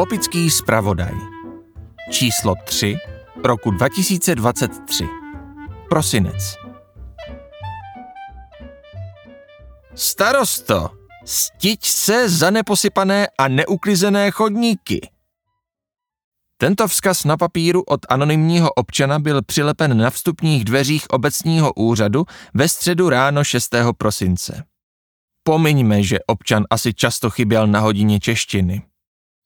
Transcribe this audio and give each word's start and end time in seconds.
Popický 0.00 0.50
zpravodaj. 0.50 1.12
Číslo 2.10 2.54
3 2.64 2.96
roku 3.44 3.70
2023. 3.70 5.04
Prosinec. 5.88 6.56
Starosto, 9.94 10.90
stiť 11.24 11.84
se 11.84 12.28
za 12.28 12.50
neposypané 12.50 13.28
a 13.38 13.48
neuklizené 13.48 14.30
chodníky. 14.30 15.00
Tento 16.56 16.88
vzkaz 16.88 17.24
na 17.24 17.36
papíru 17.36 17.82
od 17.82 18.00
anonymního 18.08 18.72
občana 18.72 19.18
byl 19.18 19.42
přilepen 19.42 19.98
na 19.98 20.10
vstupních 20.10 20.64
dveřích 20.64 21.10
obecního 21.10 21.72
úřadu 21.72 22.24
ve 22.54 22.68
středu 22.68 23.08
ráno 23.08 23.44
6. 23.44 23.74
prosince. 23.98 24.64
Pomiňme, 25.42 26.02
že 26.02 26.18
občan 26.26 26.64
asi 26.70 26.94
často 26.94 27.30
chyběl 27.30 27.66
na 27.66 27.80
hodině 27.80 28.20
češtiny. 28.20 28.89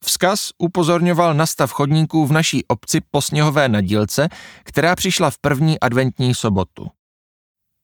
Vzkaz 0.05 0.51
upozorňoval 0.59 1.35
na 1.35 1.47
stav 1.47 1.73
chodníků 1.73 2.27
v 2.27 2.33
naší 2.33 2.65
obci 2.65 3.01
po 3.11 3.23
sněhové 3.23 3.69
nadílce, 3.69 4.29
která 4.65 4.97
přišla 4.97 5.30
v 5.30 5.39
první 5.39 5.80
adventní 5.80 6.35
sobotu. 6.35 6.89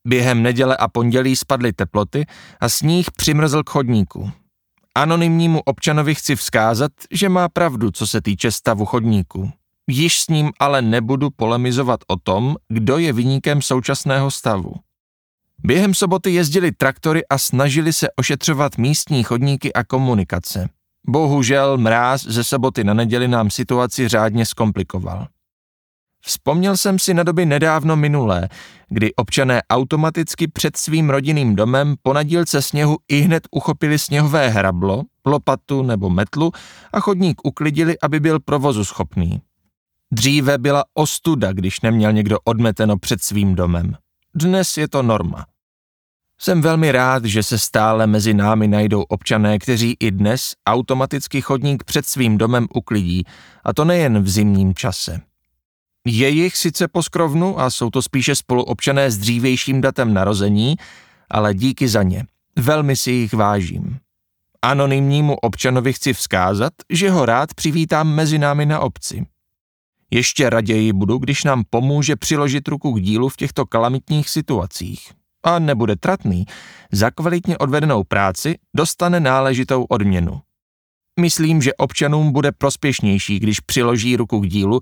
Během 0.07 0.43
neděle 0.43 0.77
a 0.77 0.87
pondělí 0.87 1.35
spadly 1.35 1.73
teploty 1.73 2.25
a 2.59 2.69
sníh 2.69 3.11
přimrzl 3.11 3.63
k 3.63 3.69
chodníku. 3.69 4.31
Anonymnímu 4.95 5.61
občanovi 5.65 6.15
chci 6.15 6.35
vzkázat, 6.35 6.91
že 7.11 7.29
má 7.29 7.49
pravdu, 7.49 7.91
co 7.91 8.07
se 8.07 8.21
týče 8.21 8.51
stavu 8.51 8.85
chodníků. 8.85 9.51
Již 9.89 10.19
s 10.19 10.27
ním 10.27 10.51
ale 10.59 10.81
nebudu 10.81 11.29
polemizovat 11.29 11.99
o 12.07 12.15
tom, 12.15 12.55
kdo 12.69 12.97
je 12.97 13.13
vyníkem 13.13 13.61
současného 13.61 14.31
stavu. 14.31 14.73
Během 15.63 15.93
soboty 15.93 16.31
jezdili 16.31 16.71
traktory 16.71 17.27
a 17.27 17.37
snažili 17.37 17.93
se 17.93 18.07
ošetřovat 18.15 18.77
místní 18.77 19.23
chodníky 19.23 19.73
a 19.73 19.83
komunikace. 19.83 20.69
Bohužel 21.07 21.77
mráz 21.77 22.23
ze 22.23 22.43
soboty 22.43 22.83
na 22.83 22.93
neděli 22.93 23.27
nám 23.27 23.49
situaci 23.49 24.07
řádně 24.07 24.45
zkomplikoval. 24.45 25.27
Vzpomněl 26.23 26.77
jsem 26.77 26.99
si 26.99 27.13
na 27.13 27.23
doby 27.23 27.45
nedávno 27.45 27.95
minulé, 27.95 28.49
kdy 28.89 29.15
občané 29.15 29.61
automaticky 29.69 30.47
před 30.47 30.77
svým 30.77 31.09
rodinným 31.09 31.55
domem 31.55 31.95
po 32.01 32.13
nadílce 32.13 32.61
sněhu 32.61 32.97
i 33.07 33.19
hned 33.19 33.47
uchopili 33.51 33.99
sněhové 33.99 34.49
hrablo, 34.49 35.03
lopatu 35.25 35.83
nebo 35.83 36.09
metlu 36.09 36.51
a 36.93 36.99
chodník 36.99 37.41
uklidili, 37.43 37.99
aby 38.03 38.19
byl 38.19 38.39
provozu 38.39 38.85
schopný. 38.85 39.41
Dříve 40.13 40.57
byla 40.57 40.83
ostuda, 40.93 41.53
když 41.53 41.81
neměl 41.81 42.13
někdo 42.13 42.37
odmeteno 42.43 42.97
před 42.97 43.23
svým 43.23 43.55
domem. 43.55 43.95
Dnes 44.35 44.77
je 44.77 44.87
to 44.87 45.03
norma. 45.03 45.45
Jsem 46.43 46.61
velmi 46.61 46.91
rád, 46.91 47.25
že 47.25 47.43
se 47.43 47.59
stále 47.59 48.07
mezi 48.07 48.33
námi 48.33 48.67
najdou 48.67 49.01
občané, 49.01 49.59
kteří 49.59 49.97
i 49.99 50.11
dnes 50.11 50.53
automaticky 50.65 51.41
chodník 51.41 51.83
před 51.83 52.05
svým 52.05 52.37
domem 52.37 52.67
uklidí, 52.73 53.23
a 53.63 53.73
to 53.73 53.85
nejen 53.85 54.23
v 54.23 54.29
zimním 54.29 54.75
čase. 54.75 55.21
Je 56.05 56.29
jich 56.29 56.57
sice 56.57 56.87
po 56.87 57.03
skrovnu 57.03 57.59
a 57.59 57.69
jsou 57.69 57.89
to 57.89 58.01
spíše 58.01 58.35
spoluobčané 58.35 59.11
s 59.11 59.17
dřívějším 59.17 59.81
datem 59.81 60.13
narození, 60.13 60.75
ale 61.29 61.53
díky 61.53 61.87
za 61.87 62.03
ně. 62.03 62.25
Velmi 62.55 62.95
si 62.95 63.11
jich 63.11 63.33
vážím. 63.33 63.97
Anonymnímu 64.61 65.35
občanovi 65.35 65.93
chci 65.93 66.13
vzkázat, 66.13 66.73
že 66.89 67.09
ho 67.09 67.25
rád 67.25 67.53
přivítám 67.53 68.15
mezi 68.15 68.39
námi 68.39 68.65
na 68.65 68.79
obci. 68.79 69.25
Ještě 70.11 70.49
raději 70.49 70.93
budu, 70.93 71.17
když 71.17 71.43
nám 71.43 71.63
pomůže 71.69 72.15
přiložit 72.15 72.67
ruku 72.67 72.91
k 72.93 73.01
dílu 73.01 73.29
v 73.29 73.37
těchto 73.37 73.65
kalamitních 73.65 74.29
situacích 74.29 75.20
a 75.43 75.59
nebude 75.59 75.95
tratný, 75.95 76.45
za 76.91 77.11
kvalitně 77.11 77.57
odvedenou 77.57 78.03
práci 78.03 78.57
dostane 78.75 79.19
náležitou 79.19 79.83
odměnu. 79.83 80.41
Myslím, 81.19 81.61
že 81.61 81.73
občanům 81.73 82.31
bude 82.31 82.51
prospěšnější, 82.51 83.39
když 83.39 83.59
přiloží 83.59 84.15
ruku 84.15 84.39
k 84.39 84.47
dílu, 84.47 84.79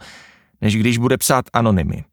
než 0.61 0.75
když 0.75 0.97
bude 0.97 1.17
psát 1.17 1.45
anonymy. 1.53 2.03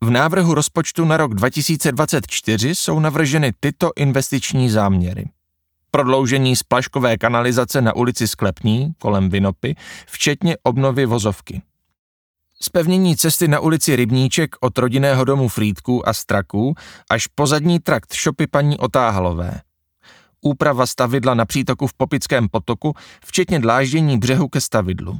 V 0.00 0.10
návrhu 0.10 0.54
rozpočtu 0.54 1.04
na 1.04 1.16
rok 1.16 1.34
2024 1.34 2.74
jsou 2.74 3.00
navrženy 3.00 3.52
tyto 3.60 3.90
investiční 3.96 4.70
záměry. 4.70 5.24
Prodloužení 5.90 6.56
splaškové 6.56 7.18
kanalizace 7.18 7.82
na 7.82 7.96
ulici 7.96 8.28
Sklepní 8.28 8.92
kolem 8.98 9.28
Vinopy, 9.28 9.76
včetně 10.06 10.56
obnovy 10.62 11.06
vozovky. 11.06 11.62
Spevnění 12.62 13.16
cesty 13.16 13.48
na 13.48 13.60
ulici 13.60 13.96
Rybníček 13.96 14.56
od 14.60 14.78
rodinného 14.78 15.24
domu 15.24 15.48
Frýdků 15.48 16.08
a 16.08 16.12
Straků 16.12 16.74
až 17.10 17.26
po 17.26 17.46
zadní 17.46 17.78
trakt 17.78 18.12
šopy 18.12 18.46
paní 18.46 18.78
Otáhalové. 18.78 19.60
Úprava 20.40 20.86
stavidla 20.86 21.34
na 21.34 21.44
přítoku 21.44 21.86
v 21.86 21.94
Popickém 21.94 22.48
potoku, 22.48 22.94
včetně 23.24 23.60
dláždění 23.60 24.18
břehu 24.18 24.48
ke 24.48 24.60
stavidlu. 24.60 25.18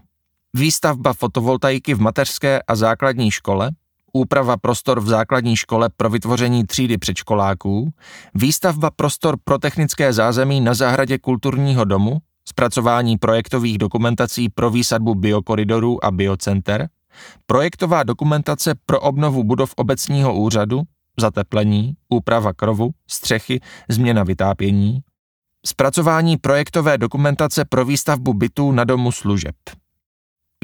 Výstavba 0.55 1.13
fotovoltaiky 1.13 1.95
v 1.95 2.01
mateřské 2.01 2.63
a 2.63 2.77
základní 2.77 3.31
škole, 3.31 3.71
úprava 4.13 4.57
prostor 4.57 5.01
v 5.01 5.09
základní 5.09 5.57
škole 5.57 5.89
pro 5.97 6.11
vytvoření 6.11 6.67
třídy 6.67 6.99
předškoláků, 6.99 7.93
výstavba 8.35 8.91
prostor 8.91 9.37
pro 9.45 9.59
technické 9.59 10.13
zázemí 10.13 10.61
na 10.61 10.75
zahradě 10.75 11.19
kulturního 11.19 11.85
domu, 11.85 12.19
zpracování 12.49 13.19
projektových 13.19 13.79
dokumentací 13.79 14.49
pro 14.49 14.71
výsadbu 14.71 15.15
biokoridorů 15.15 16.05
a 16.05 16.11
biocenter, 16.11 16.89
projektová 17.47 18.03
dokumentace 18.03 18.75
pro 18.87 19.01
obnovu 19.01 19.45
budov 19.45 19.73
obecního 19.77 20.35
úřadu, 20.35 20.83
zateplení, 21.21 21.95
úprava 22.09 22.53
krovu, 22.53 22.91
střechy, 23.11 23.61
změna 23.89 24.25
vytápění, 24.25 25.01
zpracování 25.67 26.37
projektové 26.37 26.99
dokumentace 26.99 27.65
pro 27.65 27.85
výstavbu 27.85 28.35
bytů 28.35 28.73
na 28.73 28.85
domu 28.85 29.13
služeb. 29.13 29.57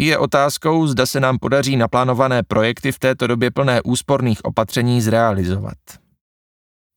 Je 0.01 0.19
otázkou, 0.19 0.87
zda 0.87 1.07
se 1.07 1.21
nám 1.21 1.39
podaří 1.39 1.77
naplánované 1.77 2.43
projekty 2.43 2.93
v 2.93 2.99
této 2.99 3.27
době 3.27 3.51
plné 3.51 3.83
úsporných 3.83 4.45
opatření 4.45 5.01
zrealizovat. 5.01 5.77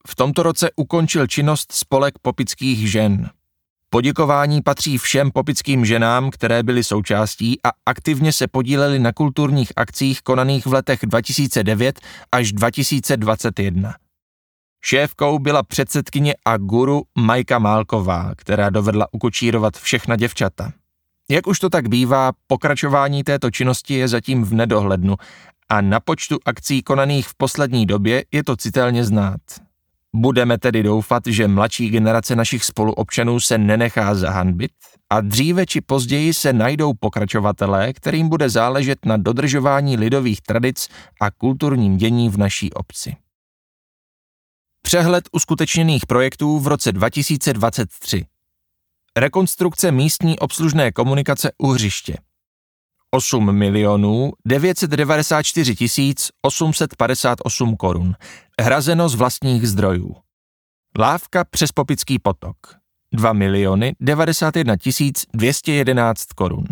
V 0.08 0.16
tomto 0.16 0.44
roce 0.44 0.70
ukončil 0.76 1.28
činnost 1.28 1.72
spolek 1.72 2.20
popických 2.22 2.92
žen. 2.92 3.30
Poděkování 3.96 4.62
patří 4.62 4.98
všem 4.98 5.32
popickým 5.32 5.86
ženám, 5.86 6.30
které 6.30 6.64
byly 6.64 6.84
součástí 6.84 7.60
a 7.64 7.70
aktivně 7.86 8.34
se 8.34 8.48
podílely 8.48 9.00
na 9.00 9.14
kulturních 9.14 9.72
akcích 9.76 10.22
konaných 10.22 10.66
v 10.66 10.74
letech 10.74 11.00
2009 11.04 12.00
až 12.32 12.54
2021. 12.54 13.96
Šéfkou 14.84 15.40
byla 15.40 15.64
předsedkyně 15.64 16.34
a 16.46 16.58
guru 16.58 17.04
Majka 17.18 17.60
Málková, 17.60 18.32
která 18.38 18.70
dovedla 18.70 19.08
ukočírovat 19.12 19.78
všechna 19.78 20.16
děvčata. 20.16 20.72
Jak 21.30 21.48
už 21.48 21.60
to 21.60 21.70
tak 21.70 21.90
bývá, 21.90 22.32
pokračování 22.48 23.24
této 23.24 23.52
činnosti 23.52 23.94
je 23.94 24.08
zatím 24.08 24.44
v 24.44 24.54
nedohlednu 24.54 25.16
a 25.70 25.82
na 25.82 26.00
počtu 26.00 26.38
akcí 26.46 26.82
konaných 26.82 27.28
v 27.28 27.36
poslední 27.38 27.86
době 27.86 28.26
je 28.32 28.44
to 28.44 28.56
citelně 28.56 29.04
znát. 29.04 29.65
Budeme 30.18 30.58
tedy 30.58 30.84
doufat, 30.84 31.24
že 31.28 31.48
mladší 31.48 31.90
generace 31.90 32.36
našich 32.36 32.64
spoluobčanů 32.64 33.40
se 33.40 33.58
nenechá 33.58 34.16
zahanbit 34.16 34.72
a 35.10 35.22
dříve 35.22 35.66
či 35.66 35.82
později 35.82 36.34
se 36.34 36.54
najdou 36.54 36.94
pokračovatelé, 36.94 37.94
kterým 37.94 38.30
bude 38.30 38.50
záležet 38.50 39.06
na 39.06 39.18
dodržování 39.18 39.98
lidových 39.98 40.42
tradic 40.42 40.90
a 41.22 41.32
kulturním 41.32 41.98
dění 41.98 42.30
v 42.30 42.38
naší 42.38 42.74
obci. 42.74 43.16
Přehled 44.82 45.30
uskutečněných 45.32 46.06
projektů 46.06 46.60
v 46.60 46.68
roce 46.68 46.92
2023 46.92 48.26
Rekonstrukce 49.18 49.92
místní 49.92 50.40
obslužné 50.40 50.92
komunikace 50.92 51.52
u 51.58 51.68
hřiště. 51.68 52.18
8 53.12 53.52
milionů 53.52 54.32
994 54.46 55.76
tisíc 55.76 56.30
858 56.42 57.76
korun. 57.76 58.16
Hrazeno 58.62 59.10
z 59.10 59.16
vlastních 59.16 59.68
zdrojů. 59.70 60.16
Lávka 61.00 61.44
přes 61.44 61.72
Popický 61.72 62.20
potok. 62.20 62.58
2 63.14 63.34
miliony 63.34 63.96
91 64.00 64.78
tisíc 64.78 65.26
211 65.34 66.26
korun. 66.26 66.66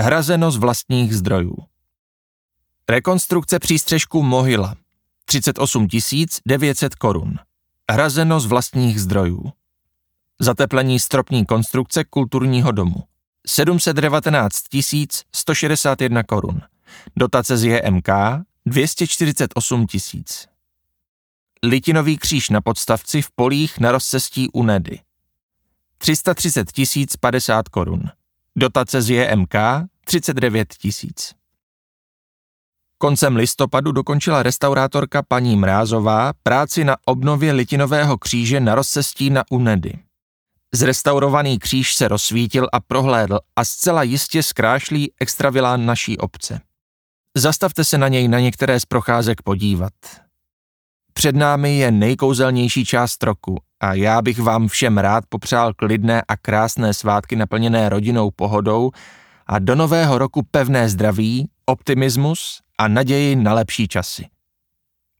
Hrazeno 0.00 0.50
z 0.50 0.56
vlastních 0.56 1.16
zdrojů. 1.16 1.56
Rekonstrukce 2.88 3.58
přístřežku 3.58 4.22
Mohyla. 4.22 4.74
38 5.24 5.88
tisíc 5.88 6.40
900 6.46 6.94
korun. 6.94 7.38
Hrazeno 7.90 8.40
z 8.40 8.46
vlastních 8.46 9.00
zdrojů. 9.00 9.52
Zateplení 10.40 11.00
stropní 11.00 11.46
konstrukce 11.46 12.04
kulturního 12.04 12.72
domu. 12.72 13.04
719 13.46 14.62
161 15.34 16.22
korun. 16.22 16.60
Dotace 17.16 17.56
z 17.56 17.64
JMK 17.64 18.08
248 18.66 19.86
tisíc. 19.86 20.48
Litinový 21.66 22.18
kříž 22.18 22.50
na 22.50 22.60
podstavci 22.60 23.22
v 23.22 23.30
polích 23.30 23.78
na 23.78 23.92
rozcestí 23.92 24.48
u 24.52 24.62
Nedy. 24.62 25.00
330 25.98 26.72
tisíc 26.72 27.16
50 27.16 27.68
korun. 27.68 28.02
Dotace 28.56 29.02
z 29.02 29.10
JMK 29.10 29.54
39 30.04 30.74
tisíc. 30.74 31.34
Koncem 32.98 33.36
listopadu 33.36 33.92
dokončila 33.92 34.42
restaurátorka 34.42 35.22
paní 35.22 35.56
Mrázová 35.56 36.32
práci 36.42 36.84
na 36.84 36.96
obnově 37.04 37.52
litinového 37.52 38.18
kříže 38.18 38.60
na 38.60 38.74
rozcestí 38.74 39.30
na 39.30 39.44
Unedy. 39.50 39.98
Zrestaurovaný 40.74 41.58
kříž 41.58 41.94
se 41.94 42.08
rozsvítil 42.08 42.68
a 42.72 42.80
prohlédl 42.80 43.38
a 43.56 43.64
zcela 43.64 44.02
jistě 44.02 44.42
zkrášlí 44.42 45.12
extravilán 45.20 45.86
naší 45.86 46.18
obce. 46.18 46.60
Zastavte 47.36 47.84
se 47.84 47.98
na 47.98 48.08
něj 48.08 48.28
na 48.28 48.40
některé 48.40 48.80
z 48.80 48.84
procházek 48.84 49.42
podívat. 49.42 49.92
Před 51.16 51.36
námi 51.36 51.78
je 51.78 51.90
nejkouzelnější 51.90 52.84
část 52.84 53.22
roku 53.22 53.56
a 53.80 53.94
já 53.94 54.22
bych 54.22 54.38
vám 54.38 54.68
všem 54.68 54.98
rád 54.98 55.24
popřál 55.28 55.74
klidné 55.74 56.22
a 56.28 56.36
krásné 56.36 56.94
svátky 56.94 57.36
naplněné 57.36 57.88
rodinou 57.88 58.30
pohodou 58.30 58.90
a 59.46 59.58
do 59.58 59.74
nového 59.74 60.18
roku 60.18 60.42
pevné 60.50 60.88
zdraví, 60.88 61.50
optimismus 61.66 62.60
a 62.78 62.88
naději 62.88 63.36
na 63.36 63.54
lepší 63.54 63.88
časy. 63.88 64.26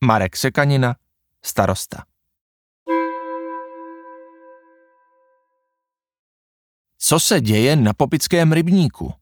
Marek 0.04 0.36
Sekanina, 0.36 0.96
starosta. 1.44 2.04
Co 6.98 7.20
se 7.20 7.40
děje 7.40 7.76
na 7.76 7.92
Popickém 7.92 8.52
rybníku? 8.52 9.12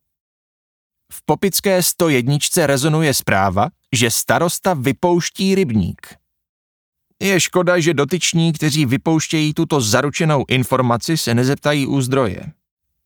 V 1.12 1.22
Popické 1.24 1.82
101 1.82 2.36
rezonuje 2.56 3.14
zpráva, 3.14 3.68
že 3.92 4.10
starosta 4.10 4.74
vypouští 4.74 5.54
rybník. 5.54 6.23
Je 7.24 7.40
škoda, 7.40 7.80
že 7.80 7.94
dotyční, 7.94 8.52
kteří 8.52 8.86
vypouštějí 8.86 9.54
tuto 9.54 9.80
zaručenou 9.80 10.44
informaci, 10.48 11.16
se 11.16 11.34
nezeptají 11.34 11.86
u 11.86 12.00
zdroje. 12.00 12.52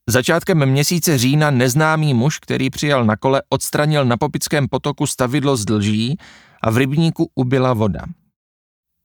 Začátkem 0.09 0.65
měsíce 0.65 1.17
října 1.17 1.51
neznámý 1.51 2.13
muž, 2.13 2.39
který 2.39 2.69
přijel 2.69 3.05
na 3.05 3.17
kole, 3.17 3.41
odstranil 3.49 4.05
na 4.05 4.17
Popickém 4.17 4.67
potoku 4.67 5.07
stavidlo 5.07 5.57
z 5.57 5.65
dlží 5.65 6.17
a 6.63 6.69
v 6.69 6.77
rybníku 6.77 7.29
ubila 7.35 7.73
voda. 7.73 8.05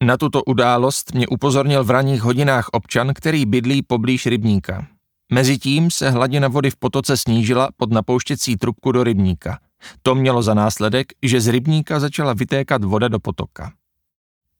Na 0.05 0.17
tuto 0.17 0.45
událost 0.45 1.15
mě 1.15 1.29
upozornil 1.29 1.85
v 1.85 1.91
ranních 1.91 2.23
hodinách 2.23 2.69
občan, 2.73 3.15
který 3.15 3.47
bydlí 3.47 3.83
poblíž 3.83 4.27
rybníka. 4.27 4.87
Mezitím 5.33 5.91
se 5.91 6.11
hladina 6.11 6.49
vody 6.49 6.71
v 6.71 6.77
potoce 6.77 7.17
snížila 7.17 7.69
pod 7.77 7.93
napouštěcí 7.93 8.57
trubku 8.57 8.93
do 8.93 9.05
rybníka. 9.05 9.59
To 10.03 10.15
mělo 10.15 10.43
za 10.43 10.55
následek, 10.55 11.07
že 11.23 11.41
z 11.41 11.49
rybníka 11.49 12.01
začala 12.01 12.33
vytékat 12.33 12.85
voda 12.85 13.09
do 13.09 13.19
potoka. 13.21 13.73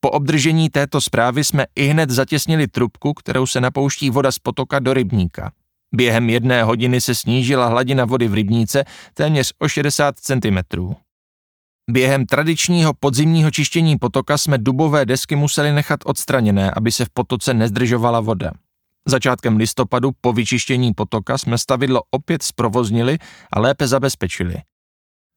Po 0.05 0.11
obdržení 0.11 0.71
této 0.71 1.01
zprávy 1.01 1.45
jsme 1.45 1.67
i 1.77 1.87
hned 1.87 2.11
zatěsnili 2.11 2.69
trubku, 2.69 3.15
kterou 3.15 3.47
se 3.47 3.61
napouští 3.61 4.11
voda 4.11 4.33
z 4.33 4.39
potoka 4.39 4.79
do 4.79 4.95
rybníka. 4.95 5.53
Během 5.95 6.31
jedné 6.31 6.62
hodiny 6.62 7.01
se 7.01 7.15
snížila 7.15 7.67
hladina 7.67 8.05
vody 8.05 8.29
v 8.29 8.35
rybníce 8.35 8.85
téměř 9.15 9.53
o 9.59 9.69
60 9.69 10.15
cm. 10.19 10.59
Během 11.91 12.27
tradičního 12.27 12.95
podzimního 13.01 13.51
čištění 13.51 13.99
potoka 13.99 14.39
jsme 14.39 14.59
dubové 14.59 15.06
desky 15.06 15.37
museli 15.37 15.73
nechat 15.73 16.01
odstraněné, 16.05 16.71
aby 16.71 16.93
se 16.93 17.05
v 17.05 17.11
potoce 17.11 17.55
nezdržovala 17.55 18.21
voda. 18.21 18.53
Začátkem 19.09 19.56
listopadu 19.56 20.11
po 20.21 20.33
vyčištění 20.33 20.95
potoka 20.95 21.39
jsme 21.39 21.59
stavidlo 21.59 22.03
opět 22.11 22.43
zprovoznili 22.43 23.19
a 23.53 23.61
lépe 23.61 23.87
zabezpečili. 23.87 24.56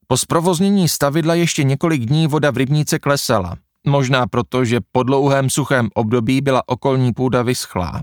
Po 0.06 0.16
zprovoznění 0.16 0.88
stavidla 0.88 1.34
ještě 1.34 1.64
několik 1.64 2.06
dní 2.06 2.26
voda 2.26 2.50
v 2.50 2.56
rybníce 2.56 2.98
klesala, 2.98 3.56
možná 3.86 4.26
proto, 4.26 4.64
že 4.64 4.80
po 4.92 5.02
dlouhém 5.02 5.50
suchém 5.50 5.88
období 5.94 6.40
byla 6.40 6.62
okolní 6.68 7.12
půda 7.12 7.42
vyschlá. 7.42 8.02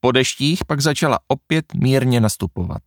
Po 0.00 0.12
deštích 0.12 0.64
pak 0.64 0.80
začala 0.80 1.18
opět 1.28 1.74
mírně 1.74 2.20
nastupovat. 2.20 2.82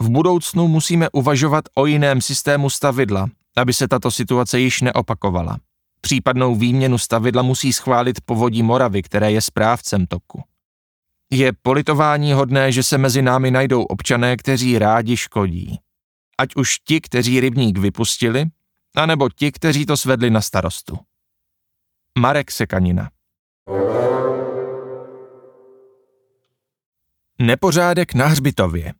V 0.00 0.10
budoucnu 0.10 0.68
musíme 0.68 1.08
uvažovat 1.12 1.64
o 1.74 1.86
jiném 1.86 2.20
systému 2.20 2.70
stavidla, 2.70 3.28
aby 3.56 3.72
se 3.72 3.88
tato 3.88 4.10
situace 4.10 4.60
již 4.60 4.80
neopakovala. 4.80 5.58
Případnou 6.00 6.54
výměnu 6.54 6.98
stavidla 6.98 7.42
musí 7.42 7.72
schválit 7.72 8.20
povodí 8.20 8.62
Moravy, 8.62 9.02
které 9.02 9.32
je 9.32 9.40
správcem 9.40 10.06
toku. 10.06 10.42
Je 11.30 11.52
politování 11.62 12.32
hodné, 12.32 12.72
že 12.72 12.82
se 12.82 12.98
mezi 12.98 13.22
námi 13.22 13.50
najdou 13.50 13.82
občané, 13.82 14.36
kteří 14.36 14.78
rádi 14.78 15.16
škodí. 15.16 15.78
Ať 16.38 16.56
už 16.56 16.78
ti, 16.78 17.00
kteří 17.00 17.40
rybník 17.40 17.78
vypustili, 17.78 18.46
anebo 18.96 19.28
ti, 19.28 19.52
kteří 19.52 19.86
to 19.86 19.96
svedli 19.96 20.30
na 20.30 20.40
starostu. 20.40 20.98
Marek 22.18 22.50
Sekanina 22.50 23.10
Nepořádek 27.38 28.14
na 28.14 28.26
hřbitově 28.26 28.94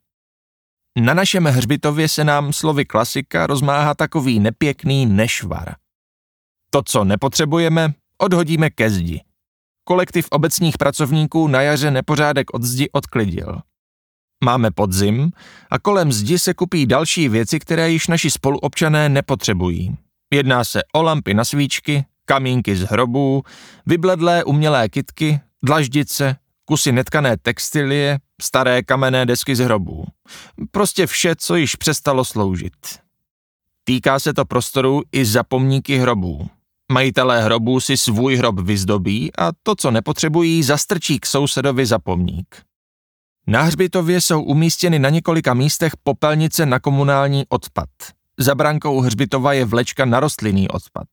Na 0.99 1.13
našem 1.13 1.45
hřbitově 1.45 2.07
se 2.09 2.23
nám 2.23 2.53
slovy 2.53 2.85
klasika 2.85 3.47
rozmáhá 3.47 3.93
takový 3.93 4.39
nepěkný 4.39 5.05
nešvar. 5.05 5.75
To, 6.69 6.81
co 6.85 7.03
nepotřebujeme, 7.03 7.93
odhodíme 8.17 8.69
ke 8.69 8.89
zdi. 8.89 9.21
Kolektiv 9.83 10.27
obecních 10.31 10.77
pracovníků 10.77 11.47
na 11.47 11.61
jaře 11.61 11.91
nepořádek 11.91 12.53
od 12.53 12.63
zdi 12.63 12.89
odklidil. 12.91 13.61
Máme 14.43 14.71
podzim 14.71 15.31
a 15.69 15.79
kolem 15.79 16.11
zdi 16.11 16.39
se 16.39 16.53
kupí 16.53 16.85
další 16.85 17.29
věci, 17.29 17.59
které 17.59 17.89
již 17.91 18.07
naši 18.07 18.31
spoluobčané 18.31 19.09
nepotřebují. 19.09 19.97
Jedná 20.33 20.63
se 20.63 20.81
o 20.93 21.03
lampy 21.03 21.33
na 21.33 21.45
svíčky, 21.45 22.05
kamínky 22.25 22.75
z 22.75 22.81
hrobů, 22.81 23.43
vybledlé 23.85 24.43
umělé 24.43 24.89
kitky, 24.89 25.39
dlaždice, 25.63 26.35
kusy 26.65 26.91
netkané 26.91 27.37
textilie, 27.37 28.19
staré 28.41 28.83
kamenné 28.83 29.25
desky 29.25 29.55
z 29.55 29.59
hrobů. 29.59 30.05
Prostě 30.71 31.07
vše, 31.07 31.35
co 31.35 31.55
již 31.55 31.75
přestalo 31.75 32.25
sloužit. 32.25 32.73
Týká 33.83 34.19
se 34.19 34.33
to 34.33 34.45
prostoru 34.45 35.01
i 35.11 35.25
zapomníky 35.25 35.97
hrobů. 35.97 36.49
Majitelé 36.91 37.43
hrobů 37.43 37.79
si 37.79 37.97
svůj 37.97 38.35
hrob 38.35 38.59
vyzdobí 38.59 39.31
a 39.37 39.51
to, 39.63 39.75
co 39.75 39.91
nepotřebují, 39.91 40.63
zastrčí 40.63 41.19
k 41.19 41.25
sousedovi 41.25 41.85
zapomník. 41.85 42.61
Na 43.47 43.61
hřbitově 43.61 44.21
jsou 44.21 44.41
umístěny 44.43 44.99
na 44.99 45.09
několika 45.09 45.53
místech 45.53 45.93
popelnice 46.03 46.65
na 46.65 46.79
komunální 46.79 47.45
odpad. 47.49 47.89
Za 48.37 48.55
brankou 48.55 48.99
hřbitova 48.99 49.53
je 49.53 49.65
vlečka 49.65 50.05
na 50.05 50.19
rostlinný 50.19 50.69
odpad. 50.69 51.07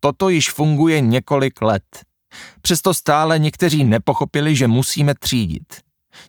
Toto 0.00 0.28
již 0.28 0.50
funguje 0.50 1.00
několik 1.00 1.62
let. 1.62 1.84
Přesto 2.62 2.94
stále 2.94 3.38
někteří 3.38 3.84
nepochopili, 3.84 4.56
že 4.56 4.68
musíme 4.68 5.14
třídit. 5.14 5.80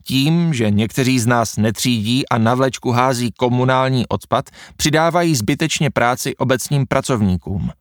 Tím, 0.04 0.54
že 0.54 0.72
někteří 0.72 1.20
z 1.20 1.26
nás 1.26 1.58
netřídí 1.58 2.30
a 2.30 2.38
na 2.38 2.56
vlečku 2.56 2.92
hází 2.92 3.32
komunální 3.32 4.08
odpad, 4.08 4.50
přidávají 4.76 5.36
zbytečně 5.36 5.90
práci 5.90 6.38
obecním 6.38 6.88
pracovníkům. 6.88 7.72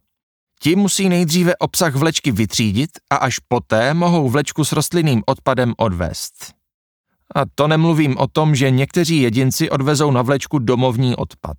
Ti 0.60 0.76
musí 0.76 1.08
nejdříve 1.08 1.56
obsah 1.56 1.94
vlečky 1.94 2.32
vytřídit 2.32 2.90
a 3.10 3.16
až 3.16 3.38
poté 3.38 3.94
mohou 3.94 4.28
vlečku 4.28 4.64
s 4.64 4.72
rostlinným 4.72 5.22
odpadem 5.26 5.74
odvést. 5.76 6.54
A 7.34 7.40
to 7.54 7.68
nemluvím 7.68 8.16
o 8.18 8.26
tom, 8.26 8.54
že 8.54 8.70
někteří 8.70 9.22
jedinci 9.22 9.70
odvezou 9.70 10.10
na 10.10 10.22
vlečku 10.22 10.58
domovní 10.58 11.16
odpad. 11.16 11.56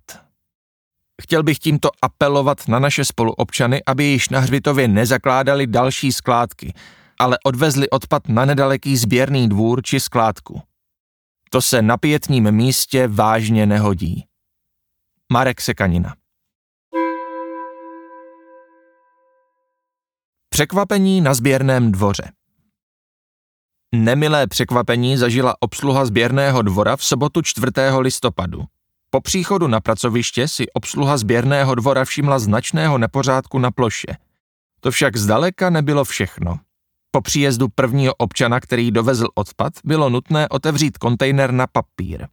Chtěl 1.20 1.42
bych 1.42 1.58
tímto 1.58 1.90
apelovat 2.02 2.68
na 2.68 2.78
naše 2.78 3.04
spoluobčany, 3.04 3.82
aby 3.86 4.04
již 4.04 4.28
na 4.28 4.40
hřbitově 4.40 4.88
nezakládali 4.88 5.66
další 5.66 6.12
skládky, 6.12 6.74
ale 7.18 7.38
odvezli 7.44 7.90
odpad 7.90 8.28
na 8.28 8.44
nedaleký 8.44 8.96
sběrný 8.96 9.48
dvůr 9.48 9.82
či 9.82 10.00
skládku. 10.00 10.62
To 11.50 11.62
se 11.62 11.82
na 11.82 11.96
pětním 11.96 12.52
místě 12.52 13.08
vážně 13.08 13.66
nehodí. 13.66 14.24
Marek 15.32 15.60
Sekanina 15.60 16.14
Překvapení 20.48 21.20
na 21.20 21.34
sběrném 21.34 21.92
dvoře 21.92 22.32
Nemilé 23.94 24.46
překvapení 24.46 25.16
zažila 25.16 25.54
obsluha 25.60 26.06
sběrného 26.06 26.62
dvora 26.62 26.96
v 26.96 27.04
sobotu 27.04 27.42
4. 27.42 27.66
listopadu. 27.98 28.64
Po 29.10 29.20
příchodu 29.20 29.66
na 29.66 29.80
pracoviště 29.80 30.48
si 30.48 30.70
obsluha 30.72 31.16
sběrného 31.16 31.74
dvora 31.74 32.04
všimla 32.04 32.38
značného 32.38 32.98
nepořádku 32.98 33.58
na 33.58 33.70
ploše. 33.70 34.16
To 34.80 34.90
však 34.90 35.16
zdaleka 35.16 35.70
nebylo 35.70 36.04
všechno. 36.04 36.58
Po 37.10 37.20
příjezdu 37.20 37.68
prvního 37.74 38.14
občana, 38.14 38.60
který 38.60 38.90
dovezl 38.90 39.28
odpad, 39.34 39.72
bylo 39.84 40.10
nutné 40.10 40.48
otevřít 40.48 40.98
kontejner 40.98 41.52
na 41.52 41.66
papír. 41.66 42.26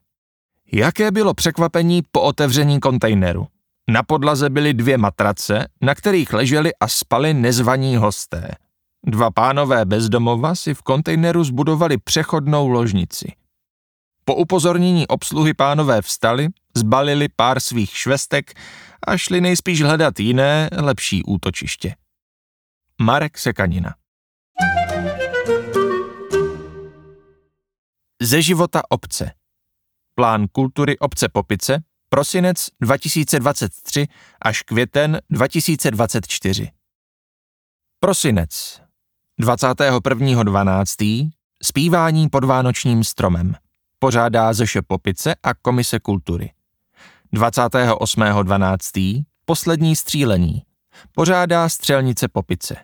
Jaké 0.71 1.11
bylo 1.11 1.33
překvapení 1.33 2.01
po 2.11 2.21
otevření 2.21 2.79
kontejneru? 2.79 3.47
Na 3.89 4.03
podlaze 4.03 4.49
byly 4.49 4.73
dvě 4.73 4.97
matrace, 4.97 5.67
na 5.81 5.95
kterých 5.95 6.33
leželi 6.33 6.71
a 6.79 6.87
spali 6.87 7.33
nezvaní 7.33 7.95
hosté. 7.95 8.55
Dva 9.07 9.31
pánové 9.31 9.85
bezdomova 9.85 10.55
si 10.55 10.73
v 10.73 10.81
kontejneru 10.81 11.43
zbudovali 11.43 11.97
přechodnou 11.97 12.67
ložnici. 12.67 13.31
Po 14.25 14.35
upozornění 14.35 15.07
obsluhy 15.07 15.53
pánové 15.53 16.01
vstali, 16.01 16.47
zbalili 16.77 17.27
pár 17.29 17.59
svých 17.59 17.97
švestek 17.97 18.53
a 19.07 19.17
šli 19.17 19.41
nejspíš 19.41 19.81
hledat 19.81 20.19
jiné, 20.19 20.69
lepší 20.71 21.23
útočiště. 21.23 21.95
Marek 23.01 23.37
Sekanina 23.37 23.95
Ze 28.21 28.41
života 28.41 28.81
obce 28.89 29.31
Plán 30.15 30.47
kultury 30.47 30.99
obce 30.99 31.29
Popice 31.29 31.83
prosinec 32.09 32.67
2023 32.81 34.07
až 34.41 34.61
květen 34.61 35.21
2024 35.29 36.71
Prosinec 37.99 38.81
21.12. 39.41 41.29
Spívání 41.63 42.29
pod 42.29 42.43
Vánočním 42.43 43.03
stromem. 43.03 43.55
Pořádá 43.99 44.53
Zeše 44.53 44.81
Popice 44.81 45.35
a 45.43 45.53
Komise 45.53 45.99
kultury. 45.99 46.51
28.12. 47.33 49.23
Poslední 49.45 49.95
střílení. 49.95 50.63
Pořádá 51.11 51.69
Střelnice 51.69 52.27
Popice. 52.27 52.75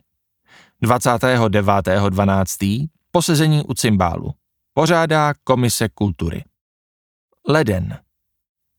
29.12. 0.84 2.88
Posezení 3.12 3.64
u 3.64 3.74
cymbálu. 3.74 4.34
Pořádá 4.74 5.34
Komise 5.44 5.90
kultury. 5.90 6.44
Leden. 7.48 8.00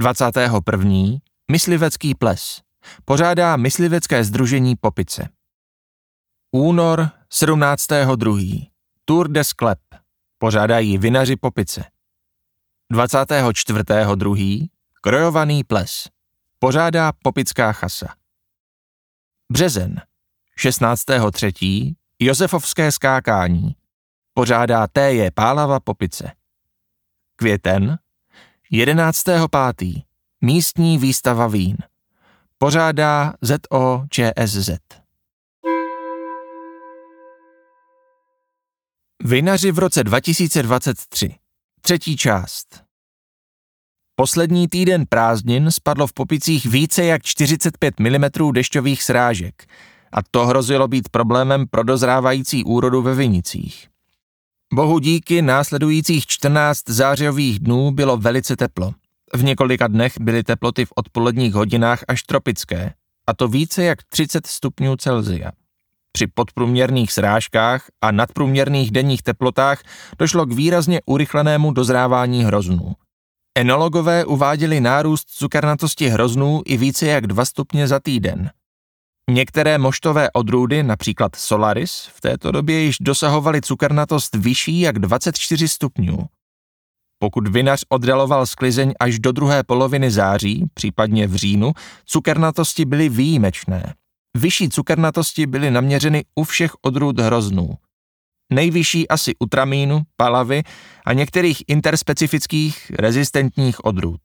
21. 0.00 1.18
Myslivecký 1.50 2.14
ples. 2.14 2.60
Pořádá 3.04 3.56
Myslivecké 3.56 4.24
združení 4.24 4.76
Popice. 4.76 5.28
Únor 6.52 7.10
17.2. 7.32 8.70
Tour 9.04 9.28
de 9.28 9.44
Sklep. 9.44 9.78
Pořádají 10.38 10.98
vinaři 10.98 11.36
Popice. 11.36 11.84
24.2. 12.92 14.68
Krojovaný 15.04 15.64
ples. 15.64 16.08
Pořádá 16.58 17.12
Popická 17.22 17.72
chasa. 17.72 18.06
Březen. 19.52 20.00
16.3. 20.58 21.94
Josefovské 22.18 22.92
skákání. 22.92 23.76
Pořádá 24.34 24.86
T.J. 24.86 25.30
Pálava 25.30 25.80
Popice. 25.80 26.32
Květen. 27.36 27.98
11.5. 28.72 30.02
Místní 30.40 30.98
výstava 30.98 31.46
vín. 31.46 31.76
Pořádá 32.58 33.34
ZOČSZ. 33.42 34.70
Vinaři 39.24 39.72
v 39.72 39.78
roce 39.78 40.04
2023. 40.04 41.38
Třetí 41.80 42.16
část. 42.16 42.83
Poslední 44.16 44.68
týden 44.68 45.04
prázdnin 45.08 45.70
spadlo 45.70 46.06
v 46.06 46.12
Popicích 46.12 46.66
více 46.66 47.04
jak 47.04 47.22
45 47.22 48.00
mm 48.00 48.52
dešťových 48.52 49.02
srážek 49.02 49.66
a 50.12 50.18
to 50.30 50.46
hrozilo 50.46 50.88
být 50.88 51.08
problémem 51.08 51.66
pro 51.66 51.82
dozrávající 51.82 52.64
úrodu 52.64 53.02
ve 53.02 53.14
Vinicích. 53.14 53.88
Bohu 54.74 54.98
díky 54.98 55.42
následujících 55.42 56.26
14 56.26 56.80
zářijových 56.88 57.58
dnů 57.58 57.90
bylo 57.90 58.16
velice 58.16 58.56
teplo. 58.56 58.92
V 59.34 59.44
několika 59.44 59.86
dnech 59.86 60.12
byly 60.20 60.42
teploty 60.42 60.84
v 60.84 60.92
odpoledních 60.96 61.54
hodinách 61.54 62.04
až 62.08 62.22
tropické, 62.22 62.94
a 63.26 63.34
to 63.34 63.48
více 63.48 63.84
jak 63.84 63.98
30 64.02 64.46
stupňů 64.46 64.96
Celzia. 64.96 65.50
Při 66.12 66.26
podprůměrných 66.26 67.12
srážkách 67.12 67.86
a 68.00 68.10
nadprůměrných 68.10 68.90
denních 68.90 69.22
teplotách 69.22 69.82
došlo 70.18 70.46
k 70.46 70.52
výrazně 70.52 71.00
urychlenému 71.06 71.72
dozrávání 71.72 72.44
hroznů. 72.44 72.94
Enologové 73.58 74.24
uváděli 74.24 74.80
nárůst 74.80 75.28
cukernatosti 75.30 76.08
hroznů 76.08 76.62
i 76.64 76.76
více 76.76 77.06
jak 77.06 77.26
2 77.26 77.44
stupně 77.44 77.88
za 77.88 78.00
týden. 78.00 78.50
Některé 79.30 79.78
moštové 79.78 80.30
odrůdy, 80.30 80.82
například 80.82 81.36
Solaris, 81.36 82.08
v 82.14 82.20
této 82.20 82.52
době 82.52 82.80
již 82.80 82.96
dosahovaly 83.00 83.60
cukernatost 83.60 84.34
vyšší 84.34 84.80
jak 84.80 84.98
24 84.98 85.68
stupňů. 85.68 86.18
Pokud 87.18 87.48
vinař 87.48 87.84
oddaloval 87.88 88.46
sklizeň 88.46 88.92
až 89.00 89.18
do 89.18 89.32
druhé 89.32 89.62
poloviny 89.62 90.10
září, 90.10 90.64
případně 90.74 91.26
v 91.26 91.34
říjnu, 91.34 91.72
cukernatosti 92.04 92.84
byly 92.84 93.08
výjimečné. 93.08 93.94
Vyšší 94.36 94.68
cukernatosti 94.68 95.46
byly 95.46 95.70
naměřeny 95.70 96.24
u 96.34 96.44
všech 96.44 96.72
odrůd 96.82 97.20
hroznů. 97.20 97.74
Nejvyšší 98.52 99.08
asi 99.08 99.32
u 99.38 99.46
tramínu, 99.46 100.02
palavy 100.16 100.62
a 101.06 101.12
některých 101.12 101.62
interspecifických 101.68 102.90
rezistentních 102.98 103.84
odrůd. 103.84 104.20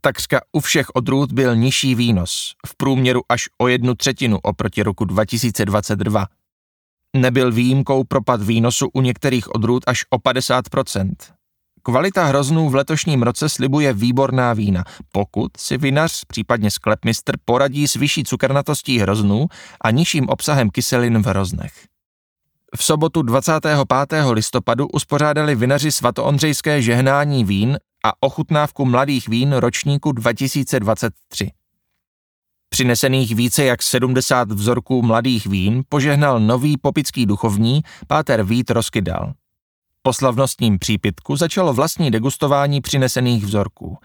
Takřka 0.00 0.40
u 0.52 0.60
všech 0.60 0.86
odrůd 0.94 1.32
byl 1.32 1.56
nižší 1.56 1.94
výnos, 1.94 2.54
v 2.66 2.76
průměru 2.76 3.20
až 3.28 3.48
o 3.58 3.68
jednu 3.68 3.94
třetinu 3.94 4.38
oproti 4.38 4.82
roku 4.82 5.04
2022. 5.04 6.26
Nebyl 7.16 7.52
výjimkou 7.52 8.04
propad 8.04 8.42
výnosu 8.42 8.88
u 8.94 9.00
některých 9.00 9.54
odrůd 9.54 9.82
až 9.86 10.04
o 10.10 10.16
50%. 10.16 11.12
Kvalita 11.82 12.24
hroznů 12.24 12.70
v 12.70 12.74
letošním 12.74 13.22
roce 13.22 13.48
slibuje 13.48 13.92
výborná 13.92 14.52
vína, 14.52 14.84
pokud 15.12 15.56
si 15.56 15.78
vinař, 15.78 16.24
případně 16.24 16.70
sklepmistr, 16.70 17.32
poradí 17.44 17.88
s 17.88 17.94
vyšší 17.94 18.24
cukernatostí 18.24 18.98
hroznů 18.98 19.46
a 19.80 19.90
nižším 19.90 20.28
obsahem 20.28 20.70
kyselin 20.70 21.22
v 21.22 21.26
hroznech. 21.26 21.89
V 22.76 22.84
sobotu 22.84 23.22
25. 23.22 23.76
listopadu 24.30 24.88
uspořádali 24.88 25.54
vinaři 25.54 25.92
svatoondřejské 25.92 26.82
žehnání 26.82 27.44
vín 27.44 27.78
a 28.04 28.12
ochutnávku 28.20 28.84
mladých 28.84 29.28
vín 29.28 29.52
ročníku 29.52 30.12
2023. 30.12 31.50
Přinesených 32.68 33.34
více 33.34 33.64
jak 33.64 33.82
70 33.82 34.52
vzorků 34.52 35.02
mladých 35.02 35.46
vín 35.46 35.82
požehnal 35.88 36.40
nový 36.40 36.78
popický 36.78 37.26
duchovní 37.26 37.82
Páter 38.06 38.42
Vít 38.42 38.70
Roskydal. 38.70 39.32
Po 40.02 40.12
slavnostním 40.12 40.78
přípitku 40.78 41.36
začalo 41.36 41.72
vlastní 41.72 42.10
degustování 42.10 42.80
přinesených 42.80 43.44
vzorků. 43.44 43.98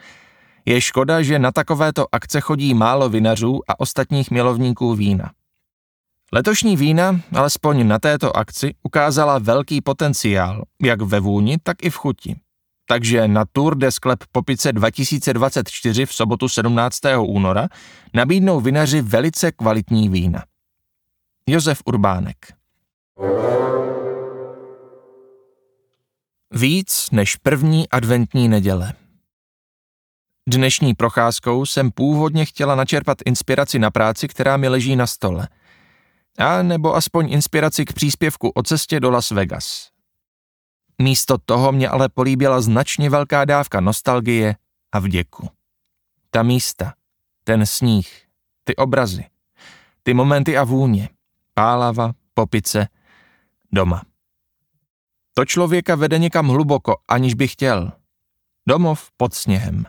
Je 0.66 0.82
škoda, 0.82 1.22
že 1.22 1.40
na 1.40 1.52
takovéto 1.52 2.06
akce 2.12 2.42
chodí 2.42 2.74
málo 2.74 3.10
vinařů 3.10 3.60
a 3.68 3.80
ostatních 3.80 4.32
milovníků 4.32 4.96
vína. 4.96 5.32
Letošní 6.36 6.78
vína, 6.78 7.22
alespoň 7.36 7.88
na 7.88 8.00
této 8.00 8.38
akci, 8.38 8.74
ukázala 8.84 9.40
velký 9.40 9.82
potenciál, 9.82 10.64
jak 10.82 11.02
ve 11.02 11.20
vůni, 11.20 11.58
tak 11.64 11.84
i 11.84 11.90
v 11.90 11.96
chuti. 11.96 12.36
Takže 12.88 13.28
na 13.28 13.46
Tour 13.52 13.78
de 13.78 13.92
Sklep 13.92 14.20
Popice 14.32 14.74
2024 14.74 16.06
v 16.06 16.14
sobotu 16.14 16.50
17. 16.50 17.00
února 17.20 17.68
nabídnou 18.14 18.62
vinaři 18.62 19.02
velice 19.02 19.52
kvalitní 19.52 20.10
vína. 20.10 20.44
Josef 21.50 21.82
Urbánek 21.86 22.38
Víc 26.52 27.08
než 27.12 27.36
první 27.36 27.90
adventní 27.90 28.48
neděle. 28.50 28.94
Dnešní 30.50 30.94
procházkou 30.94 31.66
jsem 31.66 31.92
původně 31.92 32.46
chtěla 32.46 32.76
načerpat 32.76 33.18
inspiraci 33.26 33.80
na 33.80 33.92
práci, 33.92 34.28
která 34.28 34.58
mi 34.58 34.68
leží 34.68 34.96
na 34.96 35.08
stole. 35.08 35.48
A 36.38 36.62
nebo 36.62 36.96
aspoň 36.96 37.34
inspiraci 37.34 37.86
k 37.86 37.94
příspěvku 37.94 38.50
o 38.50 38.64
cestě 38.64 39.00
do 39.00 39.12
Las 39.12 39.32
Vegas. 39.32 39.90
Místo 41.02 41.38
toho 41.46 41.72
mě 41.72 41.90
ale 41.90 42.10
políbila 42.10 42.62
značně 42.62 43.10
velká 43.10 43.46
dávka 43.46 43.80
nostalgie 43.80 44.56
a 44.92 45.00
vděku. 45.00 45.50
Ta 46.30 46.44
místa, 46.44 46.94
ten 47.44 47.66
sníh, 47.66 48.26
ty 48.64 48.76
obrazy, 48.76 49.26
ty 50.04 50.14
momenty 50.14 50.58
a 50.58 50.64
vůně, 50.64 51.10
pálava, 51.54 52.12
popice, 52.34 52.88
doma. 53.72 54.02
To 55.34 55.46
člověka 55.46 55.96
vede 55.96 56.20
někam 56.20 56.48
hluboko, 56.48 56.96
aniž 57.08 57.34
by 57.34 57.48
chtěl. 57.48 57.92
Domov 58.68 59.10
pod 59.18 59.34
sněhem. 59.34 59.86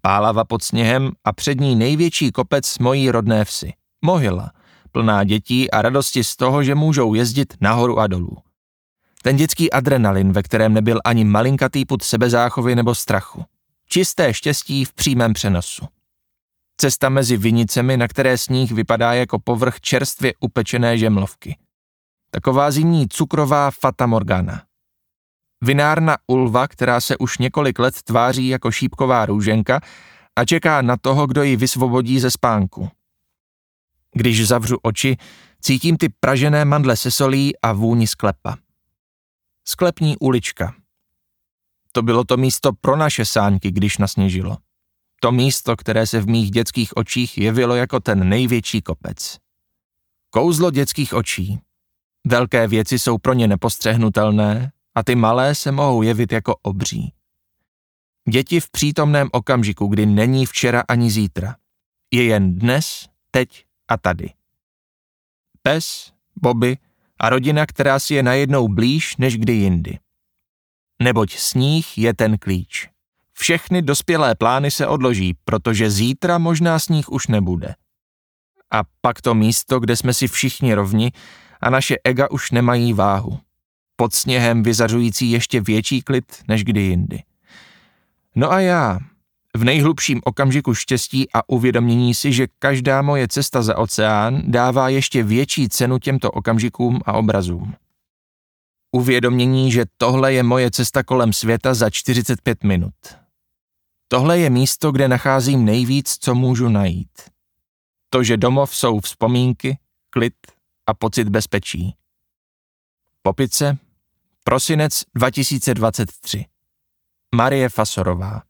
Pálava 0.00 0.44
pod 0.44 0.64
sněhem 0.64 1.12
a 1.24 1.32
před 1.32 1.60
ní 1.60 1.76
největší 1.76 2.32
kopec 2.32 2.78
mojí 2.78 3.10
rodné 3.10 3.44
vsi. 3.44 3.72
Mohyla, 4.04 4.52
plná 4.92 5.24
dětí 5.24 5.70
a 5.70 5.82
radosti 5.82 6.24
z 6.24 6.36
toho, 6.36 6.62
že 6.62 6.74
můžou 6.74 7.14
jezdit 7.14 7.54
nahoru 7.60 7.98
a 7.98 8.06
dolů. 8.06 8.36
Ten 9.22 9.36
dětský 9.36 9.72
adrenalin, 9.72 10.32
ve 10.32 10.42
kterém 10.42 10.74
nebyl 10.74 11.00
ani 11.04 11.24
malinkatý 11.24 11.84
put 11.84 12.02
sebezáchovy 12.02 12.76
nebo 12.76 12.94
strachu. 12.94 13.44
Čisté 13.88 14.34
štěstí 14.34 14.84
v 14.84 14.92
přímém 14.92 15.32
přenosu. 15.32 15.86
Cesta 16.76 17.08
mezi 17.08 17.36
vinicemi, 17.36 17.96
na 17.96 18.08
které 18.08 18.38
sníh 18.38 18.72
vypadá 18.72 19.12
jako 19.12 19.38
povrch 19.38 19.80
čerstvě 19.80 20.32
upečené 20.40 20.98
žemlovky. 20.98 21.56
Taková 22.30 22.70
zimní 22.70 23.08
cukrová 23.08 23.70
fata 23.70 24.06
morgana. 24.06 24.62
Vinárna 25.62 26.16
Ulva, 26.26 26.68
která 26.68 27.00
se 27.00 27.16
už 27.16 27.38
několik 27.38 27.78
let 27.78 28.02
tváří 28.02 28.48
jako 28.48 28.70
šípková 28.70 29.26
růženka 29.26 29.80
a 30.36 30.44
čeká 30.44 30.82
na 30.82 30.96
toho, 30.96 31.26
kdo 31.26 31.42
ji 31.42 31.56
vysvobodí 31.56 32.20
ze 32.20 32.30
spánku. 32.30 32.90
Když 34.14 34.46
zavřu 34.46 34.76
oči, 34.82 35.16
cítím 35.60 35.96
ty 35.96 36.08
pražené 36.20 36.64
mandle 36.64 36.96
se 36.96 37.10
solí 37.10 37.52
a 37.62 37.72
vůni 37.72 38.06
sklepa. 38.06 38.56
Sklepní 39.64 40.16
ulička. 40.18 40.74
To 41.92 42.02
bylo 42.02 42.24
to 42.24 42.36
místo 42.36 42.72
pro 42.80 42.96
naše 42.96 43.24
sáňky, 43.24 43.70
když 43.70 43.98
nasněžilo. 43.98 44.56
To 45.20 45.32
místo, 45.32 45.76
které 45.76 46.06
se 46.06 46.20
v 46.20 46.28
mých 46.28 46.50
dětských 46.50 46.96
očích 46.96 47.38
jevilo 47.38 47.74
jako 47.74 48.00
ten 48.00 48.28
největší 48.28 48.82
kopec. 48.82 49.38
Kouzlo 50.30 50.70
dětských 50.70 51.14
očí. 51.14 51.60
Velké 52.26 52.68
věci 52.68 52.98
jsou 52.98 53.18
pro 53.18 53.32
ně 53.32 53.48
nepostřehnutelné 53.48 54.72
a 54.94 55.02
ty 55.02 55.14
malé 55.14 55.54
se 55.54 55.72
mohou 55.72 56.02
jevit 56.02 56.32
jako 56.32 56.56
obří. 56.62 57.12
Děti 58.30 58.60
v 58.60 58.70
přítomném 58.70 59.28
okamžiku, 59.32 59.86
kdy 59.86 60.06
není 60.06 60.46
včera 60.46 60.82
ani 60.88 61.10
zítra. 61.10 61.56
Je 62.12 62.24
jen 62.24 62.58
dnes, 62.58 63.06
teď 63.30 63.64
a 63.90 63.96
tady. 63.96 64.30
Pes, 65.62 66.12
Bobby 66.42 66.78
a 67.20 67.28
rodina, 67.28 67.66
která 67.66 67.98
si 67.98 68.14
je 68.14 68.22
najednou 68.22 68.68
blíž 68.68 69.16
než 69.16 69.36
kdy 69.36 69.52
jindy. 69.52 69.98
Neboť 71.02 71.36
sníh 71.36 71.98
je 71.98 72.14
ten 72.14 72.38
klíč. 72.38 72.88
Všechny 73.32 73.82
dospělé 73.82 74.34
plány 74.34 74.70
se 74.70 74.86
odloží, 74.86 75.34
protože 75.44 75.90
zítra 75.90 76.38
možná 76.38 76.78
sníh 76.78 77.08
už 77.08 77.26
nebude. 77.26 77.74
A 78.70 78.82
pak 79.00 79.20
to 79.20 79.34
místo, 79.34 79.80
kde 79.80 79.96
jsme 79.96 80.14
si 80.14 80.28
všichni 80.28 80.74
rovni 80.74 81.12
a 81.60 81.70
naše 81.70 81.96
ega 82.04 82.30
už 82.30 82.50
nemají 82.50 82.92
váhu. 82.92 83.40
Pod 83.96 84.14
sněhem 84.14 84.62
vyzařující 84.62 85.30
ještě 85.30 85.60
větší 85.60 86.02
klid 86.02 86.24
než 86.48 86.64
kdy 86.64 86.80
jindy. 86.80 87.22
No 88.34 88.52
a 88.52 88.60
já, 88.60 88.98
v 89.56 89.64
nejhlubším 89.64 90.20
okamžiku 90.24 90.74
štěstí 90.74 91.28
a 91.34 91.48
uvědomění 91.48 92.14
si, 92.14 92.32
že 92.32 92.46
každá 92.58 93.02
moje 93.02 93.28
cesta 93.28 93.62
za 93.62 93.78
oceán 93.78 94.42
dává 94.46 94.88
ještě 94.88 95.22
větší 95.22 95.68
cenu 95.68 95.98
těmto 95.98 96.30
okamžikům 96.30 97.00
a 97.06 97.12
obrazům. 97.12 97.74
Uvědomění, 98.92 99.72
že 99.72 99.84
tohle 99.96 100.32
je 100.32 100.42
moje 100.42 100.70
cesta 100.70 101.02
kolem 101.02 101.32
světa 101.32 101.74
za 101.74 101.90
45 101.90 102.64
minut. 102.64 102.94
Tohle 104.08 104.38
je 104.38 104.50
místo, 104.50 104.92
kde 104.92 105.08
nacházím 105.08 105.64
nejvíc, 105.64 106.16
co 106.20 106.34
můžu 106.34 106.68
najít. 106.68 107.30
To, 108.10 108.22
že 108.22 108.36
domov 108.36 108.76
jsou 108.76 109.00
vzpomínky, 109.00 109.78
klid 110.10 110.34
a 110.86 110.94
pocit 110.94 111.28
bezpečí. 111.28 111.94
Popice, 113.22 113.78
prosinec 114.44 115.02
2023. 115.14 116.44
Marie 117.34 117.68
Fasorová 117.68 118.49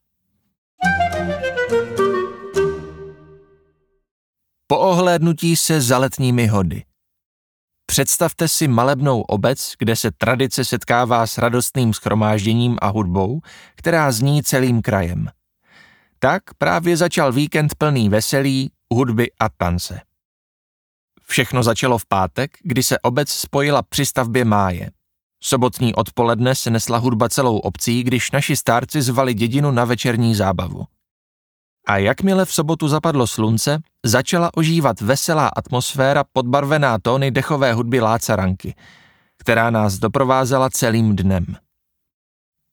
Po 4.71 4.79
ohlédnutí 4.79 5.55
se 5.55 5.81
za 5.81 5.97
letními 5.97 6.47
hody. 6.47 6.83
Představte 7.85 8.47
si 8.47 8.67
malebnou 8.67 9.21
obec, 9.21 9.73
kde 9.79 9.95
se 9.95 10.11
tradice 10.11 10.65
setkává 10.65 11.27
s 11.27 11.37
radostným 11.37 11.93
schromážděním 11.93 12.77
a 12.81 12.87
hudbou, 12.87 13.41
která 13.75 14.11
zní 14.11 14.43
celým 14.43 14.81
krajem. 14.81 15.29
Tak 16.19 16.43
právě 16.57 16.97
začal 16.97 17.31
víkend 17.31 17.75
plný 17.75 18.09
veselí, 18.09 18.71
hudby 18.93 19.31
a 19.39 19.49
tance. 19.49 20.01
Všechno 21.21 21.63
začalo 21.63 21.97
v 21.97 22.05
pátek, 22.05 22.51
kdy 22.63 22.83
se 22.83 22.99
obec 22.99 23.29
spojila 23.29 23.81
při 23.81 24.05
stavbě 24.05 24.45
máje. 24.45 24.91
Sobotní 25.43 25.95
odpoledne 25.95 26.55
se 26.55 26.69
nesla 26.69 26.97
hudba 26.97 27.29
celou 27.29 27.57
obcí, 27.57 28.03
když 28.03 28.31
naši 28.31 28.55
stárci 28.55 29.01
zvali 29.01 29.33
dědinu 29.33 29.71
na 29.71 29.85
večerní 29.85 30.35
zábavu. 30.35 30.85
A 31.87 31.97
jakmile 31.97 32.45
v 32.45 32.53
sobotu 32.53 32.87
zapadlo 32.87 33.27
slunce, 33.27 33.79
začala 34.05 34.53
ožívat 34.53 35.01
veselá 35.01 35.47
atmosféra 35.47 36.23
podbarvená 36.33 36.97
tóny 36.99 37.31
dechové 37.31 37.73
hudby 37.73 37.99
Lácaranky, 37.99 38.75
která 39.37 39.69
nás 39.69 39.93
doprovázela 39.93 40.69
celým 40.69 41.15
dnem. 41.15 41.45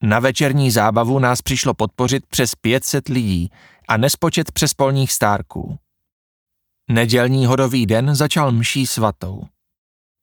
Na 0.02 0.20
večerní 0.20 0.70
zábavu 0.70 1.18
nás 1.18 1.42
přišlo 1.42 1.74
podpořit 1.74 2.26
přes 2.26 2.54
500 2.54 3.08
lidí 3.08 3.50
a 3.88 3.96
nespočet 3.96 4.52
přespolních 4.52 5.12
stárků. 5.12 5.78
Nedělní 6.90 7.46
hodový 7.46 7.86
den 7.86 8.14
začal 8.14 8.52
mší 8.52 8.86
svatou. 8.86 9.42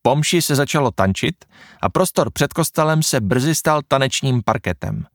Po 0.02 0.16
mši 0.16 0.42
se 0.42 0.56
začalo 0.56 0.92
tančit 0.92 1.46
a 1.82 1.90
prostor 1.90 2.32
před 2.32 2.54
kostelem 2.54 3.04
se 3.04 3.22
brzy 3.22 3.56
stal 3.56 3.82
tanečním 3.88 4.44
parketem. 4.44 5.06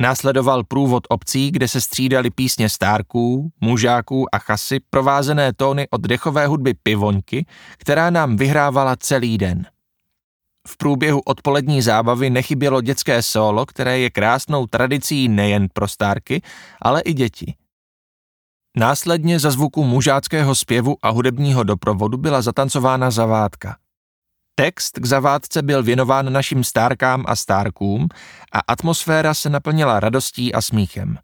Následoval 0.00 0.64
průvod 0.64 1.06
obcí, 1.08 1.50
kde 1.50 1.68
se 1.68 1.80
střídali 1.80 2.30
písně 2.30 2.68
stárků, 2.68 3.50
mužáků 3.60 4.34
a 4.34 4.38
chasy, 4.38 4.80
provázené 4.90 5.52
tóny 5.52 5.88
od 5.90 6.00
dechové 6.00 6.46
hudby 6.46 6.74
pivoňky, 6.74 7.46
která 7.78 8.10
nám 8.10 8.36
vyhrávala 8.36 8.96
celý 8.96 9.38
den. 9.38 9.66
V 10.68 10.76
průběhu 10.76 11.20
odpolední 11.20 11.82
zábavy 11.82 12.30
nechybělo 12.30 12.80
dětské 12.80 13.22
solo, 13.22 13.66
které 13.66 13.98
je 13.98 14.10
krásnou 14.10 14.66
tradicí 14.66 15.28
nejen 15.28 15.68
pro 15.72 15.88
stárky, 15.88 16.42
ale 16.82 17.00
i 17.00 17.12
děti. 17.12 17.54
Následně 18.76 19.38
za 19.38 19.50
zvuku 19.50 19.84
mužáckého 19.84 20.54
zpěvu 20.54 20.96
a 21.02 21.10
hudebního 21.10 21.62
doprovodu 21.62 22.18
byla 22.18 22.42
zatancována 22.42 23.10
zavádka. 23.10 23.76
Text 24.60 24.98
k 24.98 25.06
zavádce 25.06 25.62
byl 25.62 25.82
věnován 25.82 26.32
našim 26.32 26.64
stárkám 26.64 27.24
a 27.28 27.36
stárkům 27.36 28.08
a 28.52 28.58
atmosféra 28.58 29.34
se 29.34 29.50
naplnila 29.50 30.00
radostí 30.00 30.54
a 30.54 30.60
smíchem. 30.60 31.18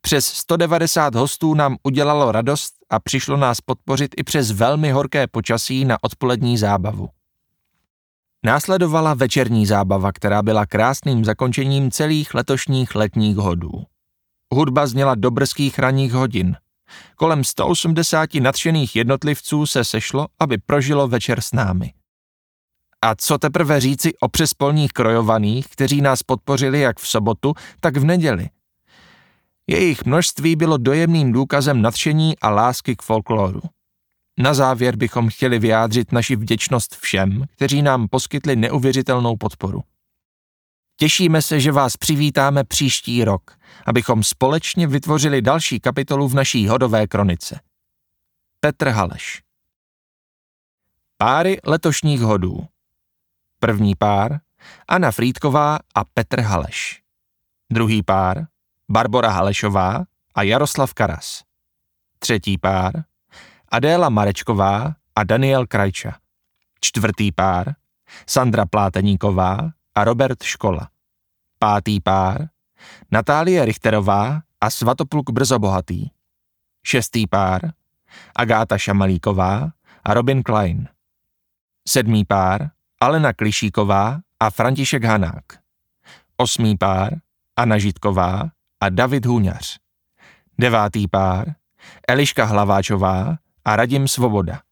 Přes 0.00 0.26
190 0.26 1.14
hostů 1.14 1.54
nám 1.54 1.76
udělalo 1.82 2.32
radost 2.32 2.74
a 2.90 3.00
přišlo 3.00 3.36
nás 3.36 3.60
podpořit 3.60 4.14
i 4.16 4.22
přes 4.22 4.50
velmi 4.50 4.90
horké 4.90 5.26
počasí 5.26 5.84
na 5.84 5.98
odpolední 6.02 6.58
zábavu. 6.58 7.08
Následovala 8.44 9.14
večerní 9.14 9.66
zábava, 9.66 10.12
která 10.12 10.42
byla 10.42 10.66
krásným 10.66 11.24
zakončením 11.24 11.90
celých 11.90 12.34
letošních 12.34 12.94
letních 12.94 13.36
hodů. 13.36 13.70
Hudba 14.54 14.86
zněla 14.86 15.14
do 15.14 15.30
brzkých 15.30 15.78
ranních 15.78 16.12
hodin. 16.12 16.56
Kolem 17.16 17.44
180 17.44 18.34
nadšených 18.34 18.96
jednotlivců 18.96 19.66
se 19.66 19.84
sešlo, 19.84 20.26
aby 20.40 20.58
prožilo 20.58 21.08
večer 21.08 21.40
s 21.40 21.52
námi. 21.52 21.92
A 23.04 23.14
co 23.14 23.38
teprve 23.38 23.80
říci 23.80 24.16
o 24.20 24.28
přespolních 24.28 24.92
krojovaných, 24.92 25.68
kteří 25.68 26.00
nás 26.00 26.22
podpořili 26.22 26.80
jak 26.80 27.00
v 27.00 27.08
sobotu, 27.08 27.54
tak 27.80 27.96
v 27.96 28.04
neděli. 28.04 28.48
Jejich 29.66 30.04
množství 30.04 30.56
bylo 30.56 30.76
dojemným 30.76 31.32
důkazem 31.32 31.82
nadšení 31.82 32.38
a 32.38 32.50
lásky 32.50 32.96
k 32.96 33.02
folkloru. 33.02 33.60
Na 34.38 34.54
závěr 34.54 34.96
bychom 34.96 35.28
chtěli 35.28 35.58
vyjádřit 35.58 36.12
naši 36.12 36.36
vděčnost 36.36 36.96
všem, 36.96 37.44
kteří 37.50 37.82
nám 37.82 38.08
poskytli 38.08 38.56
neuvěřitelnou 38.56 39.36
podporu. 39.36 39.82
Těšíme 40.96 41.42
se, 41.42 41.60
že 41.60 41.72
vás 41.72 41.96
přivítáme 41.96 42.64
příští 42.64 43.24
rok, 43.24 43.58
abychom 43.86 44.22
společně 44.22 44.86
vytvořili 44.86 45.42
další 45.42 45.80
kapitolu 45.80 46.28
v 46.28 46.34
naší 46.34 46.68
hodové 46.68 47.06
kronice. 47.06 47.60
Petr 48.60 48.88
Haleš 48.88 49.42
Páry 51.18 51.58
letošních 51.64 52.20
hodů 52.20 52.66
První 53.64 53.94
pár 53.94 54.40
Anna 54.88 55.10
Frýdková 55.10 55.78
a 55.94 56.04
Petr 56.04 56.40
Haleš. 56.40 57.02
Druhý 57.72 58.02
pár 58.02 58.46
Barbora 58.90 59.30
Halešová 59.30 60.04
a 60.34 60.42
Jaroslav 60.42 60.94
Karas. 60.94 61.42
Třetí 62.18 62.58
pár 62.58 63.04
Adéla 63.68 64.08
Marečková 64.08 64.96
a 65.16 65.24
Daniel 65.24 65.66
Krajča. 65.66 66.20
Čtvrtý 66.80 67.32
pár 67.32 67.76
Sandra 68.28 68.66
Pláteníková 68.66 69.72
a 69.94 70.04
Robert 70.04 70.42
Škola. 70.42 70.90
Pátý 71.58 72.00
pár 72.00 72.52
Natálie 73.10 73.64
Richterová 73.64 74.44
a 74.60 74.70
Svatopluk 74.70 75.32
Brzobohatý. 75.32 76.12
Šestý 76.84 77.24
pár 77.26 77.72
Agáta 78.36 78.76
Šamalíková 78.76 79.72
a 80.04 80.14
Robin 80.14 80.42
Klein. 80.42 80.88
Sedmý 81.88 82.28
pár 82.28 82.74
Alena 83.00 83.32
Klišíková 83.32 84.20
a 84.40 84.50
František 84.50 85.04
Hanák. 85.04 85.44
Osmý 86.36 86.76
pár 86.76 87.12
Anna 87.56 87.78
Žitková 87.78 88.50
a 88.80 88.88
David 88.88 89.26
Hůňař. 89.26 89.78
Devátý 90.58 91.08
pár 91.08 91.54
Eliška 92.08 92.44
Hlaváčová 92.44 93.36
a 93.64 93.76
Radim 93.76 94.08
Svoboda. 94.08 94.62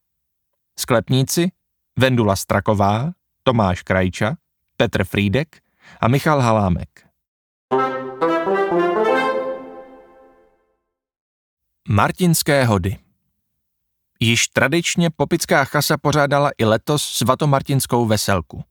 Sklepníci 0.79 1.51
Vendula 1.99 2.35
Straková, 2.35 3.11
Tomáš 3.43 3.81
Krajča, 3.81 4.35
Petr 4.77 5.03
Frídek 5.03 5.61
a 6.01 6.07
Michal 6.07 6.41
Halámek. 6.41 6.89
Martinské 11.89 12.65
hody 12.65 13.02
Již 14.23 14.47
tradičně 14.47 15.09
Popická 15.09 15.65
chasa 15.65 15.97
pořádala 15.97 16.51
i 16.57 16.65
letos 16.65 17.03
svatomartinskou 17.03 18.05
veselku. 18.05 18.63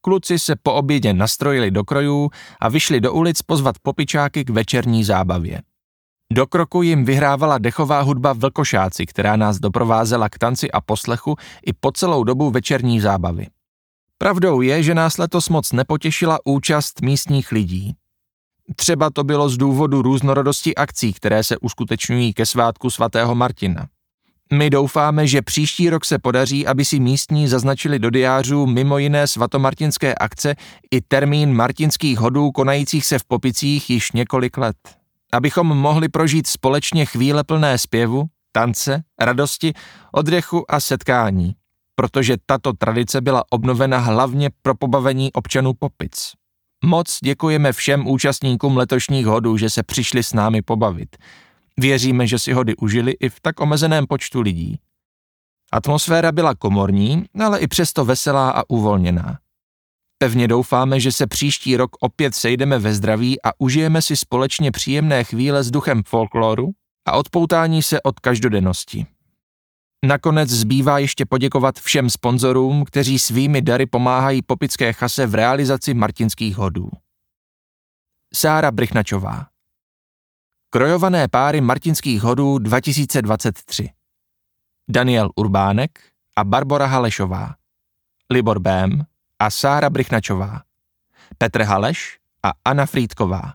Kluci 0.00 0.38
se 0.38 0.56
po 0.62 0.72
obědě 0.72 1.12
nastrojili 1.12 1.70
do 1.70 1.84
krojů 1.84 2.30
a 2.60 2.68
vyšli 2.68 3.00
do 3.00 3.12
ulic 3.12 3.42
pozvat 3.42 3.76
popičáky 3.82 4.44
k 4.44 4.50
večerní 4.50 5.04
zábavě. 5.04 5.62
Do 6.32 6.46
kroku 6.46 6.82
jim 6.82 7.04
vyhrávala 7.04 7.58
dechová 7.58 8.00
hudba 8.00 8.32
Vlkošáci, 8.32 9.06
která 9.06 9.36
nás 9.36 9.58
doprovázela 9.58 10.28
k 10.28 10.38
tanci 10.38 10.70
a 10.70 10.80
poslechu 10.80 11.36
i 11.66 11.72
po 11.72 11.92
celou 11.92 12.24
dobu 12.24 12.50
večerní 12.50 13.00
zábavy. 13.00 13.46
Pravdou 14.18 14.60
je, 14.60 14.82
že 14.82 14.94
nás 14.94 15.18
letos 15.18 15.48
moc 15.48 15.72
nepotěšila 15.72 16.38
účast 16.44 17.00
místních 17.02 17.52
lidí. 17.52 17.94
Třeba 18.76 19.10
to 19.10 19.24
bylo 19.24 19.48
z 19.48 19.56
důvodu 19.56 20.02
různorodosti 20.02 20.74
akcí, 20.74 21.12
které 21.12 21.44
se 21.44 21.58
uskutečňují 21.58 22.34
ke 22.34 22.46
svátku 22.46 22.90
svatého 22.90 23.34
Martina. 23.34 23.88
My 24.52 24.70
doufáme, 24.70 25.26
že 25.26 25.42
příští 25.42 25.90
rok 25.90 26.04
se 26.04 26.18
podaří, 26.18 26.66
aby 26.66 26.84
si 26.84 27.00
místní 27.00 27.48
zaznačili 27.48 27.98
do 27.98 28.10
diářů 28.10 28.66
mimo 28.66 28.98
jiné 28.98 29.26
svatomartinské 29.26 30.14
akce 30.14 30.54
i 30.90 31.00
termín 31.00 31.54
martinských 31.54 32.18
hodů 32.18 32.50
konajících 32.50 33.06
se 33.06 33.18
v 33.18 33.24
Popicích 33.24 33.90
již 33.90 34.12
několik 34.12 34.58
let. 34.58 34.76
Abychom 35.32 35.66
mohli 35.66 36.08
prožít 36.08 36.46
společně 36.46 37.06
chvíle 37.06 37.44
plné 37.44 37.78
zpěvu, 37.78 38.24
tance, 38.52 39.02
radosti, 39.20 39.72
oddechu 40.12 40.70
a 40.70 40.80
setkání. 40.80 41.54
protože 41.96 42.36
tato 42.46 42.72
tradice 42.72 43.20
byla 43.20 43.44
obnovena 43.50 43.98
hlavně 43.98 44.50
pro 44.62 44.74
pobavení 44.74 45.32
občanů 45.32 45.72
Popic. 45.78 46.32
Moc 46.84 47.18
děkujeme 47.24 47.72
všem 47.72 48.08
účastníkům 48.08 48.76
letošních 48.76 49.26
hodů, 49.26 49.56
že 49.56 49.70
se 49.70 49.82
přišli 49.82 50.22
s 50.22 50.32
námi 50.32 50.62
pobavit. 50.62 51.16
Věříme, 51.80 52.26
že 52.26 52.38
si 52.38 52.52
hody 52.52 52.76
užili 52.76 53.12
i 53.12 53.28
v 53.28 53.40
tak 53.40 53.60
omezeném 53.60 54.06
počtu 54.06 54.40
lidí. 54.40 54.80
Atmosféra 55.72 56.32
byla 56.32 56.54
komorní, 56.54 57.24
ale 57.40 57.58
i 57.58 57.66
přesto 57.66 58.04
veselá 58.04 58.50
a 58.50 58.62
uvolněná. 58.68 59.38
Pevně 60.18 60.48
doufáme, 60.48 61.00
že 61.00 61.12
se 61.12 61.26
příští 61.26 61.76
rok 61.76 61.90
opět 62.00 62.34
sejdeme 62.34 62.78
ve 62.78 62.94
zdraví 62.94 63.42
a 63.42 63.50
užijeme 63.58 64.02
si 64.02 64.16
společně 64.16 64.72
příjemné 64.72 65.24
chvíle 65.24 65.64
s 65.64 65.70
duchem 65.70 66.02
folkloru 66.02 66.70
a 67.06 67.12
odpoutání 67.12 67.82
se 67.82 68.02
od 68.02 68.20
každodennosti. 68.20 69.06
Nakonec 70.06 70.50
zbývá 70.50 70.98
ještě 70.98 71.26
poděkovat 71.26 71.78
všem 71.78 72.10
sponzorům, 72.10 72.84
kteří 72.84 73.18
svými 73.18 73.62
dary 73.62 73.86
pomáhají 73.86 74.42
Popické 74.42 74.92
chase 74.92 75.26
v 75.26 75.34
realizaci 75.34 75.94
martinských 75.94 76.56
hodů. 76.56 76.90
Sára 78.34 78.70
Brychnačová 78.70 79.46
Krojované 80.76 81.28
páry 81.28 81.60
martinských 81.60 82.22
hodů 82.22 82.58
2023 82.58 83.90
Daniel 84.88 85.30
Urbánek 85.36 85.98
a 86.36 86.44
Barbara 86.44 86.86
Halešová. 86.86 87.54
Libor 88.30 88.58
Bém 88.58 89.06
a 89.38 89.50
Sára 89.50 89.90
Brychnačová 89.90 90.62
Petr 91.38 91.62
Haleš 91.62 92.18
a 92.42 92.52
Anna 92.64 92.86
Frýdková. 92.86 93.54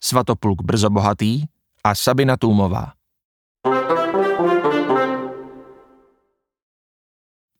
Svatopluk 0.00 0.62
Brzobohatý 0.62 1.44
a 1.84 1.94
Sabina 1.94 2.36
Tůmová. 2.36 2.92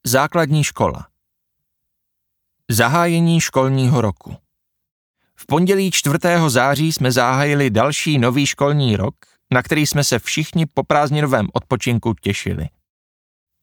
Základní 0.07 0.64
škola. 0.64 1.09
Zahájení 2.70 3.40
školního 3.40 4.00
roku 4.00 4.37
V 5.42 5.46
pondělí 5.46 5.90
4. 5.90 6.18
září 6.48 6.92
jsme 6.92 7.12
zahájili 7.12 7.70
další 7.70 8.18
nový 8.18 8.46
školní 8.46 8.96
rok, 8.96 9.14
na 9.52 9.62
který 9.62 9.87
jsme 9.87 10.05
se 10.05 10.18
všichni 10.18 10.66
po 10.66 10.83
prázdninovém 10.83 11.48
odpočinku 11.52 12.14
těšili. 12.14 12.68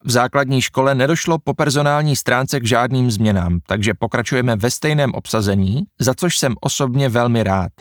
V 0.03 0.11
základní 0.11 0.61
škole 0.61 0.95
nedošlo 0.95 1.39
po 1.39 1.53
personální 1.53 2.15
stránce 2.15 2.59
k 2.59 2.67
žádným 2.67 3.11
změnám, 3.11 3.59
takže 3.67 3.93
pokračujeme 3.93 4.55
ve 4.55 4.71
stejném 4.71 5.13
obsazení, 5.13 5.83
za 5.99 6.13
což 6.13 6.37
jsem 6.37 6.55
osobně 6.61 7.09
velmi 7.09 7.43
rád. 7.43 7.71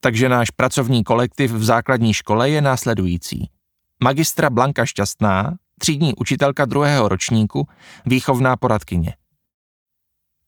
Takže 0.00 0.28
náš 0.28 0.50
pracovní 0.50 1.04
kolektiv 1.04 1.52
v 1.52 1.64
základní 1.64 2.14
škole 2.14 2.50
je 2.50 2.60
následující. 2.60 3.50
Magistra 4.02 4.50
Blanka 4.50 4.86
Šťastná, 4.86 5.56
třídní 5.78 6.14
učitelka 6.14 6.64
druhého 6.64 7.08
ročníku, 7.08 7.68
výchovná 8.06 8.56
poradkyně. 8.56 9.14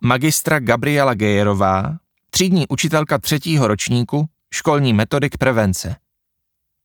Magistra 0.00 0.60
Gabriela 0.60 1.14
Gejerová, 1.14 1.96
třídní 2.38 2.68
učitelka 2.68 3.18
třetího 3.18 3.66
ročníku, 3.66 4.28
školní 4.54 4.92
metodik 4.92 5.38
prevence. 5.38 5.96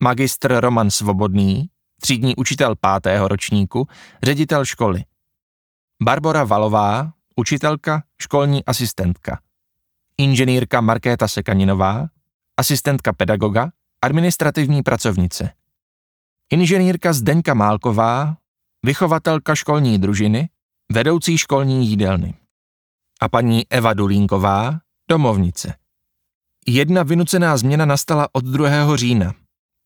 Magistr 0.03 0.59
Roman 0.59 0.89
Svobodný, 0.89 1.69
třídní 2.01 2.35
učitel 2.35 2.75
pátého 2.75 3.27
ročníku, 3.27 3.87
ředitel 4.23 4.65
školy. 4.65 5.03
Barbara 6.03 6.43
Valová, 6.43 7.13
učitelka, 7.35 8.03
školní 8.21 8.65
asistentka. 8.65 9.39
Inženýrka 10.17 10.81
Markéta 10.81 11.27
Sekaninová, 11.27 12.07
asistentka 12.57 13.13
pedagoga, 13.13 13.71
administrativní 14.01 14.83
pracovnice. 14.83 15.49
Inženýrka 16.49 17.13
Zdeňka 17.13 17.53
Málková, 17.53 18.37
vychovatelka 18.85 19.55
školní 19.55 19.99
družiny, 19.99 20.49
vedoucí 20.91 21.37
školní 21.37 21.87
jídelny. 21.87 22.33
A 23.21 23.29
paní 23.29 23.71
Eva 23.71 23.93
Dulínková, 23.93 24.82
domovnice. 25.09 25.73
Jedna 26.67 27.03
vynucená 27.03 27.57
změna 27.57 27.85
nastala 27.85 28.27
od 28.31 28.45
2. 28.45 28.95
října. 28.95 29.33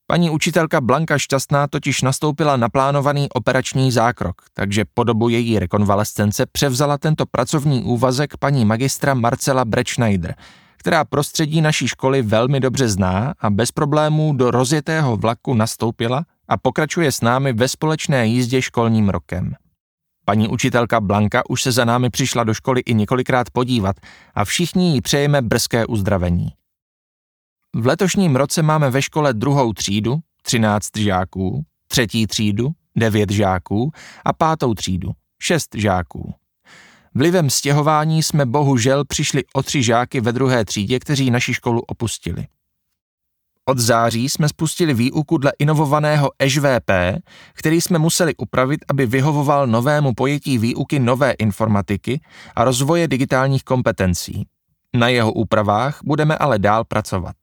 Paní 0.07 0.29
učitelka 0.29 0.81
Blanka 0.81 1.17
Šťastná 1.17 1.67
totiž 1.67 2.01
nastoupila 2.01 2.57
na 2.57 2.69
plánovaný 2.69 3.29
operační 3.29 3.91
zákrok, 3.91 4.41
takže 4.53 4.85
po 4.93 5.03
dobu 5.03 5.29
její 5.29 5.59
rekonvalescence 5.59 6.45
převzala 6.45 6.97
tento 6.97 7.25
pracovní 7.25 7.83
úvazek 7.83 8.37
paní 8.37 8.65
magistra 8.65 9.13
Marcela 9.13 9.65
Brečneider, 9.65 10.35
která 10.77 11.05
prostředí 11.05 11.61
naší 11.61 11.87
školy 11.87 12.21
velmi 12.21 12.59
dobře 12.59 12.89
zná 12.89 13.33
a 13.39 13.49
bez 13.49 13.71
problémů 13.71 14.33
do 14.33 14.51
rozjetého 14.51 15.17
vlaku 15.17 15.53
nastoupila 15.53 16.25
a 16.47 16.57
pokračuje 16.57 17.11
s 17.11 17.21
námi 17.21 17.53
ve 17.53 17.67
společné 17.67 18.27
jízdě 18.27 18.61
školním 18.61 19.09
rokem. 19.09 19.55
Paní 20.29 20.47
učitelka 20.47 21.01
Blanka 21.01 21.49
už 21.49 21.63
se 21.63 21.71
za 21.71 21.85
námi 21.85 22.09
přišla 22.09 22.43
do 22.43 22.53
školy 22.53 22.81
i 22.81 22.93
několikrát 22.93 23.49
podívat 23.49 23.95
a 24.35 24.45
všichni 24.45 24.93
jí 24.93 25.01
přejeme 25.01 25.41
brzké 25.41 25.85
uzdravení. 25.85 26.49
V 27.75 27.85
letošním 27.85 28.35
roce 28.35 28.61
máme 28.61 28.89
ve 28.89 29.01
škole 29.01 29.33
druhou 29.33 29.73
třídu, 29.73 30.19
13 30.41 30.97
žáků, 30.97 31.65
třetí 31.87 32.27
třídu, 32.27 32.71
9 32.95 33.31
žáků 33.31 33.91
a 34.25 34.33
pátou 34.33 34.73
třídu, 34.73 35.11
6 35.41 35.75
žáků. 35.75 36.33
Vlivem 37.15 37.49
stěhování 37.49 38.23
jsme 38.23 38.45
bohužel 38.45 39.05
přišli 39.05 39.43
o 39.53 39.63
tři 39.63 39.83
žáky 39.83 40.21
ve 40.21 40.31
druhé 40.31 40.65
třídě, 40.65 40.99
kteří 40.99 41.31
naši 41.31 41.53
školu 41.53 41.81
opustili. 41.81 42.47
Od 43.69 43.77
září 43.77 44.29
jsme 44.29 44.49
spustili 44.49 44.93
výuku 44.93 45.37
dle 45.37 45.51
inovovaného 45.59 46.31
EŽVP, 46.39 46.91
který 47.53 47.81
jsme 47.81 47.99
museli 47.99 48.35
upravit, 48.35 48.85
aby 48.89 49.05
vyhovoval 49.05 49.67
novému 49.67 50.13
pojetí 50.13 50.57
výuky 50.57 50.99
nové 50.99 51.31
informatiky 51.31 52.21
a 52.55 52.63
rozvoje 52.63 53.07
digitálních 53.07 53.63
kompetencí. 53.63 54.47
Na 54.95 55.07
jeho 55.07 55.33
úpravách 55.33 55.99
budeme 56.03 56.37
ale 56.37 56.59
dál 56.59 56.83
pracovat. 56.83 57.35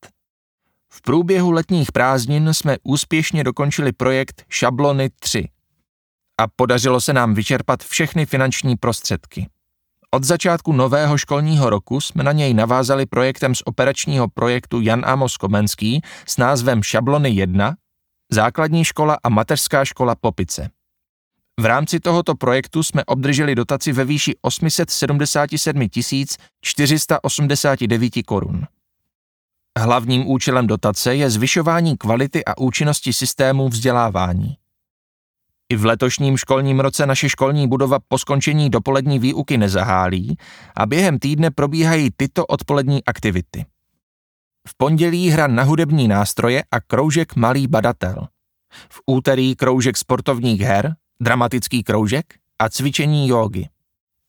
V 0.92 1.02
průběhu 1.02 1.50
letních 1.50 1.92
prázdnin 1.92 2.54
jsme 2.54 2.76
úspěšně 2.82 3.44
dokončili 3.44 3.92
projekt 3.92 4.44
Šablony 4.48 5.10
3 5.20 5.48
a 6.40 6.44
podařilo 6.56 7.00
se 7.00 7.12
nám 7.12 7.34
vyčerpat 7.34 7.82
všechny 7.82 8.26
finanční 8.26 8.76
prostředky. 8.76 9.48
Od 10.14 10.24
začátku 10.24 10.72
nového 10.72 11.18
školního 11.18 11.70
roku 11.70 12.00
jsme 12.00 12.24
na 12.24 12.32
něj 12.32 12.54
navázali 12.54 13.06
projektem 13.06 13.54
z 13.54 13.62
operačního 13.64 14.28
projektu 14.28 14.80
Jan 14.80 15.02
Amos 15.04 15.36
Komenský 15.36 16.02
s 16.26 16.36
názvem 16.36 16.82
Šablony 16.82 17.30
1, 17.30 17.74
základní 18.32 18.84
škola 18.84 19.18
a 19.22 19.28
mateřská 19.28 19.84
škola 19.84 20.14
Popice. 20.14 20.70
V 21.60 21.64
rámci 21.64 22.00
tohoto 22.00 22.34
projektu 22.34 22.82
jsme 22.82 23.04
obdrželi 23.04 23.54
dotaci 23.54 23.92
ve 23.92 24.04
výši 24.04 24.34
877 24.42 25.88
489 26.60 28.12
korun. 28.26 28.66
Hlavním 29.78 30.26
účelem 30.26 30.66
dotace 30.66 31.14
je 31.14 31.30
zvyšování 31.30 31.96
kvality 31.96 32.44
a 32.44 32.58
účinnosti 32.58 33.12
systému 33.12 33.68
vzdělávání. 33.68 34.56
I 35.74 35.76
v 35.76 35.84
letošním 35.84 36.36
školním 36.36 36.80
roce 36.80 37.06
naše 37.06 37.28
školní 37.28 37.68
budova 37.68 37.98
po 38.08 38.18
skončení 38.18 38.70
dopolední 38.70 39.18
výuky 39.18 39.58
nezahálí 39.58 40.36
a 40.76 40.86
během 40.86 41.18
týdne 41.18 41.50
probíhají 41.50 42.10
tyto 42.16 42.46
odpolední 42.46 43.04
aktivity. 43.04 43.64
V 44.68 44.76
pondělí 44.76 45.28
hra 45.28 45.46
na 45.46 45.62
hudební 45.62 46.08
nástroje 46.08 46.64
a 46.70 46.80
kroužek 46.80 47.36
Malý 47.36 47.66
badatel. 47.66 48.28
V 48.90 49.00
úterý 49.06 49.56
kroužek 49.56 49.96
sportovních 49.96 50.60
her, 50.60 50.94
dramatický 51.20 51.82
kroužek 51.82 52.34
a 52.58 52.68
cvičení 52.68 53.28
jógy. 53.28 53.68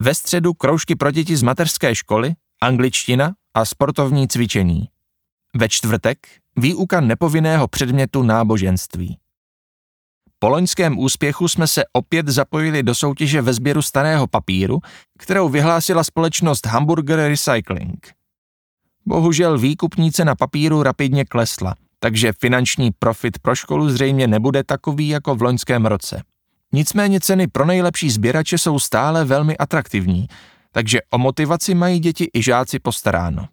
Ve 0.01 0.15
středu 0.15 0.53
kroužky 0.53 0.95
pro 0.95 1.11
děti 1.11 1.37
z 1.37 1.43
mateřské 1.43 1.95
školy, 1.95 2.33
angličtina 2.61 3.33
a 3.53 3.65
sportovní 3.65 4.27
cvičení. 4.27 4.89
Ve 5.55 5.69
čtvrtek 5.69 6.27
výuka 6.57 7.01
nepovinného 7.01 7.67
předmětu 7.67 8.23
náboženství. 8.23 9.17
Po 10.39 10.49
loňském 10.49 10.99
úspěchu 10.99 11.47
jsme 11.47 11.67
se 11.67 11.83
opět 11.93 12.27
zapojili 12.27 12.83
do 12.83 12.95
soutěže 12.95 13.41
ve 13.41 13.53
sběru 13.53 13.81
starého 13.81 14.27
papíru, 14.27 14.79
kterou 15.19 15.49
vyhlásila 15.49 16.03
společnost 16.03 16.65
Hamburger 16.65 17.19
Recycling. 17.19 18.11
Bohužel 19.05 19.57
výkupní 19.57 20.11
cena 20.11 20.35
papíru 20.35 20.83
rapidně 20.83 21.25
klesla, 21.25 21.75
takže 21.99 22.33
finanční 22.39 22.91
profit 22.99 23.39
pro 23.39 23.55
školu 23.55 23.89
zřejmě 23.89 24.27
nebude 24.27 24.63
takový 24.63 25.07
jako 25.07 25.35
v 25.35 25.41
loňském 25.41 25.85
roce. 25.85 26.23
Nicméně 26.73 27.19
ceny 27.19 27.47
pro 27.47 27.65
nejlepší 27.65 28.09
sběrače 28.09 28.57
jsou 28.57 28.79
stále 28.79 29.25
velmi 29.25 29.57
atraktivní, 29.57 30.27
takže 30.71 30.99
o 31.09 31.17
motivaci 31.17 31.73
mají 31.73 31.99
děti 31.99 32.29
i 32.33 32.43
žáci 32.43 32.79
postaráno. 32.79 33.47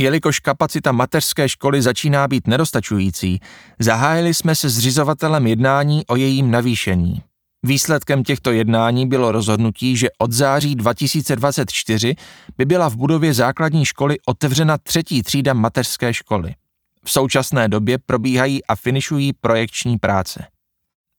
Jelikož 0.00 0.38
kapacita 0.38 0.92
mateřské 0.92 1.48
školy 1.48 1.82
začíná 1.82 2.28
být 2.28 2.46
nedostačující, 2.46 3.40
zahájili 3.78 4.34
jsme 4.34 4.54
se 4.54 4.68
zřizovatelem 4.68 5.46
jednání 5.46 6.06
o 6.06 6.16
jejím 6.16 6.50
navýšení. 6.50 7.22
Výsledkem 7.62 8.24
těchto 8.24 8.52
jednání 8.52 9.06
bylo 9.06 9.32
rozhodnutí, 9.32 9.96
že 9.96 10.08
od 10.18 10.32
září 10.32 10.74
2024 10.74 12.14
by 12.58 12.64
byla 12.64 12.88
v 12.88 12.96
budově 12.96 13.34
základní 13.34 13.84
školy 13.84 14.16
otevřena 14.26 14.78
třetí 14.78 15.22
třída 15.22 15.54
mateřské 15.54 16.14
školy. 16.14 16.54
V 17.04 17.10
současné 17.10 17.68
době 17.68 17.98
probíhají 17.98 18.64
a 18.64 18.76
finišují 18.76 19.32
projekční 19.32 19.98
práce. 19.98 20.46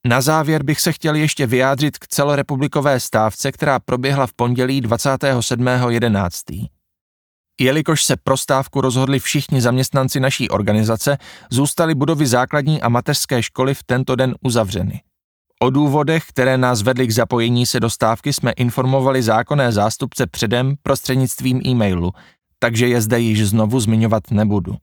Na 0.06 0.22
závěr 0.22 0.64
bych 0.64 0.82
se 0.82 0.92
chtěl 0.92 1.16
ještě 1.16 1.48
vyjádřit 1.48 1.98
k 1.98 2.08
celorepublikové 2.08 3.00
stávce, 3.00 3.52
která 3.52 3.80
proběhla 3.80 4.28
v 4.28 4.34
pondělí 4.34 4.82
27.11. 4.82 6.75
Jelikož 7.60 8.04
se 8.04 8.16
pro 8.24 8.38
stávku 8.38 8.82
rozhodli 8.82 9.20
všichni 9.20 9.62
zaměstnanci 9.62 10.20
naší 10.20 10.50
organizace, 10.50 11.18
zůstaly 11.52 11.96
budovy 11.96 12.28
základní 12.28 12.82
a 12.82 12.90
mateřské 12.90 13.44
školy 13.44 13.74
v 13.74 13.84
tento 13.84 14.16
den 14.16 14.36
uzavřeny. 14.42 15.02
O 15.62 15.70
důvodech, 15.70 16.26
které 16.30 16.58
nás 16.58 16.82
vedly 16.82 17.08
k 17.08 17.12
zapojení 17.12 17.66
se 17.66 17.80
do 17.80 17.90
stávky, 17.90 18.34
jsme 18.34 18.52
informovali 18.52 19.24
zákonné 19.24 19.72
zástupce 19.72 20.28
předem 20.28 20.76
prostřednictvím 20.84 21.62
e-mailu, 21.66 22.12
takže 22.60 22.88
je 22.88 23.02
zde 23.02 23.20
již 23.20 23.48
znovu 23.48 23.80
zmiňovat 23.80 24.32
nebudu. 24.32 24.76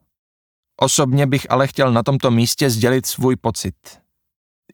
Osobně 0.81 1.27
bych 1.27 1.51
ale 1.51 1.67
chtěl 1.67 1.93
na 1.93 2.03
tomto 2.03 2.31
místě 2.31 2.71
sdělit 2.71 3.07
svůj 3.07 3.37
pocit. 3.37 3.75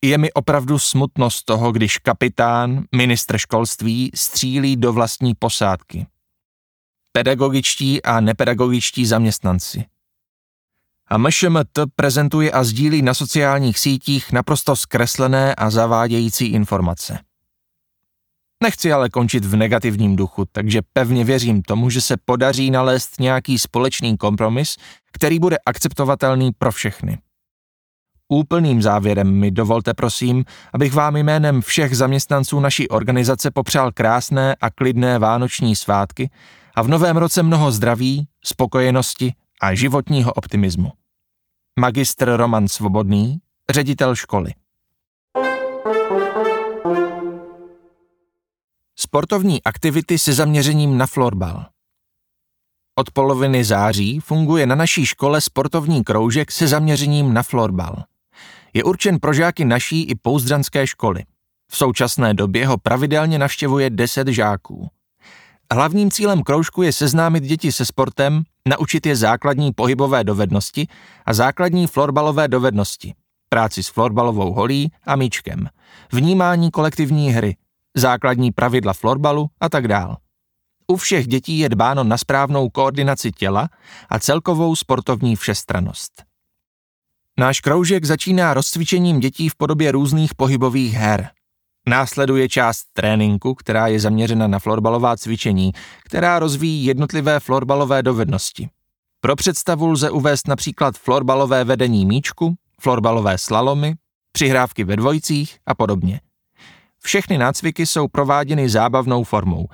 Je 0.03 0.19
mi 0.19 0.33
opravdu 0.33 0.79
smutno 0.79 1.31
z 1.31 1.45
toho, 1.45 1.73
když 1.73 1.99
kapitán, 1.99 2.85
ministr 2.95 3.39
školství, 3.39 4.11
střílí 4.15 4.77
do 4.77 4.93
vlastní 4.93 5.35
posádky. 5.35 6.07
Pedagogičtí 7.13 8.03
a 8.03 8.21
nepedagogičtí 8.21 9.07
zaměstnanci. 9.07 9.85
A 11.11 11.19
MŠMT 11.19 11.79
prezentuje 11.97 12.51
a 12.53 12.65
sdílí 12.65 13.03
na 13.03 13.15
sociálních 13.15 13.79
sítích 13.79 14.33
naprosto 14.33 14.77
zkreslené 14.77 15.55
a 15.55 15.71
zavádějící 15.71 16.47
informace. 16.47 17.19
Nechci 18.63 18.93
ale 18.93 19.09
končit 19.09 19.45
v 19.45 19.57
negativním 19.57 20.17
duchu, 20.17 20.45
takže 20.53 20.81
pevně 20.93 21.25
věřím 21.25 21.63
tomu, 21.63 21.91
že 21.91 22.01
se 22.01 22.17
podaří 22.25 22.71
nalézt 22.71 23.21
nějaký 23.21 23.59
společný 23.59 24.17
kompromis, 24.17 24.77
který 25.13 25.39
bude 25.39 25.57
akceptovatelný 25.67 26.51
pro 26.59 26.73
všechny. 26.73 27.19
Úplným 28.29 28.83
závěrem 28.83 29.31
mi 29.31 29.51
dovolte 29.51 29.95
prosím, 29.95 30.45
abych 30.75 30.95
vám 30.95 31.17
jménem 31.17 31.61
všech 31.61 31.97
zaměstnanců 31.97 32.61
naší 32.61 32.89
organizace 32.89 33.51
popřál 33.51 33.93
krásné 33.93 34.57
a 34.61 34.71
klidné 34.71 35.19
vánoční 35.19 35.77
svátky 35.77 36.31
a 36.79 36.83
v 36.83 36.89
novém 36.89 37.17
roce 37.17 37.43
mnoho 37.43 37.73
zdraví, 37.73 38.29
spokojenosti 38.45 39.35
a 39.63 39.75
životního 39.75 40.33
optimismu. 40.33 40.93
Magistr 41.81 42.37
Roman 42.37 42.69
Svobodný, 42.69 43.39
ředitel 43.71 44.15
školy. 44.15 44.55
Sportovní 48.99 49.63
aktivity 49.63 50.19
se 50.19 50.33
zaměřením 50.33 50.99
na 50.99 51.07
florbal. 51.07 51.67
Od 52.99 53.11
poloviny 53.11 53.65
září 53.65 54.21
funguje 54.21 54.67
na 54.67 54.75
naší 54.75 55.07
škole 55.07 55.41
sportovní 55.41 56.05
kroužek 56.05 56.53
se 56.53 56.69
zaměřením 56.69 57.35
na 57.35 57.43
florbal. 57.43 58.05
Je 58.75 58.85
určen 58.85 59.19
pro 59.19 59.33
žáky 59.33 59.65
naší 59.65 60.03
i 60.03 60.15
pouzdranské 60.15 60.87
školy. 60.87 61.25
V 61.71 61.77
současné 61.77 62.35
době 62.35 62.67
ho 62.67 62.79
pravidelně 62.79 63.39
navštěvuje 63.39 63.91
10 63.91 64.29
žáků. 64.29 64.91
Hlavním 65.73 66.11
cílem 66.11 66.43
kroužku 66.43 66.83
je 66.83 66.93
seznámit 66.93 67.45
děti 67.45 67.73
se 67.73 67.85
sportem, 67.85 68.43
naučit 68.69 69.07
je 69.07 69.17
základní 69.17 69.73
pohybové 69.73 70.25
dovednosti 70.25 70.89
a 71.27 71.35
základní 71.35 71.87
florbalové 71.87 72.49
dovednosti, 72.49 73.15
práci 73.49 73.83
s 73.83 73.89
florbalovou 73.89 74.53
holí 74.53 74.93
a 75.07 75.17
míčkem, 75.17 75.69
vnímání 76.13 76.71
kolektivní 76.71 77.31
hry, 77.31 77.57
základní 77.97 78.53
pravidla 78.53 78.93
florbalu 78.93 79.47
a 79.61 79.69
tak 79.69 79.89
dál. 79.89 80.17
U 80.87 80.97
všech 80.97 81.27
dětí 81.27 81.59
je 81.59 81.69
dbáno 81.69 82.05
na 82.05 82.19
správnou 82.19 82.69
koordinaci 82.69 83.33
těla 83.33 83.69
a 84.09 84.19
celkovou 84.19 84.77
sportovní 84.77 85.37
všestranost. 85.37 86.23
Náš 87.39 87.61
kroužek 87.61 88.05
začíná 88.05 88.55
rozcvičením 88.55 89.21
dětí 89.21 89.49
v 89.49 89.57
podobě 89.57 89.93
různých 89.93 90.35
pohybových 90.35 90.95
her. 90.95 91.31
Následuje 91.89 92.49
část 92.49 92.85
tréninku, 92.93 93.55
která 93.55 93.87
je 93.87 94.01
zaměřena 94.01 94.47
na 94.47 94.59
florbalová 94.59 95.17
cvičení, 95.17 95.73
která 96.05 96.39
rozvíjí 96.39 96.85
jednotlivé 96.85 97.41
florbalové 97.41 98.03
dovednosti. 98.03 98.69
Pro 99.21 99.37
představu 99.37 99.87
lze 99.87 100.11
uvést 100.11 100.49
například 100.49 100.99
florbalové 100.99 101.65
vedení 101.65 102.07
míčku, 102.07 102.55
florbalové 102.81 103.39
slalomy, 103.39 103.95
přihrávky 104.33 104.85
ve 104.85 104.97
dvojicích 104.97 105.59
a 105.67 105.75
podobně. 105.75 106.21
Všechny 107.03 107.39
nácviky 107.39 107.87
jsou 107.87 108.09
prováděny 108.09 108.69
zábavnou 108.69 109.25
formou, 109.25 109.67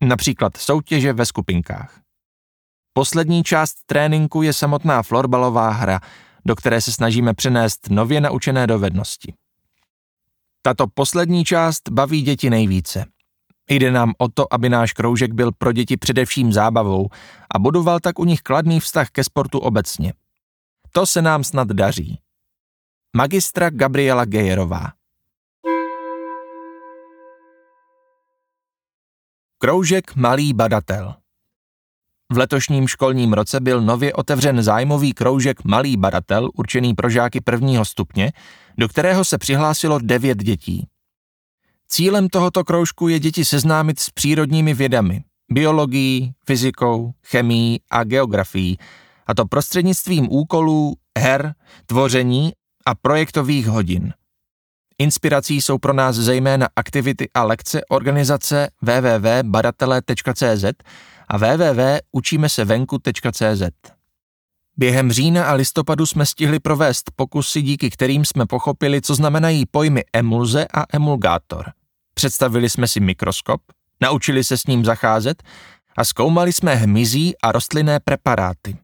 například 0.00 0.56
soutěže 0.56 1.12
ve 1.12 1.26
skupinkách. 1.26 2.00
Poslední 2.92 3.44
část 3.44 3.74
tréninku 3.86 4.42
je 4.42 4.52
samotná 4.52 5.02
florbalová 5.02 5.70
hra, 5.70 6.00
do 6.46 6.56
které 6.56 6.80
se 6.80 6.92
snažíme 6.92 7.34
přenést 7.34 7.90
nově 7.90 8.20
naučené 8.20 8.66
dovednosti. 8.66 9.34
Tato 10.68 10.86
poslední 10.94 11.44
část 11.44 11.88
baví 11.88 12.22
děti 12.22 12.50
nejvíce. 12.50 13.04
Jde 13.70 13.90
nám 13.90 14.12
o 14.18 14.28
to, 14.28 14.54
aby 14.54 14.68
náš 14.68 14.92
kroužek 14.92 15.32
byl 15.32 15.52
pro 15.58 15.72
děti 15.72 15.96
především 15.96 16.52
zábavou 16.52 17.08
a 17.54 17.58
budoval 17.58 18.00
tak 18.00 18.18
u 18.18 18.24
nich 18.24 18.42
kladný 18.42 18.80
vztah 18.80 19.10
ke 19.10 19.24
sportu 19.24 19.58
obecně. 19.58 20.12
To 20.92 21.06
se 21.06 21.22
nám 21.22 21.44
snad 21.44 21.68
daří. 21.68 22.18
Magistra 23.16 23.70
Gabriela 23.70 24.24
Gejerová 24.24 24.92
Kroužek 29.58 30.16
Malý 30.16 30.52
badatel 30.52 31.14
V 32.32 32.38
letošním 32.38 32.88
školním 32.88 33.32
roce 33.32 33.60
byl 33.60 33.80
nově 33.80 34.12
otevřen 34.12 34.62
zájmový 34.62 35.12
kroužek 35.12 35.64
Malý 35.64 35.96
badatel 35.96 36.50
určený 36.54 36.94
pro 36.94 37.10
žáky 37.10 37.40
prvního 37.40 37.84
stupně, 37.84 38.32
do 38.78 38.88
kterého 38.88 39.24
se 39.24 39.38
přihlásilo 39.38 39.98
devět 39.98 40.38
dětí. 40.38 40.86
Cílem 41.88 42.28
tohoto 42.28 42.64
kroužku 42.64 43.08
je 43.08 43.18
děti 43.18 43.44
seznámit 43.44 43.98
s 43.98 44.10
přírodními 44.10 44.74
vědami, 44.74 45.24
biologií, 45.52 46.32
fyzikou, 46.46 47.12
chemií 47.26 47.80
a 47.90 48.04
geografií, 48.04 48.78
a 49.26 49.34
to 49.34 49.46
prostřednictvím 49.46 50.28
úkolů, 50.30 50.94
her, 51.18 51.54
tvoření 51.86 52.52
a 52.86 52.94
projektových 52.94 53.66
hodin. 53.66 54.12
Inspirací 54.98 55.62
jsou 55.62 55.78
pro 55.78 55.92
nás 55.92 56.16
zejména 56.16 56.68
aktivity 56.76 57.28
a 57.34 57.44
lekce 57.44 57.80
organizace 57.88 58.68
www.badatele.cz 58.82 60.64
a 61.30 61.36
www.učimesevenku.cz. 61.36 63.62
Během 64.76 65.12
října 65.12 65.44
a 65.44 65.52
listopadu 65.52 66.06
jsme 66.06 66.26
stihli 66.26 66.60
provést 66.60 67.10
pokusy, 67.16 67.62
díky 67.62 67.90
kterým 67.90 68.24
jsme 68.24 68.46
pochopili, 68.46 69.00
co 69.00 69.14
znamenají 69.14 69.66
pojmy 69.66 70.04
emulze 70.12 70.66
a 70.74 70.84
emulgátor. 70.92 71.72
Představili 72.14 72.70
jsme 72.70 72.88
si 72.88 73.00
mikroskop, 73.00 73.60
naučili 74.00 74.44
se 74.44 74.58
s 74.58 74.66
ním 74.66 74.84
zacházet 74.84 75.42
a 75.96 76.04
zkoumali 76.04 76.52
jsme 76.52 76.74
hmyzí 76.74 77.34
a 77.42 77.52
rostlinné 77.52 78.00
preparáty. 78.00 78.76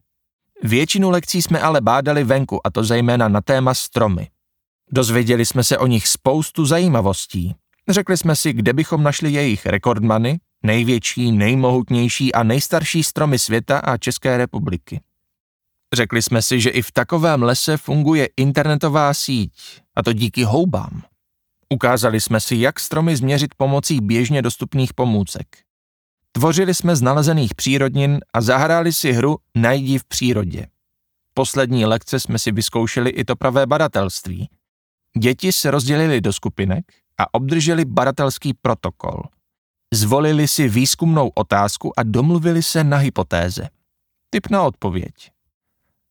Většinu 0.63 1.09
lekcí 1.09 1.41
jsme 1.41 1.59
ale 1.59 1.81
bádali 1.81 2.23
venku, 2.23 2.67
a 2.67 2.69
to 2.69 2.83
zejména 2.83 3.27
na 3.27 3.41
téma 3.41 3.73
stromy. 3.73 4.29
Dozvěděli 4.91 5.45
jsme 5.45 5.63
se 5.63 5.77
o 5.77 5.87
nich 5.87 6.07
spoustu 6.07 6.65
zajímavostí. 6.65 7.55
Řekli 7.89 8.17
jsme 8.17 8.35
si, 8.35 8.53
kde 8.53 8.73
bychom 8.73 9.03
našli 9.03 9.31
jejich 9.31 9.65
rekordmany, 9.65 10.39
největší, 10.65 11.31
nejmohutnější 11.31 12.33
a 12.33 12.43
nejstarší 12.43 13.03
stromy 13.03 13.39
světa 13.39 13.79
a 13.79 13.97
České 13.97 14.37
republiky. 14.37 15.01
Řekli 15.93 16.21
jsme 16.21 16.41
si, 16.41 16.59
že 16.59 16.69
i 16.69 16.81
v 16.81 16.91
takovém 16.91 17.43
lese 17.43 17.77
funguje 17.77 18.29
internetová 18.37 19.13
síť, 19.13 19.81
a 19.95 20.03
to 20.03 20.13
díky 20.13 20.43
houbám. 20.43 21.03
Ukázali 21.69 22.21
jsme 22.21 22.39
si, 22.39 22.55
jak 22.55 22.79
stromy 22.79 23.15
změřit 23.15 23.55
pomocí 23.57 24.01
běžně 24.01 24.41
dostupných 24.41 24.93
pomůcek. 24.93 25.57
Tvořili 26.31 26.73
jsme 26.73 26.95
z 26.95 27.01
nalezených 27.01 27.55
přírodnin 27.55 28.19
a 28.33 28.41
zahráli 28.41 28.93
si 28.93 29.11
hru 29.11 29.37
Najdi 29.55 29.97
v 29.97 30.03
přírodě. 30.03 30.67
Poslední 31.33 31.85
lekce 31.85 32.19
jsme 32.19 32.39
si 32.39 32.51
vyzkoušeli 32.51 33.09
i 33.09 33.23
to 33.23 33.35
pravé 33.35 33.65
badatelství– 33.65 34.49
Děti 35.17 35.51
se 35.51 35.71
rozdělili 35.71 36.21
do 36.21 36.33
skupinek 36.33 36.85
a 37.17 37.33
obdrželi 37.33 37.85
badatelský 37.85 38.53
protokol. 38.53 39.23
Zvolili 39.95 40.47
si 40.47 40.69
výzkumnou 40.69 41.31
otázku 41.35 41.99
a 41.99 42.03
domluvili 42.03 42.63
se 42.63 42.83
na 42.83 42.97
hypotéze. 42.97 43.69
Typ 44.29 44.49
na 44.49 44.63
odpověď. 44.63 45.31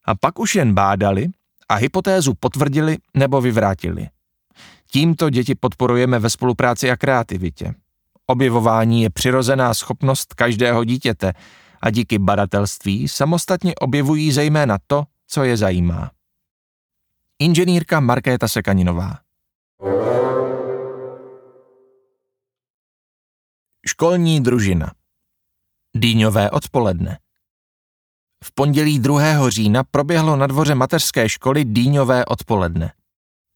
A 0.05 0.15
pak 0.15 0.39
už 0.39 0.55
jen 0.55 0.75
bádali 0.75 1.29
a 1.69 1.75
hypotézu 1.75 2.35
potvrdili 2.35 2.99
nebo 3.15 3.41
vyvrátili. 3.41 4.09
Tímto 4.91 5.31
děti 5.31 5.55
podporujeme 5.55 6.19
ve 6.19 6.31
spolupráci 6.31 6.91
a 6.91 6.97
kreativitě. 6.97 7.75
Objevování 8.27 9.03
je 9.03 9.11
přirozená 9.11 9.75
schopnost 9.75 10.35
každého 10.35 10.85
dítěte 10.85 11.33
a 11.81 11.91
díky 11.91 12.19
badatelství 12.19 13.09
samostatně 13.09 13.75
objevují 13.75 14.33
zejména 14.33 14.79
to, 14.87 15.05
co 15.27 15.45
je 15.45 15.57
zajímá 15.57 16.11
inženýrka 17.39 18.01
Markéta 18.01 18.49
Sekaninová. 18.49 19.24
Školní 23.87 24.41
družina 24.41 24.93
Dýňové 25.97 26.51
odpoledne 26.51 27.19
V 28.45 28.55
pondělí 28.55 28.99
2. 28.99 29.51
října 29.51 29.85
proběhlo 29.91 30.37
na 30.37 30.47
dvoře 30.47 30.75
mateřské 30.75 31.29
školy 31.29 31.65
Dýňové 31.65 32.25
odpoledne. 32.25 32.93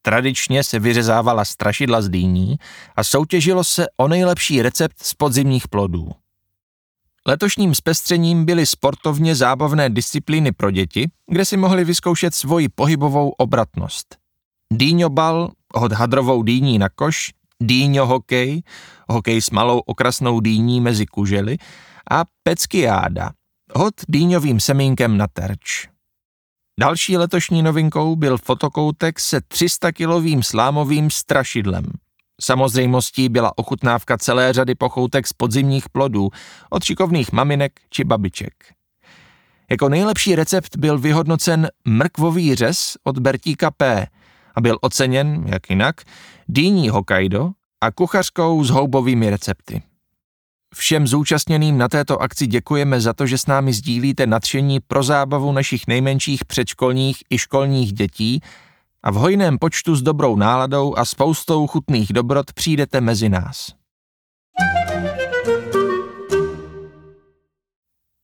Tradičně 0.03 0.65
se 0.65 0.79
vyřezávala 0.79 1.45
strašidla 1.45 2.03
z 2.03 2.09
dýní 2.09 2.57
a 2.97 3.05
soutěžilo 3.05 3.65
se 3.65 3.87
o 3.97 4.09
nejlepší 4.09 4.63
recept 4.63 5.03
z 5.03 5.15
podzimních 5.15 5.69
plodů. 5.69 6.11
Letošním 7.27 7.75
zpestřením 7.75 8.45
byly 8.45 8.67
sportovně 8.67 9.35
zábavné 9.35 9.91
disciplíny 9.91 10.53
pro 10.53 10.71
děti, 10.71 11.11
kde 11.27 11.45
si 11.45 11.57
mohli 11.57 11.85
vyzkoušet 11.85 12.35
svoji 12.35 12.69
pohybovou 12.69 13.31
obratnost. 13.31 14.17
Dýňobal, 14.73 15.51
hod 15.75 15.93
hadrovou 15.93 16.43
dýní 16.43 16.79
na 16.79 16.89
koš, 16.89 17.31
dýňo 17.63 18.07
hokej, 18.07 18.63
hokej 19.09 19.43
s 19.43 19.51
malou 19.51 19.79
okrasnou 19.79 20.41
dýní 20.41 20.81
mezi 20.81 21.07
kužely 21.07 21.59
a 22.11 22.25
peckiáda, 22.43 23.31
hod 23.75 23.95
dýňovým 24.09 24.61
semínkem 24.61 25.17
na 25.17 25.27
terč. 25.27 25.89
Další 26.81 27.17
letošní 27.17 27.63
novinkou 27.63 28.17
byl 28.17 28.39
fotokoutek 28.39 29.21
se 29.21 29.39
300-kilovým 29.39 30.43
slámovým 30.43 31.11
strašidlem. 31.11 31.85
Samozřejmostí 32.41 33.29
byla 33.29 33.59
ochutnávka 33.59 34.19
celé 34.19 34.53
řady 34.53 34.75
pochoutek 34.75 35.27
z 35.27 35.33
podzimních 35.33 35.89
plodů, 35.89 36.31
od 36.71 36.85
šikovných 36.85 37.33
maminek 37.33 37.73
či 37.91 38.05
babiček. 38.05 38.53
Jako 39.71 39.89
nejlepší 39.89 40.35
recept 40.35 40.77
byl 40.77 40.99
vyhodnocen 40.99 41.69
mrkvový 41.85 42.55
řez 42.55 42.97
od 43.05 43.19
Bertíka 43.19 43.71
P. 43.71 44.07
a 44.55 44.61
byl 44.61 44.79
oceněn, 44.81 45.45
jak 45.47 45.71
jinak, 45.71 46.01
dýní 46.49 46.89
Hokkaido 46.89 47.51
a 47.81 47.91
kuchařkou 47.91 48.65
s 48.65 48.71
houbovými 48.71 49.31
recepty. 49.31 49.83
Všem 50.75 51.07
zúčastněným 51.07 51.79
na 51.79 51.89
této 51.89 52.23
akci 52.23 52.47
děkujeme 52.47 53.01
za 53.01 53.13
to, 53.13 53.27
že 53.27 53.39
s 53.39 53.47
námi 53.47 53.73
sdílíte 53.73 54.27
nadšení 54.27 54.81
pro 54.81 55.03
zábavu 55.03 55.53
našich 55.53 55.87
nejmenších 55.87 56.45
předškolních 56.45 57.17
i 57.31 57.39
školních 57.39 57.93
dětí 57.93 58.41
a 59.03 59.11
v 59.11 59.15
hojném 59.15 59.59
počtu 59.59 59.97
s 59.97 60.03
dobrou 60.03 60.37
náladou 60.37 60.95
a 60.97 61.05
spoustou 61.05 61.67
chutných 61.67 62.13
dobrot 62.13 62.53
přijdete 62.53 63.01
mezi 63.01 63.29
nás. 63.29 63.73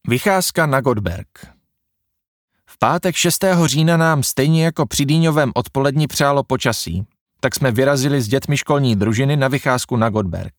Vycházka 0.08 0.66
na 0.66 0.80
Godberg 0.80 1.53
V 2.74 2.78
pátek 2.78 3.16
6. 3.16 3.44
října 3.64 3.96
nám 3.96 4.22
stejně 4.22 4.64
jako 4.64 4.86
při 4.86 5.04
Dýňovém 5.04 5.52
odpoledni 5.54 6.06
přálo 6.06 6.44
počasí, 6.44 7.06
tak 7.40 7.54
jsme 7.54 7.72
vyrazili 7.72 8.22
s 8.22 8.28
dětmi 8.28 8.56
školní 8.56 8.96
družiny 8.96 9.36
na 9.36 9.48
vycházku 9.48 9.96
na 9.96 10.10
Godberg. 10.10 10.52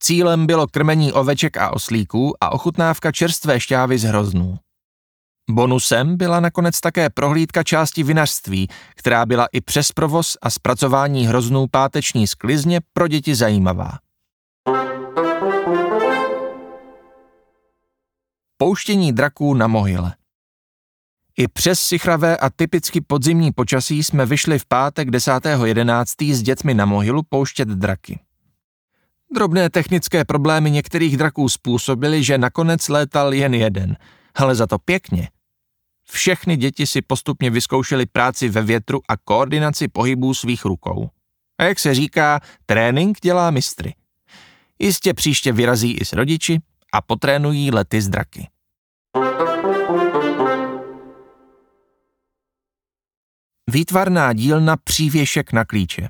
Cílem 0.00 0.46
bylo 0.46 0.66
krmení 0.66 1.12
oveček 1.12 1.56
a 1.56 1.70
oslíků 1.70 2.34
a 2.40 2.52
ochutnávka 2.52 3.12
čerstvé 3.12 3.60
šťávy 3.60 3.98
z 3.98 4.04
hroznů. 4.04 4.58
Bonusem 5.50 6.16
byla 6.16 6.40
nakonec 6.40 6.80
také 6.80 7.10
prohlídka 7.10 7.62
části 7.62 8.02
vinařství, 8.02 8.68
která 8.94 9.26
byla 9.26 9.46
i 9.52 9.60
přes 9.60 9.92
provoz 9.92 10.36
a 10.42 10.50
zpracování 10.50 11.26
hroznů 11.26 11.66
páteční 11.70 12.26
sklizně 12.26 12.80
pro 12.92 13.08
děti 13.08 13.34
zajímavá. 13.34 13.98
Pouštění 18.56 19.12
draků 19.12 19.54
na 19.54 19.66
mohyle 19.66 20.17
I 21.40 21.48
přes 21.48 21.80
sichravé 21.80 22.36
a 22.36 22.50
typicky 22.50 23.00
podzimní 23.00 23.52
počasí 23.52 24.04
jsme 24.04 24.26
vyšli 24.26 24.58
v 24.58 24.66
pátek 24.66 25.08
10.11. 25.08 26.34
s 26.34 26.42
dětmi 26.42 26.74
na 26.74 26.84
mohylu 26.84 27.22
pouštět 27.22 27.68
draky. 27.68 28.20
Drobné 29.34 29.70
technické 29.70 30.24
problémy 30.24 30.70
některých 30.70 31.16
draků 31.16 31.48
způsobily, 31.48 32.24
že 32.24 32.38
nakonec 32.38 32.88
létal 32.88 33.34
jen 33.34 33.54
jeden, 33.54 33.96
ale 34.34 34.54
za 34.54 34.66
to 34.66 34.78
pěkně. 34.78 35.28
Všechny 36.10 36.56
děti 36.56 36.86
si 36.86 37.02
postupně 37.02 37.50
vyzkoušely 37.50 38.06
práci 38.06 38.48
ve 38.48 38.62
větru 38.62 39.00
a 39.08 39.16
koordinaci 39.16 39.88
pohybů 39.88 40.34
svých 40.34 40.64
rukou. 40.64 41.10
A 41.58 41.64
jak 41.64 41.78
se 41.78 41.94
říká, 41.94 42.40
trénink 42.66 43.20
dělá 43.20 43.50
mistry. 43.50 43.94
Jistě 44.78 45.14
příště 45.14 45.52
vyrazí 45.52 45.92
i 45.92 46.04
s 46.04 46.12
rodiči 46.12 46.58
a 46.92 47.02
potrénují 47.02 47.70
lety 47.70 48.02
z 48.02 48.08
draky. 48.08 48.48
Výtvarná 53.70 54.32
dílna 54.32 54.76
přívěšek 54.76 55.52
na 55.52 55.64
klíče. 55.64 56.08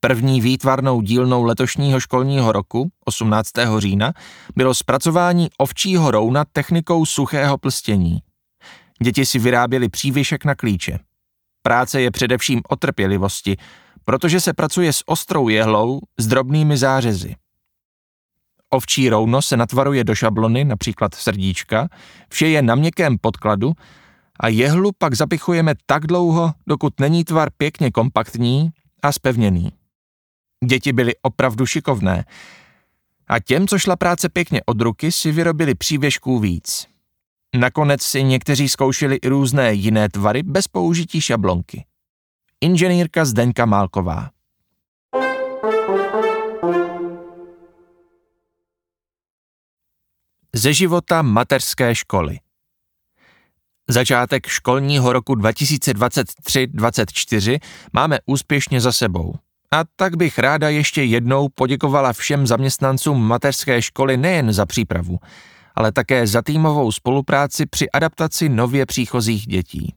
První 0.00 0.40
výtvarnou 0.40 1.00
dílnou 1.00 1.42
letošního 1.42 2.00
školního 2.00 2.52
roku, 2.52 2.90
18. 3.04 3.50
října, 3.78 4.12
bylo 4.56 4.74
zpracování 4.74 5.48
ovčího 5.58 6.10
rouna 6.10 6.44
technikou 6.52 7.06
suchého 7.06 7.58
plstění. 7.58 8.18
Děti 9.02 9.26
si 9.26 9.38
vyráběly 9.38 9.88
přívěšek 9.88 10.44
na 10.44 10.54
klíče. 10.54 10.98
Práce 11.62 12.00
je 12.00 12.10
především 12.10 12.60
o 12.68 12.76
trpělivosti, 12.76 13.56
protože 14.04 14.40
se 14.40 14.52
pracuje 14.52 14.92
s 14.92 15.08
ostrou 15.08 15.48
jehlou 15.48 16.00
s 16.18 16.26
drobnými 16.26 16.76
zářezy. 16.76 17.36
Ovčí 18.70 19.08
rouno 19.08 19.42
se 19.42 19.56
natvaruje 19.56 20.04
do 20.04 20.14
šablony, 20.14 20.64
například 20.64 21.14
srdíčka, 21.14 21.88
vše 22.28 22.48
je 22.48 22.62
na 22.62 22.74
měkkém 22.74 23.18
podkladu 23.18 23.72
a 24.40 24.48
jehlu 24.48 24.90
pak 24.98 25.14
zapichujeme 25.14 25.74
tak 25.86 26.06
dlouho, 26.06 26.52
dokud 26.66 27.00
není 27.00 27.24
tvar 27.24 27.48
pěkně 27.56 27.90
kompaktní 27.90 28.70
a 29.02 29.12
spevněný. 29.12 29.72
Děti 30.64 30.92
byly 30.92 31.12
opravdu 31.22 31.66
šikovné 31.66 32.24
a 33.28 33.40
těm, 33.40 33.66
co 33.66 33.78
šla 33.78 33.96
práce 33.96 34.28
pěkně 34.28 34.60
od 34.66 34.80
ruky, 34.80 35.12
si 35.12 35.32
vyrobili 35.32 35.74
přívěšků 35.74 36.38
víc. 36.38 36.86
Nakonec 37.56 38.02
si 38.02 38.22
někteří 38.22 38.68
zkoušeli 38.68 39.16
i 39.16 39.28
různé 39.28 39.72
jiné 39.72 40.08
tvary 40.08 40.42
bez 40.42 40.68
použití 40.68 41.20
šablonky. 41.20 41.84
Inženýrka 42.60 43.24
Zdeňka 43.24 43.66
Málková. 43.66 44.30
Ze 50.54 50.72
života 50.72 51.22
mateřské 51.22 51.94
školy. 51.94 52.38
Začátek 53.90 54.46
školního 54.46 55.12
roku 55.12 55.34
2023-24 55.34 57.58
máme 57.92 58.18
úspěšně 58.26 58.80
za 58.80 58.92
sebou. 58.92 59.34
A 59.72 59.82
tak 59.96 60.16
bych 60.16 60.38
ráda 60.38 60.68
ještě 60.68 61.02
jednou 61.02 61.48
poděkovala 61.54 62.12
všem 62.12 62.46
zaměstnancům 62.46 63.26
mateřské 63.26 63.82
školy 63.82 64.16
nejen 64.16 64.52
za 64.52 64.66
přípravu, 64.66 65.18
ale 65.74 65.92
také 65.92 66.26
za 66.26 66.42
týmovou 66.42 66.92
spolupráci 66.92 67.66
při 67.66 67.90
adaptaci 67.90 68.48
nově 68.48 68.86
příchozích 68.86 69.46
dětí. 69.46 69.94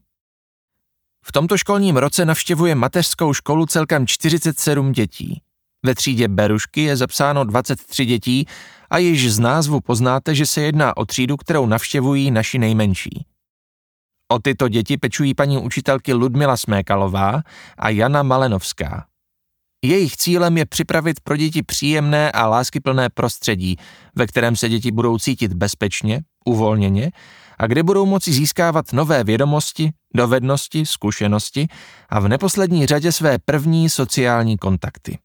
V 1.24 1.32
tomto 1.32 1.58
školním 1.58 1.96
roce 1.96 2.24
navštěvuje 2.24 2.74
mateřskou 2.74 3.34
školu 3.34 3.66
celkem 3.66 4.06
47 4.06 4.92
dětí. 4.92 5.42
Ve 5.82 5.94
třídě 5.94 6.28
Berušky 6.28 6.82
je 6.82 6.96
zapsáno 6.96 7.44
23 7.44 8.04
dětí 8.04 8.46
a 8.90 8.98
již 8.98 9.32
z 9.32 9.38
názvu 9.38 9.80
poznáte, 9.80 10.34
že 10.34 10.46
se 10.46 10.62
jedná 10.62 10.96
o 10.96 11.04
třídu, 11.04 11.36
kterou 11.36 11.66
navštěvují 11.66 12.30
naši 12.30 12.58
nejmenší. 12.58 13.33
O 14.34 14.38
tyto 14.38 14.68
děti 14.68 14.96
pečují 14.96 15.34
paní 15.34 15.58
učitelky 15.58 16.12
Ludmila 16.12 16.56
Smékalová 16.56 17.42
a 17.78 17.88
Jana 17.88 18.22
Malenovská. 18.22 19.06
Jejich 19.84 20.16
cílem 20.16 20.58
je 20.58 20.66
připravit 20.66 21.20
pro 21.20 21.36
děti 21.36 21.62
příjemné 21.62 22.32
a 22.32 22.46
láskyplné 22.46 23.08
prostředí, 23.10 23.76
ve 24.14 24.26
kterém 24.26 24.56
se 24.56 24.68
děti 24.68 24.90
budou 24.90 25.18
cítit 25.18 25.52
bezpečně, 25.52 26.20
uvolněně 26.44 27.10
a 27.58 27.66
kde 27.66 27.82
budou 27.82 28.06
moci 28.06 28.32
získávat 28.32 28.92
nové 28.92 29.24
vědomosti, 29.24 29.90
dovednosti, 30.14 30.86
zkušenosti 30.86 31.66
a 32.08 32.20
v 32.20 32.28
neposlední 32.28 32.86
řadě 32.86 33.12
své 33.12 33.38
první 33.44 33.90
sociální 33.90 34.58
kontakty. 34.58 35.18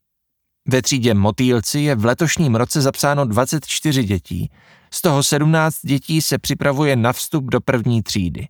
Ve 0.67 0.82
třídě 0.82 1.13
Motýlci 1.13 1.80
je 1.80 1.95
v 1.95 2.06
letošním 2.06 2.56
roce 2.56 2.82
zapsáno 2.82 3.26
24 3.26 4.04
dětí, 4.04 4.52
z 4.93 5.02
toho 5.02 5.24
17 5.24 5.76
dětí 5.82 6.22
se 6.22 6.38
připravuje 6.38 6.95
na 6.95 7.13
vstup 7.13 7.45
do 7.45 7.62
první 7.62 8.04
třídy. 8.04 8.48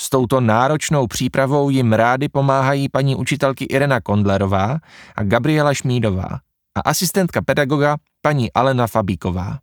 S 0.00 0.10
touto 0.10 0.40
náročnou 0.40 1.06
přípravou 1.06 1.70
jim 1.70 1.92
rády 1.92 2.28
pomáhají 2.28 2.88
paní 2.88 3.16
učitelky 3.16 3.64
Irena 3.64 4.00
Kondlerová 4.00 4.78
a 5.16 5.22
Gabriela 5.22 5.74
Šmídová 5.74 6.40
a 6.74 6.80
asistentka 6.80 7.42
pedagoga 7.42 7.96
paní 8.22 8.52
Alena 8.52 8.86
Fabíková. 8.86 9.58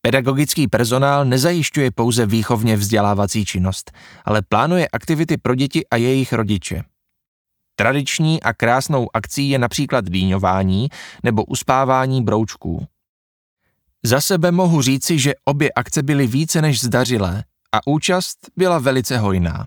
Pedagogický 0.00 0.68
personál 0.68 1.24
nezajišťuje 1.24 1.90
pouze 1.90 2.26
výchovně 2.26 2.76
vzdělávací 2.76 3.44
činnost, 3.44 3.92
ale 4.24 4.42
plánuje 4.42 4.88
aktivity 4.88 5.36
pro 5.36 5.54
děti 5.54 5.86
a 5.86 5.96
jejich 5.96 6.32
rodiče. 6.32 6.82
Tradiční 7.76 8.42
a 8.42 8.52
krásnou 8.52 9.08
akcí 9.14 9.50
je 9.50 9.58
například 9.58 10.04
dýňování 10.04 10.88
nebo 11.22 11.44
uspávání 11.44 12.22
broučků. 12.22 12.86
Za 14.02 14.20
sebe 14.20 14.50
mohu 14.50 14.82
říci, 14.82 15.18
že 15.18 15.32
obě 15.44 15.72
akce 15.72 16.02
byly 16.02 16.26
více 16.26 16.62
než 16.62 16.80
zdařilé 16.80 17.44
a 17.72 17.86
účast 17.86 18.38
byla 18.56 18.78
velice 18.78 19.18
hojná. 19.18 19.66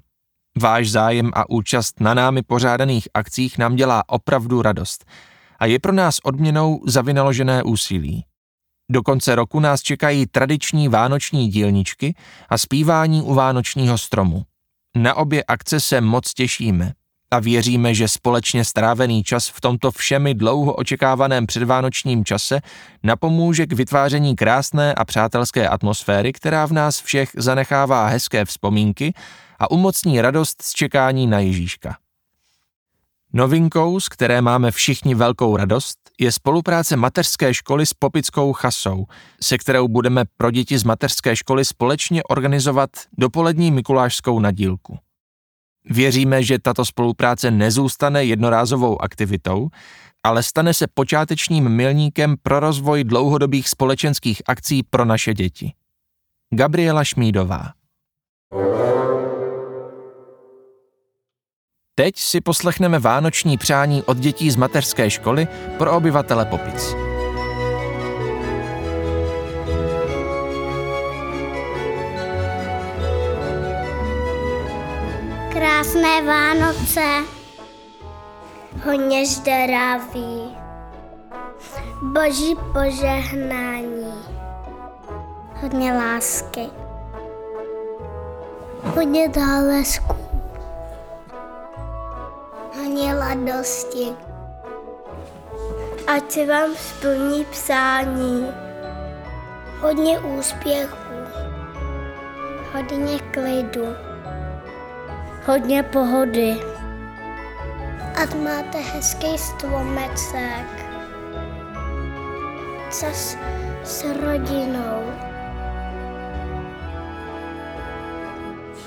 Váš 0.58 0.91
zájem 0.91 1.32
a 1.34 1.49
účast 1.49 1.99
na 1.99 2.14
námi 2.14 2.41
pořádaných 2.41 3.08
akcích 3.14 3.58
nám 3.58 3.76
dělá 3.76 4.03
opravdu 4.10 4.62
radost 4.62 5.06
a 5.60 5.66
je 5.66 5.80
pro 5.80 5.91
nás 5.91 6.20
odměnou 6.24 6.82
za 6.88 7.01
vynaložené 7.01 7.64
úsilí. 7.64 8.26
Do 8.91 9.03
konce 9.03 9.36
roku 9.36 9.60
nás 9.60 9.82
čekají 9.82 10.26
tradiční 10.26 10.88
vánoční 10.88 11.47
dílničky 11.47 12.16
a 12.49 12.58
zpívání 12.58 13.22
u 13.22 13.34
vánočního 13.34 13.97
stromu. 13.97 14.43
Na 14.97 15.14
obě 15.14 15.43
akce 15.43 15.80
se 15.80 16.01
moc 16.01 16.34
těšíme. 16.34 16.93
A 17.32 17.40
věříme, 17.40 17.94
že 17.94 18.08
společně 18.08 18.66
strávený 18.66 19.24
čas 19.24 19.48
v 19.48 19.62
tomto 19.62 19.92
všemi 19.92 20.34
dlouho 20.34 20.74
očekávaném 20.74 21.48
předvánočním 21.48 22.26
čase 22.26 22.62
napomůže 23.04 23.66
k 23.66 23.74
vytváření 23.74 24.36
krásné 24.36 24.94
a 24.94 25.06
přátelské 25.06 25.68
atmosféry, 25.68 26.34
která 26.34 26.66
v 26.66 26.72
nás 26.72 27.02
všech 27.02 27.30
zanechává 27.38 28.08
hezké 28.08 28.46
vzpomínky 28.46 29.14
a 29.60 29.72
umocní 29.72 30.22
radost 30.22 30.62
z 30.62 30.74
čekání 30.74 31.28
na 31.28 31.40
Ježíška. 31.40 31.98
Novinkou, 33.34 34.00
z 34.00 34.10
které 34.10 34.42
máme 34.42 34.72
všichni 34.72 35.16
velkou 35.16 35.58
radost, 35.58 35.98
je 36.20 36.32
spolupráce 36.32 36.96
mateřské 36.96 37.54
školy 37.54 37.86
s 37.86 37.94
Popickou 37.94 38.54
chasou, 38.54 39.06
se 39.42 39.58
kterou 39.58 39.88
budeme 39.88 40.24
pro 40.38 40.52
děti 40.52 40.78
z 40.78 40.84
mateřské 40.84 41.36
školy 41.36 41.66
společně 41.66 42.24
organizovat 42.24 42.90
dopolední 43.18 43.72
mikulášskou 43.72 44.40
nadílku. 44.40 44.98
Věříme, 45.90 46.44
že 46.44 46.60
tato 46.60 46.86
spolupráce 46.86 47.52
nezůstane 47.52 48.26
jednorázovou 48.26 49.02
aktivitou, 49.02 49.70
ale 50.24 50.44
stane 50.44 50.74
se 50.74 50.88
počátečním 50.94 51.70
milníkem 51.70 52.36
pro 52.44 52.60
rozvoj 52.60 53.04
dlouhodobých 53.04 53.70
společenských 53.70 54.42
akcí 54.46 54.84
pro 54.84 55.06
naše 55.06 55.34
děti. 55.34 55.74
Gabriela 56.54 57.04
Šmídová 57.04 57.72
Teď 61.96 62.16
si 62.20 62.42
poslechneme 62.42 63.00
vánoční 63.00 63.58
přání 63.58 64.04
od 64.04 64.18
dětí 64.18 64.52
z 64.52 64.56
mateřské 64.56 65.10
školy 65.10 65.48
pro 65.78 65.98
obyvatele 65.98 66.46
Popic. 66.46 67.05
Krásné 75.76 76.22
Vánoce, 76.22 77.24
hodně 78.86 79.26
zdraví, 79.26 80.58
boží 82.02 82.56
požehnání, 82.74 84.14
hodně 85.62 85.94
lásky, 85.94 86.70
hodně 88.84 89.30
dálesků, 89.30 90.16
hodně 92.78 93.16
radosti. 93.16 94.16
Ať 96.08 96.32
se 96.32 96.46
vám 96.46 96.76
splní 96.76 97.46
přání, 97.46 98.48
hodně 99.82 100.20
úspěchů, 100.20 101.16
hodně 102.74 103.20
klidu 103.20 104.14
hodně 105.46 105.84
pohody. 105.84 106.58
Ať 108.22 108.34
máte 108.36 108.78
hezký 108.78 109.38
stromeček. 109.38 110.86
Čas 113.00 113.38
s 113.84 114.04
rodinou. 114.04 115.04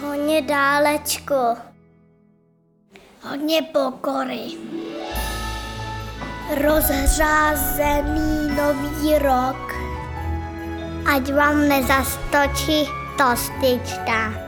Hodně 0.02 0.42
dálečko. 0.42 1.56
Hodně 3.22 3.62
pokory. 3.62 4.42
Rozřázený 6.64 8.48
nový 8.56 9.18
rok. 9.18 9.74
Ať 11.14 11.32
vám 11.32 11.68
nezastočí 11.68 12.88
tostička. 13.18 14.47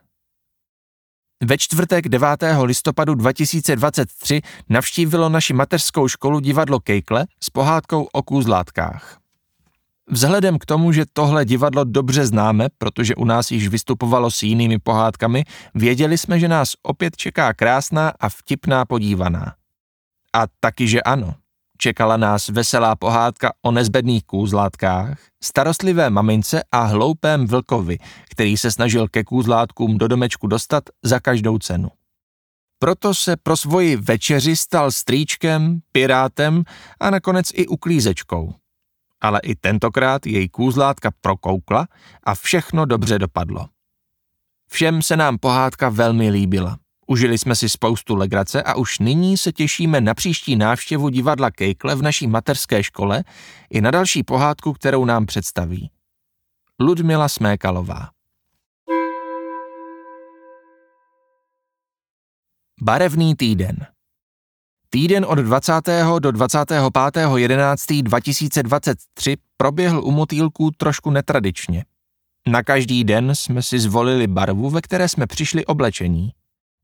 ve 1.41 1.57
čtvrtek 1.57 2.09
9. 2.09 2.27
listopadu 2.63 3.15
2023 3.15 4.41
navštívilo 4.69 5.29
naši 5.29 5.53
mateřskou 5.53 6.07
školu 6.07 6.39
divadlo 6.39 6.79
Kejkle 6.79 7.25
s 7.43 7.49
pohádkou 7.49 8.07
o 8.11 8.23
kůzlátkách. 8.23 9.17
Vzhledem 10.09 10.59
k 10.59 10.65
tomu, 10.65 10.91
že 10.91 11.05
tohle 11.13 11.45
divadlo 11.45 11.83
dobře 11.83 12.25
známe, 12.25 12.67
protože 12.77 13.15
u 13.15 13.25
nás 13.25 13.51
již 13.51 13.67
vystupovalo 13.67 14.31
s 14.31 14.43
jinými 14.43 14.79
pohádkami, 14.79 15.43
věděli 15.75 16.17
jsme, 16.17 16.39
že 16.39 16.47
nás 16.47 16.73
opět 16.83 17.17
čeká 17.17 17.53
krásná 17.53 18.13
a 18.19 18.29
vtipná 18.29 18.85
podívaná. 18.85 19.53
A 20.33 20.45
taky, 20.59 20.87
že 20.87 21.01
ano 21.01 21.33
čekala 21.81 22.17
nás 22.17 22.47
veselá 22.47 22.95
pohádka 22.95 23.53
o 23.61 23.71
nezbedných 23.71 24.23
kůzlátkách, 24.23 25.19
starostlivé 25.43 26.09
mamince 26.09 26.63
a 26.71 26.83
hloupém 26.83 27.47
vlkovi, 27.47 27.97
který 28.29 28.57
se 28.57 28.71
snažil 28.71 29.07
ke 29.07 29.23
kůzlátkům 29.23 29.97
do 29.97 30.07
domečku 30.07 30.47
dostat 30.47 30.83
za 31.03 31.19
každou 31.19 31.57
cenu. 31.57 31.89
Proto 32.79 33.13
se 33.13 33.37
pro 33.37 33.57
svoji 33.57 33.95
večeři 33.95 34.55
stal 34.55 34.91
strýčkem, 34.91 35.79
pirátem 35.91 36.63
a 36.99 37.09
nakonec 37.09 37.49
i 37.53 37.67
uklízečkou. 37.67 38.53
Ale 39.21 39.39
i 39.43 39.55
tentokrát 39.55 40.25
její 40.25 40.49
kůzlátka 40.49 41.11
prokoukla 41.21 41.87
a 42.23 42.35
všechno 42.35 42.85
dobře 42.85 43.19
dopadlo. 43.19 43.67
Všem 44.71 45.01
se 45.01 45.17
nám 45.17 45.37
pohádka 45.37 45.89
velmi 45.89 46.29
líbila. 46.29 46.77
Užili 47.11 47.37
jsme 47.37 47.55
si 47.55 47.69
spoustu 47.69 48.15
legrace 48.15 48.63
a 48.63 48.75
už 48.75 48.99
nyní 48.99 49.37
se 49.37 49.51
těšíme 49.51 50.01
na 50.01 50.13
příští 50.13 50.55
návštěvu 50.55 51.09
divadla 51.09 51.51
Kejkle 51.51 51.95
v 51.95 52.01
naší 52.01 52.27
mateřské 52.27 52.83
škole 52.83 53.23
i 53.69 53.81
na 53.81 53.91
další 53.91 54.23
pohádku, 54.23 54.73
kterou 54.73 55.05
nám 55.05 55.25
představí. 55.25 55.91
Ludmila 56.79 57.29
Smékalová 57.29 58.09
Barevný 62.81 63.35
týden 63.35 63.85
Týden 64.89 65.25
od 65.25 65.35
20. 65.35 65.73
do 66.19 66.31
25. 66.31 66.83
11. 67.35 67.85
2023 68.01 69.37
proběhl 69.57 70.01
u 70.03 70.11
motýlků 70.11 70.71
trošku 70.77 71.11
netradičně. 71.11 71.85
Na 72.47 72.63
každý 72.63 73.03
den 73.03 73.35
jsme 73.35 73.61
si 73.61 73.79
zvolili 73.79 74.27
barvu, 74.27 74.69
ve 74.69 74.81
které 74.81 75.09
jsme 75.09 75.27
přišli 75.27 75.65
oblečení. 75.65 76.31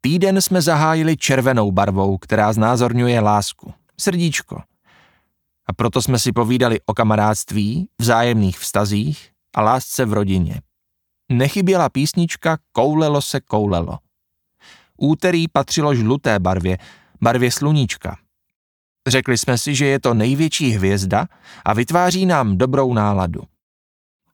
Týden 0.08 0.41
jsme 0.41 0.62
zahájili 0.62 1.18
červenou 1.18 1.72
barvou, 1.72 2.18
která 2.18 2.53
znázorňuje 2.53 3.20
lásku, 3.20 3.74
srdíčko. 3.99 4.62
A 5.66 5.74
proto 5.74 6.01
jsme 6.01 6.20
si 6.20 6.32
povídali 6.32 6.80
o 6.86 6.93
kamarádství, 6.93 7.89
vzájemných 7.99 8.60
vztazích 8.60 9.32
a 9.55 9.62
lásce 9.62 10.05
v 10.05 10.14
rodině. 10.14 10.62
Nechyběla 11.32 11.89
písnička 11.89 12.58
Koulelo 12.72 13.22
se 13.22 13.39
koulelo. 13.39 13.97
Úterý 14.97 15.47
patřilo 15.47 15.95
žluté 15.95 16.39
barvě, 16.39 16.78
barvě 17.22 17.51
sluníčka. 17.51 18.18
Řekli 19.08 19.38
jsme 19.38 19.58
si, 19.58 19.76
že 19.76 19.86
je 19.86 19.99
to 19.99 20.14
největší 20.14 20.70
hvězda 20.70 21.28
a 21.66 21.74
vytváří 21.74 22.26
nám 22.26 22.58
dobrou 22.58 22.93
náladu. 22.93 23.41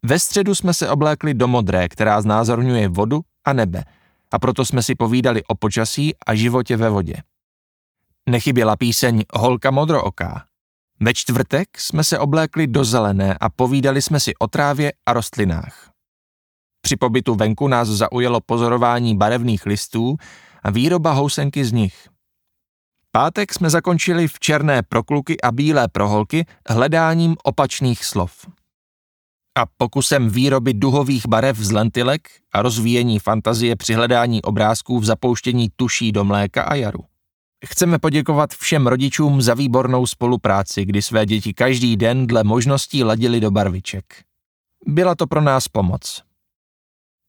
Ve 0.03 0.19
středu 0.19 0.55
jsme 0.55 0.74
se 0.74 0.89
oblékli 0.89 1.34
do 1.34 1.47
modré, 1.47 1.89
která 1.89 2.21
znázorňuje 2.21 2.88
vodu 2.88 3.21
a 3.45 3.53
nebe– 3.53 3.84
a 4.34 4.39
proto 4.39 4.65
jsme 4.65 4.84
si 4.84 4.95
povídali 4.95 5.43
o 5.43 5.55
počasí 5.55 6.13
a 6.27 6.36
životě 6.36 6.77
ve 6.77 6.89
vodě. 6.89 7.15
Nechyběla 8.29 8.75
píseň 8.75 9.23
Holka 9.34 9.71
modrooká. 9.71 10.45
Ve 10.99 11.13
čtvrtek 11.13 11.79
jsme 11.79 12.03
se 12.03 12.19
oblékli 12.19 12.67
do 12.67 12.84
zelené 12.84 13.38
a 13.41 13.49
povídali 13.49 14.01
jsme 14.01 14.19
si 14.19 14.36
o 14.36 14.47
trávě 14.47 14.93
a 15.05 15.13
rostlinách. 15.13 15.89
Při 16.81 16.95
pobytu 16.95 17.36
venku 17.36 17.67
nás 17.67 17.88
zaujalo 17.88 18.41
pozorování 18.41 19.17
barevných 19.17 19.65
listů 19.65 20.17
a 20.63 20.69
výroba 20.69 21.11
housenky 21.11 21.65
z 21.65 21.71
nich. 21.71 22.07
Pátek 23.11 23.53
jsme 23.53 23.69
zakončili 23.69 24.27
v 24.27 24.39
černé 24.39 24.84
prokluky 24.84 25.41
a 25.41 25.51
bílé 25.51 25.88
proholky 25.88 26.45
hledáním 26.69 27.36
opačných 27.43 28.05
slov 28.05 28.47
a 29.56 29.66
pokusem 29.78 30.30
výroby 30.30 30.74
duhových 30.74 31.28
barev 31.28 31.58
z 31.58 31.72
lentilek 31.72 32.30
a 32.54 32.62
rozvíjení 32.62 33.20
fantazie 33.20 33.76
při 33.76 33.93
hledání 33.93 34.41
obrázků 34.41 34.99
v 34.99 35.06
zapouštění 35.06 35.70
tuší 35.76 36.12
do 36.12 36.24
mléka 36.24 36.64
a 36.64 36.76
jaru. 36.76 37.06
Chceme 37.66 37.99
poděkovat 37.99 38.54
všem 38.54 38.88
rodičům 38.88 39.41
za 39.41 39.54
výbornou 39.54 40.06
spolupráci, 40.06 40.86
kdy 40.86 41.01
své 41.01 41.26
děti 41.26 41.54
každý 41.54 41.97
den 41.97 42.28
dle 42.28 42.43
možností 42.43 43.04
ladili 43.04 43.39
do 43.39 43.51
barviček. 43.51 44.24
Byla 44.86 45.16
to 45.16 45.28
pro 45.28 45.41
nás 45.41 45.68
pomoc. 45.68 46.24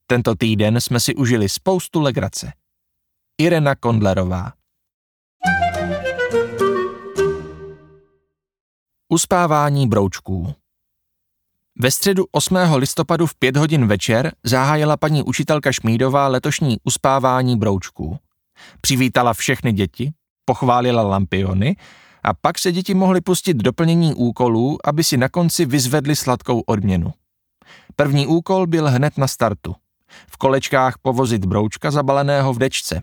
Tento 0.07 0.35
týden 0.35 0.81
jsme 0.81 0.99
si 0.99 1.15
užili 1.15 1.49
spoustu 1.49 2.01
legrace. 2.01 2.53
Irena 3.41 3.75
Kondlerová 3.75 4.53
Uspávání 9.09 9.87
broučků 9.87 10.55
Ve 11.79 11.91
středu 11.91 12.25
8. 12.31 12.55
listopadu 12.75 13.25
v 13.25 13.35
5 13.35 13.57
hodin 13.57 13.87
večer 13.87 14.31
zahájila 14.43 14.97
paní 14.97 15.23
učitelka 15.23 15.71
Šmídová 15.71 16.27
letošní 16.27 16.77
uspávání 16.83 17.57
broučků. 17.57 18.17
Přivítala 18.81 19.33
všechny 19.33 19.71
děti, 19.71 20.13
pochválila 20.45 21.01
lampiony 21.01 21.75
a 22.23 22.33
pak 22.33 22.59
se 22.59 22.71
děti 22.71 22.93
mohly 22.93 23.21
pustit 23.21 23.57
doplnění 23.57 24.13
úkolů, 24.13 24.77
aby 24.83 25.03
si 25.03 25.17
na 25.17 25.29
konci 25.29 25.65
vyzvedli 25.65 26.15
sladkou 26.15 26.59
odměnu. 26.59 27.13
První 27.95 28.27
úkol 28.27 28.67
byl 28.67 28.89
hned 28.89 29.17
na 29.17 29.27
startu. 29.27 29.75
V 30.27 30.37
kolečkách 30.37 30.97
povozit 31.01 31.45
broučka 31.45 31.91
zabaleného 31.91 32.53
v 32.53 32.57
dečce. 32.57 33.01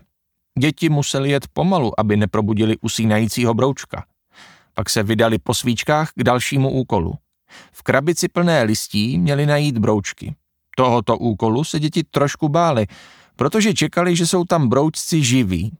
Děti 0.59 0.89
museli 0.89 1.29
jet 1.29 1.47
pomalu, 1.53 1.99
aby 1.99 2.17
neprobudili 2.17 2.77
usínajícího 2.81 3.53
broučka. 3.53 4.05
Pak 4.73 4.89
se 4.89 5.03
vydali 5.03 5.37
po 5.37 5.53
svíčkách 5.53 6.11
k 6.15 6.23
dalšímu 6.23 6.69
úkolu. 6.69 7.13
V 7.71 7.83
krabici 7.83 8.27
plné 8.27 8.63
listí 8.63 9.19
měli 9.19 9.45
najít 9.45 9.77
broučky. 9.77 10.35
Tohoto 10.77 11.17
úkolu 11.17 11.63
se 11.63 11.79
děti 11.79 12.03
trošku 12.03 12.49
bály, 12.49 12.87
protože 13.35 13.73
čekali, 13.73 14.15
že 14.15 14.27
jsou 14.27 14.43
tam 14.45 14.69
broučci 14.69 15.23
živí. 15.23 15.77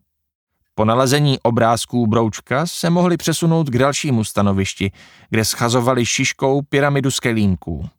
Po 0.75 0.85
nalezení 0.85 1.39
obrázků 1.39 2.07
broučka 2.07 2.65
se 2.65 2.89
mohli 2.89 3.17
přesunout 3.17 3.69
k 3.69 3.77
dalšímu 3.77 4.23
stanovišti, 4.23 4.91
kde 5.29 5.45
schazovali 5.45 6.05
šiškou 6.05 6.61
pyramidu 6.61 7.11
skelínků. 7.11 7.89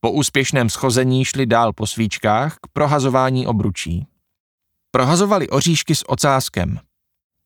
Po 0.00 0.10
úspěšném 0.10 0.70
schození 0.70 1.24
šli 1.24 1.46
dál 1.46 1.72
po 1.72 1.86
svíčkách 1.86 2.54
k 2.54 2.68
prohazování 2.72 3.46
obručí. 3.46 4.06
Prohazovali 4.90 5.48
oříšky 5.48 5.94
s 5.94 6.10
ocáskem. 6.10 6.78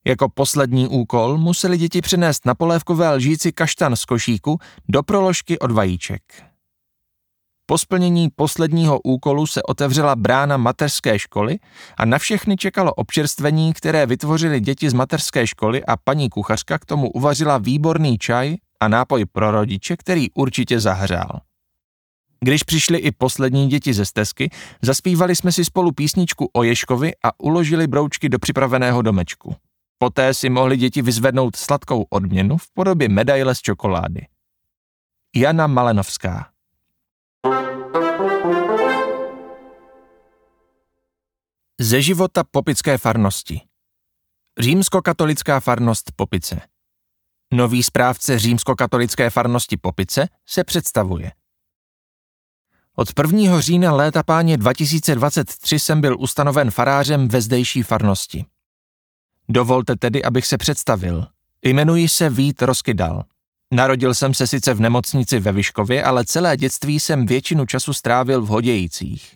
Jako 0.07 0.29
poslední 0.29 0.89
úkol 0.89 1.39
museli 1.39 1.79
děti 1.79 2.01
přinést 2.01 2.47
na 2.47 2.55
polévkové 2.55 3.15
lžíci 3.15 3.53
kaštan 3.53 3.97
z 3.97 4.05
košíku 4.05 4.59
do 4.89 5.03
proložky 5.03 5.59
od 5.59 5.71
vajíček. 5.71 6.23
Po 7.67 7.79
splnění 7.79 8.29
posledního 8.37 9.01
úkolu 9.01 9.47
se 9.47 9.63
otevřela 9.63 10.17
brána 10.17 10.57
mateřské 10.57 11.19
školy 11.19 11.59
a 11.97 12.05
na 12.05 12.19
všechny 12.19 12.57
čekalo 12.57 12.95
občerstvení, 12.95 13.73
které 13.73 14.07
vytvořili 14.07 14.61
děti 14.61 14.91
z 14.91 14.93
mateřské 14.93 15.47
školy 15.47 15.85
a 15.85 15.97
paní 15.97 16.29
kuchařka 16.29 16.79
k 16.79 16.85
tomu 16.85 17.11
uvařila 17.11 17.59
výborný 17.59 18.19
čaj 18.19 18.57
a 18.81 18.89
nápoj 18.89 19.25
pro 19.25 19.51
rodiče, 19.51 19.97
který 19.97 20.31
určitě 20.31 20.81
zahřál. 20.81 21.41
Když 22.41 22.63
přišli 22.63 22.99
i 22.99 23.13
poslední 23.13 23.69
děti 23.69 23.95
ze 23.95 24.05
stezky, 24.05 24.51
zaspívali 24.83 25.37
jsme 25.37 25.53
si 25.53 25.65
spolu 25.65 25.93
písničku 25.93 26.51
o 26.53 26.63
Ješkovi 26.63 27.13
a 27.25 27.41
uložili 27.41 27.87
broučky 27.87 28.29
do 28.29 28.39
připraveného 28.39 29.03
domečku. 29.03 29.57
Poté 29.99 30.35
si 30.35 30.51
mohli 30.51 30.77
děti 30.77 31.03
vyzvednout 31.03 31.57
sladkou 31.57 32.07
odměnu 32.11 32.59
v 32.59 32.73
podobě 32.75 33.09
medaile 33.09 33.55
z 33.55 33.61
čokolády. 33.61 34.27
Jana 35.37 35.67
Malenovská 35.67 36.51
Ze 41.81 42.03
života 42.03 42.45
Popické 42.51 42.99
farnosti 42.99 43.61
Římskokatolická 44.59 45.61
farnost 45.61 46.13
Popice 46.17 46.61
Nový 47.53 47.83
správce 47.83 48.39
římskokatolické 48.39 49.31
farnosti 49.31 49.77
Popice 49.77 50.29
se 50.47 50.65
představuje. 50.65 51.33
Od 52.95 53.09
1. 53.35 53.61
října 53.61 53.93
léta 53.93 54.23
páně 54.23 54.57
2023 54.57 55.79
jsem 55.79 56.01
byl 56.01 56.17
ustanoven 56.21 56.71
farářem 56.71 57.29
ve 57.29 57.41
zdejší 57.41 57.83
farnosti. 57.83 58.45
Dovolte 59.49 59.97
tedy, 59.97 60.25
abych 60.25 60.47
se 60.47 60.59
představil. 60.59 61.27
Jmenuji 61.63 62.09
se 62.09 62.31
Vít 62.31 62.63
Roskydal. 62.63 63.25
Narodil 63.73 64.15
jsem 64.15 64.35
se 64.35 64.47
sice 64.47 64.75
v 64.75 64.81
nemocnici 64.81 65.41
ve 65.41 65.53
Vyškově, 65.53 66.05
ale 66.05 66.25
celé 66.25 66.57
dětství 66.57 67.01
jsem 67.01 67.27
většinu 67.27 67.67
času 67.67 67.93
strávil 67.93 68.43
v 68.43 68.47
Hodějících. 68.47 69.35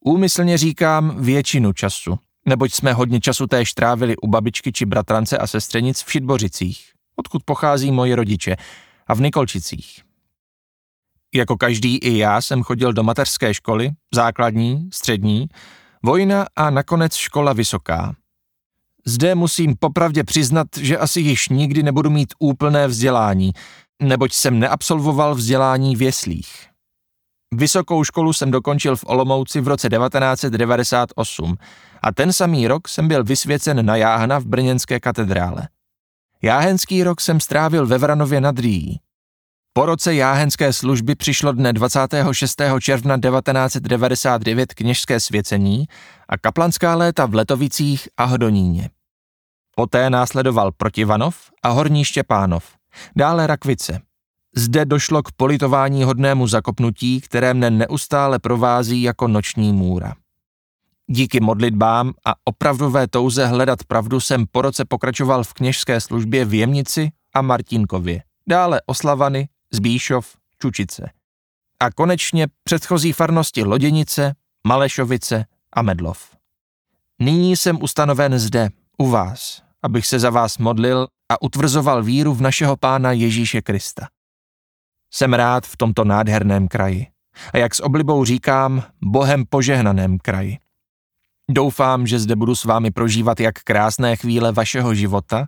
Úmyslně 0.00 0.58
říkám 0.58 1.24
většinu 1.24 1.72
času, 1.72 2.18
neboť 2.46 2.72
jsme 2.72 2.92
hodně 2.92 3.20
času 3.20 3.46
též 3.46 3.72
trávili 3.72 4.16
u 4.16 4.26
babičky 4.26 4.72
či 4.72 4.86
bratrance 4.86 5.38
a 5.38 5.46
sestřenic 5.46 6.02
v 6.02 6.12
Šitbořicích, 6.12 6.92
odkud 7.16 7.42
pochází 7.44 7.90
moji 7.90 8.14
rodiče, 8.14 8.56
a 9.06 9.14
v 9.14 9.20
Nikolčicích. 9.20 10.02
Jako 11.34 11.56
každý 11.56 11.96
i 11.96 12.18
já 12.18 12.40
jsem 12.40 12.62
chodil 12.62 12.92
do 12.92 13.02
mateřské 13.02 13.54
školy, 13.54 13.90
základní, 14.14 14.88
střední, 14.92 15.46
vojna 16.02 16.46
a 16.56 16.70
nakonec 16.70 17.14
škola 17.14 17.52
vysoká. 17.52 18.14
Zde 19.06 19.34
musím 19.34 19.74
popravdě 19.78 20.24
přiznat, 20.24 20.66
že 20.80 20.98
asi 20.98 21.20
již 21.20 21.48
nikdy 21.48 21.82
nebudu 21.82 22.10
mít 22.10 22.34
úplné 22.38 22.88
vzdělání, 22.88 23.52
neboť 24.02 24.32
jsem 24.32 24.58
neabsolvoval 24.58 25.34
vzdělání 25.34 25.96
v 25.96 26.02
jeslích. 26.02 26.66
Vysokou 27.54 28.04
školu 28.04 28.32
jsem 28.32 28.50
dokončil 28.50 28.96
v 28.96 29.04
Olomouci 29.06 29.60
v 29.60 29.68
roce 29.68 29.88
1998 29.88 31.56
a 32.02 32.12
ten 32.12 32.32
samý 32.32 32.68
rok 32.68 32.88
jsem 32.88 33.08
byl 33.08 33.24
vysvěcen 33.24 33.86
na 33.86 33.96
Jáhna 33.96 34.38
v 34.38 34.44
Brněnské 34.44 35.00
katedrále. 35.00 35.68
Jáhenský 36.42 37.02
rok 37.04 37.20
jsem 37.20 37.40
strávil 37.40 37.86
ve 37.86 37.98
Vranově 37.98 38.40
nad 38.40 38.58
Rýjí. 38.58 39.00
Po 39.72 39.86
roce 39.86 40.14
jáhenské 40.14 40.72
služby 40.72 41.14
přišlo 41.14 41.52
dne 41.52 41.72
26. 41.72 42.62
června 42.80 43.18
1999 43.18 44.74
kněžské 44.74 45.20
svěcení 45.20 45.84
a 46.28 46.38
kaplanská 46.38 46.94
léta 46.94 47.26
v 47.26 47.34
Letovicích 47.34 48.08
a 48.16 48.24
Hodoníně. 48.24 48.90
Poté 49.76 50.10
následoval 50.10 50.72
Protivanov 50.72 51.36
a 51.62 51.68
Horní 51.68 52.04
Štěpánov, 52.04 52.64
dále 53.16 53.46
Rakvice. 53.46 54.00
Zde 54.56 54.84
došlo 54.84 55.22
k 55.22 55.32
politování 55.32 56.04
hodnému 56.04 56.46
zakopnutí, 56.46 57.20
které 57.20 57.54
mne 57.54 57.70
neustále 57.70 58.38
provází 58.38 59.02
jako 59.02 59.28
noční 59.28 59.72
můra. 59.72 60.14
Díky 61.06 61.40
modlitbám 61.40 62.12
a 62.26 62.34
opravdové 62.44 63.08
touze 63.08 63.46
hledat 63.46 63.84
pravdu 63.84 64.20
jsem 64.20 64.46
po 64.52 64.62
roce 64.62 64.84
pokračoval 64.84 65.44
v 65.44 65.52
kněžské 65.52 66.00
službě 66.00 66.44
v 66.44 66.54
Jemnici 66.54 67.10
a 67.34 67.42
Martinkově, 67.42 68.22
dále 68.48 68.80
Oslavany, 68.86 69.48
Zbíšov, 69.72 70.36
Čučice. 70.58 71.10
A 71.80 71.90
konečně 71.90 72.46
předchozí 72.64 73.12
farnosti 73.12 73.64
Loděnice, 73.64 74.34
Malešovice 74.66 75.44
a 75.72 75.82
Medlov. 75.82 76.36
Nyní 77.18 77.56
jsem 77.56 77.82
ustanoven 77.82 78.38
zde, 78.38 78.68
u 78.98 79.08
vás, 79.08 79.62
abych 79.84 80.06
se 80.06 80.18
za 80.18 80.30
vás 80.30 80.58
modlil 80.58 81.06
a 81.32 81.42
utvrzoval 81.42 82.02
víru 82.02 82.34
v 82.34 82.40
našeho 82.40 82.76
Pána 82.76 83.12
Ježíše 83.12 83.62
Krista. 83.62 84.08
Jsem 85.10 85.34
rád 85.34 85.66
v 85.66 85.76
tomto 85.76 86.04
nádherném 86.04 86.68
kraji 86.68 87.06
a 87.52 87.58
jak 87.58 87.74
s 87.74 87.80
oblibou 87.80 88.24
říkám, 88.24 88.82
Bohem 89.02 89.44
požehnaném 89.48 90.18
kraji. 90.18 90.58
Doufám, 91.50 92.06
že 92.06 92.18
zde 92.18 92.36
budu 92.36 92.54
s 92.54 92.64
vámi 92.64 92.90
prožívat 92.90 93.40
jak 93.40 93.54
krásné 93.58 94.16
chvíle 94.16 94.52
vašeho 94.52 94.94
života, 94.94 95.46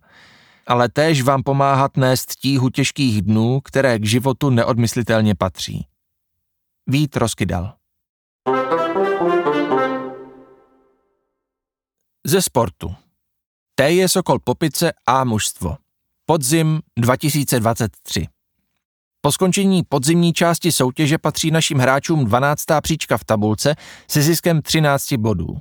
ale 0.67 0.89
též 0.89 1.23
vám 1.23 1.43
pomáhat 1.43 1.97
nést 1.97 2.35
tíhu 2.35 2.71
těžkých 2.71 3.23
dnů, 3.23 3.61
které 3.61 3.99
k 3.99 4.05
životu 4.05 4.51
neodmyslitelně 4.51 5.35
patří. 5.35 5.87
Vít 6.87 7.17
Roskydal 7.17 7.73
Ze 12.27 12.43
sportu 12.43 12.95
je 13.85 14.09
Sokol 14.09 14.39
Popice 14.39 14.93
A 15.07 15.25
mužstvo. 15.25 15.77
Podzim 16.27 16.81
2023 16.97 18.27
po 19.27 19.33
skončení 19.33 19.83
podzimní 19.89 20.33
části 20.33 20.73
soutěže 20.73 21.19
patří 21.19 21.51
našim 21.51 21.79
hráčům 21.79 22.25
12. 22.25 22.65
příčka 22.83 23.19
v 23.19 23.25
tabulce 23.25 23.75
se 24.11 24.23
ziskem 24.23 24.63
13 24.63 25.13
bodů. 25.13 25.59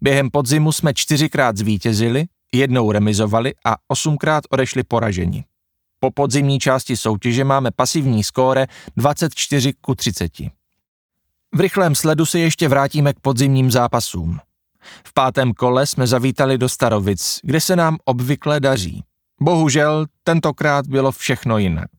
Během 0.00 0.30
podzimu 0.30 0.72
jsme 0.72 0.94
čtyřikrát 0.94 1.56
zvítězili, 1.56 2.24
jednou 2.54 2.92
remizovali 2.92 3.54
a 3.64 3.76
osmkrát 3.88 4.44
odešli 4.50 4.82
poraženi. 4.82 5.44
Po 6.00 6.10
podzimní 6.10 6.58
části 6.58 6.96
soutěže 6.96 7.44
máme 7.44 7.70
pasivní 7.76 8.24
skóre 8.24 8.66
24 8.96 9.72
ku 9.80 9.94
30. 9.94 10.32
V 11.54 11.60
rychlém 11.60 11.94
sledu 11.94 12.26
se 12.26 12.38
ještě 12.38 12.68
vrátíme 12.68 13.12
k 13.12 13.20
podzimním 13.20 13.70
zápasům. 13.70 14.38
V 15.06 15.12
pátém 15.12 15.52
kole 15.52 15.86
jsme 15.86 16.06
zavítali 16.06 16.58
do 16.58 16.68
Starovic, 16.68 17.40
kde 17.42 17.60
se 17.60 17.76
nám 17.76 17.96
obvykle 18.04 18.60
daří. 18.60 19.04
Bohužel 19.40 20.06
tentokrát 20.22 20.86
bylo 20.86 21.12
všechno 21.12 21.58
jinak. 21.58 21.90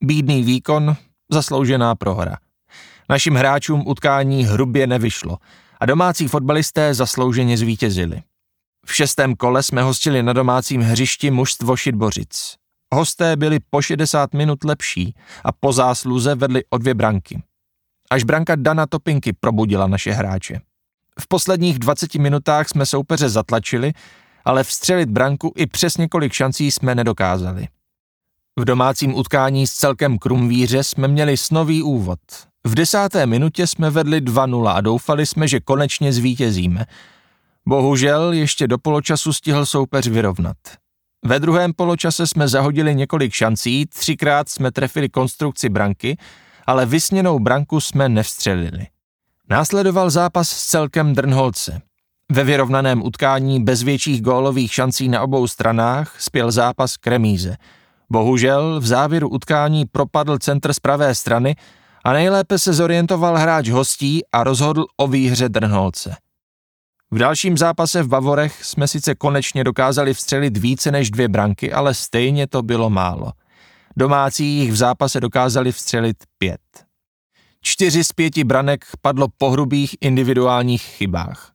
Bídný 0.00 0.42
výkon, 0.42 0.96
zasloužená 1.30 1.94
prohra. 1.94 2.36
Našim 3.08 3.34
hráčům 3.34 3.82
utkání 3.86 4.44
hrubě 4.44 4.86
nevyšlo 4.86 5.38
a 5.80 5.86
domácí 5.86 6.28
fotbalisté 6.28 6.94
zaslouženě 6.94 7.56
zvítězili. 7.56 8.22
V 8.86 8.94
šestém 8.94 9.36
kole 9.36 9.62
jsme 9.62 9.82
hostili 9.82 10.22
na 10.22 10.32
domácím 10.32 10.80
hřišti 10.80 11.30
mužstvo 11.30 11.76
Šitbořic. 11.76 12.54
Hosté 12.94 13.36
byli 13.36 13.58
po 13.70 13.82
60 13.82 14.34
minut 14.34 14.64
lepší 14.64 15.14
a 15.44 15.52
po 15.52 15.72
zásluze 15.72 16.34
vedli 16.34 16.62
o 16.70 16.78
dvě 16.78 16.94
branky. 16.94 17.42
Až 18.10 18.24
branka 18.24 18.56
Dana 18.56 18.86
Topinky 18.86 19.32
probudila 19.32 19.86
naše 19.86 20.12
hráče. 20.12 20.60
V 21.20 21.28
posledních 21.28 21.78
20 21.78 22.14
minutách 22.14 22.68
jsme 22.68 22.86
soupeře 22.86 23.28
zatlačili, 23.28 23.92
ale 24.44 24.64
vstřelit 24.64 25.08
branku 25.08 25.52
i 25.56 25.66
přes 25.66 25.96
několik 25.96 26.32
šancí 26.32 26.70
jsme 26.70 26.94
nedokázali. 26.94 27.68
V 28.58 28.64
domácím 28.64 29.14
utkání 29.14 29.66
s 29.66 29.72
celkem 29.72 30.18
Krumvíře 30.18 30.84
jsme 30.84 31.08
měli 31.08 31.36
snový 31.36 31.82
úvod. 31.82 32.18
V 32.64 32.74
desáté 32.74 33.26
minutě 33.26 33.66
jsme 33.66 33.90
vedli 33.90 34.20
2-0 34.20 34.68
a 34.68 34.80
doufali 34.80 35.26
jsme, 35.26 35.48
že 35.48 35.60
konečně 35.60 36.12
zvítězíme. 36.12 36.86
Bohužel 37.68 38.32
ještě 38.32 38.68
do 38.68 38.78
poločasu 38.78 39.32
stihl 39.32 39.66
soupeř 39.66 40.06
vyrovnat. 40.06 40.56
Ve 41.24 41.40
druhém 41.40 41.72
poločase 41.72 42.26
jsme 42.26 42.48
zahodili 42.48 42.94
několik 42.94 43.32
šancí, 43.32 43.86
třikrát 43.86 44.48
jsme 44.48 44.72
trefili 44.72 45.08
konstrukci 45.08 45.68
branky, 45.68 46.16
ale 46.66 46.86
vysněnou 46.86 47.38
branku 47.38 47.80
jsme 47.80 48.08
nevstřelili. 48.08 48.86
Následoval 49.50 50.10
zápas 50.10 50.48
s 50.48 50.66
celkem 50.66 51.14
Drnholce. 51.14 51.80
Ve 52.32 52.44
vyrovnaném 52.44 53.02
utkání 53.02 53.64
bez 53.64 53.82
větších 53.82 54.22
gólových 54.22 54.74
šancí 54.74 55.08
na 55.08 55.22
obou 55.22 55.46
stranách 55.46 56.20
spěl 56.20 56.50
zápas 56.50 56.96
k 56.96 57.06
remíze. 57.06 57.56
Bohužel 58.10 58.80
v 58.80 58.86
závěru 58.86 59.28
utkání 59.28 59.86
propadl 59.86 60.38
centr 60.38 60.72
z 60.72 60.80
pravé 60.80 61.14
strany 61.14 61.56
a 62.04 62.12
nejlépe 62.12 62.58
se 62.58 62.72
zorientoval 62.72 63.36
hráč 63.36 63.68
hostí 63.68 64.22
a 64.32 64.44
rozhodl 64.44 64.84
o 64.96 65.08
výhře 65.08 65.48
Drnholce. 65.48 66.16
V 67.10 67.18
dalším 67.18 67.58
zápase 67.58 68.02
v 68.02 68.08
Bavorech 68.08 68.64
jsme 68.64 68.88
sice 68.88 69.14
konečně 69.14 69.64
dokázali 69.64 70.14
vstřelit 70.14 70.56
více 70.56 70.90
než 70.90 71.10
dvě 71.10 71.28
branky, 71.28 71.72
ale 71.72 71.94
stejně 71.94 72.46
to 72.46 72.62
bylo 72.62 72.90
málo. 72.90 73.32
Domácí 73.96 74.46
jich 74.46 74.72
v 74.72 74.76
zápase 74.76 75.20
dokázali 75.20 75.72
vstřelit 75.72 76.16
pět. 76.38 76.60
Čtyři 77.62 78.04
z 78.04 78.12
pěti 78.12 78.44
branek 78.44 78.84
padlo 79.00 79.28
po 79.38 79.50
hrubých 79.50 79.96
individuálních 80.00 80.82
chybách. 80.82 81.52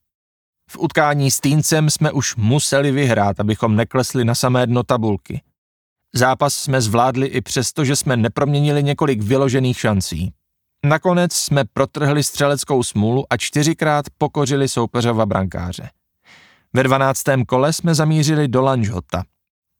V 0.72 0.78
utkání 0.80 1.32
s 1.32 1.40
Týncem 1.40 1.90
jsme 1.90 2.12
už 2.12 2.36
museli 2.36 2.92
vyhrát, 2.92 3.40
abychom 3.40 3.76
neklesli 3.76 4.26
na 4.26 4.36
samé 4.36 4.68
dno 4.68 4.84
tabulky. 4.84 5.42
Zápas 6.16 6.56
jsme 6.56 6.82
zvládli 6.82 7.28
i 7.28 7.42
přesto, 7.42 7.86
že 7.86 7.96
jsme 7.96 8.18
neproměnili 8.18 8.84
několik 8.84 9.22
vyložených 9.22 9.80
šancí. 9.80 10.34
Nakonec 10.86 11.34
jsme 11.34 11.64
protrhli 11.74 12.24
střeleckou 12.24 12.84
smůlu 12.84 13.26
a 13.30 13.38
čtyřikrát 13.38 14.06
pokořili 14.18 14.68
soupeřova 14.68 15.26
brankáře. 15.26 15.90
Ve 16.74 16.84
dvanáctém 16.84 17.46
kole 17.46 17.74
jsme 17.74 17.96
zamířili 17.96 18.48
do 18.48 18.62
Lanžhota. 18.62 19.24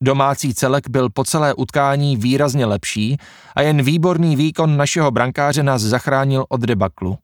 Domácí 0.02 0.54
celek 0.54 0.88
byl 0.88 1.10
po 1.10 1.24
celé 1.24 1.54
utkání 1.54 2.16
výrazně 2.16 2.66
lepší 2.66 3.16
a 3.56 3.62
jen 3.62 3.82
výborný 3.82 4.36
výkon 4.36 4.76
našeho 4.76 5.10
brankáře 5.10 5.62
nás 5.62 5.82
zachránil 5.82 6.44
od 6.48 6.60
debaklu. 6.60 7.18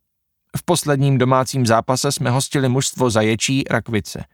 V 0.57 0.65
posledním 0.65 1.19
domácím 1.19 1.67
zápase 1.67 2.13
jsme 2.13 2.31
hostili 2.31 2.69
mužstvo 2.69 3.11
Zaječí 3.11 3.65
Rakvice. 3.71 4.25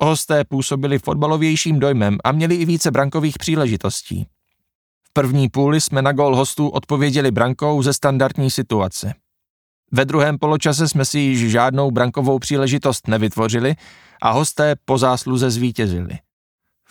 Hosté 0.00 0.44
působili 0.44 0.98
fotbalovějším 0.98 1.80
dojmem 1.80 2.18
a 2.24 2.32
měli 2.32 2.54
i 2.54 2.64
více 2.64 2.90
brankových 2.90 3.38
příležitostí 3.38 4.26
první 5.14 5.48
půli 5.48 5.80
jsme 5.80 6.02
na 6.02 6.12
gol 6.12 6.36
hostů 6.36 6.68
odpověděli 6.68 7.30
brankou 7.30 7.82
ze 7.82 7.92
standardní 7.92 8.50
situace. 8.50 9.14
Ve 9.92 10.04
druhém 10.04 10.38
poločase 10.38 10.88
jsme 10.88 11.04
si 11.04 11.18
již 11.18 11.50
žádnou 11.50 11.90
brankovou 11.90 12.38
příležitost 12.38 13.08
nevytvořili 13.08 13.74
a 14.22 14.30
hosté 14.30 14.76
po 14.84 14.98
zásluze 14.98 15.50
zvítězili. 15.50 16.18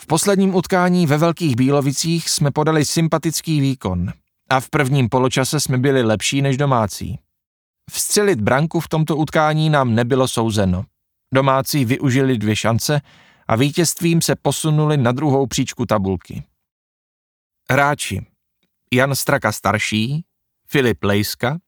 V 0.03 0.07
posledním 0.07 0.55
utkání 0.55 1.07
ve 1.07 1.17
Velkých 1.17 1.55
Bílovicích 1.55 2.29
jsme 2.29 2.51
podali 2.51 2.85
sympatický 2.85 3.61
výkon 3.61 4.13
a 4.49 4.59
v 4.59 4.69
prvním 4.69 5.09
poločase 5.09 5.59
jsme 5.59 5.77
byli 5.77 6.03
lepší 6.03 6.41
než 6.41 6.57
domácí. 6.57 7.19
Vstřelit 7.91 8.41
branku 8.41 8.79
v 8.79 8.87
tomto 8.87 9.17
utkání 9.17 9.69
nám 9.69 9.95
nebylo 9.95 10.27
souzeno. 10.27 10.85
Domácí 11.33 11.85
využili 11.85 12.37
dvě 12.37 12.55
šance 12.55 13.01
a 13.47 13.55
vítězstvím 13.55 14.21
se 14.21 14.35
posunuli 14.35 14.97
na 14.97 15.11
druhou 15.11 15.47
příčku 15.47 15.85
tabulky. 15.85 16.43
Hráči 17.71 18.25
Jan 18.93 19.15
Straka 19.15 19.51
starší, 19.51 20.25
Filip 20.67 21.03
Lejska, 21.03 21.59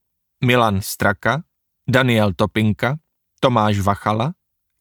Milan 0.45 0.81
Straka, 0.81 1.43
Daniel 1.89 2.33
Topinka, 2.33 2.97
Tomáš 3.39 3.79
Vachala, 3.79 4.33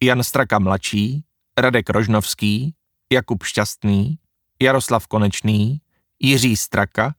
Jan 0.03 0.23
Straka 0.23 0.59
mladší, 0.59 1.25
Radek 1.59 1.91
Rožnovský, 1.91 2.75
Jakub 3.15 3.43
Šťastný, 3.43 4.19
Jaroslav 4.63 5.07
Konečný, 5.07 5.81
Jiří 6.21 6.57
Straka, 6.57 7.15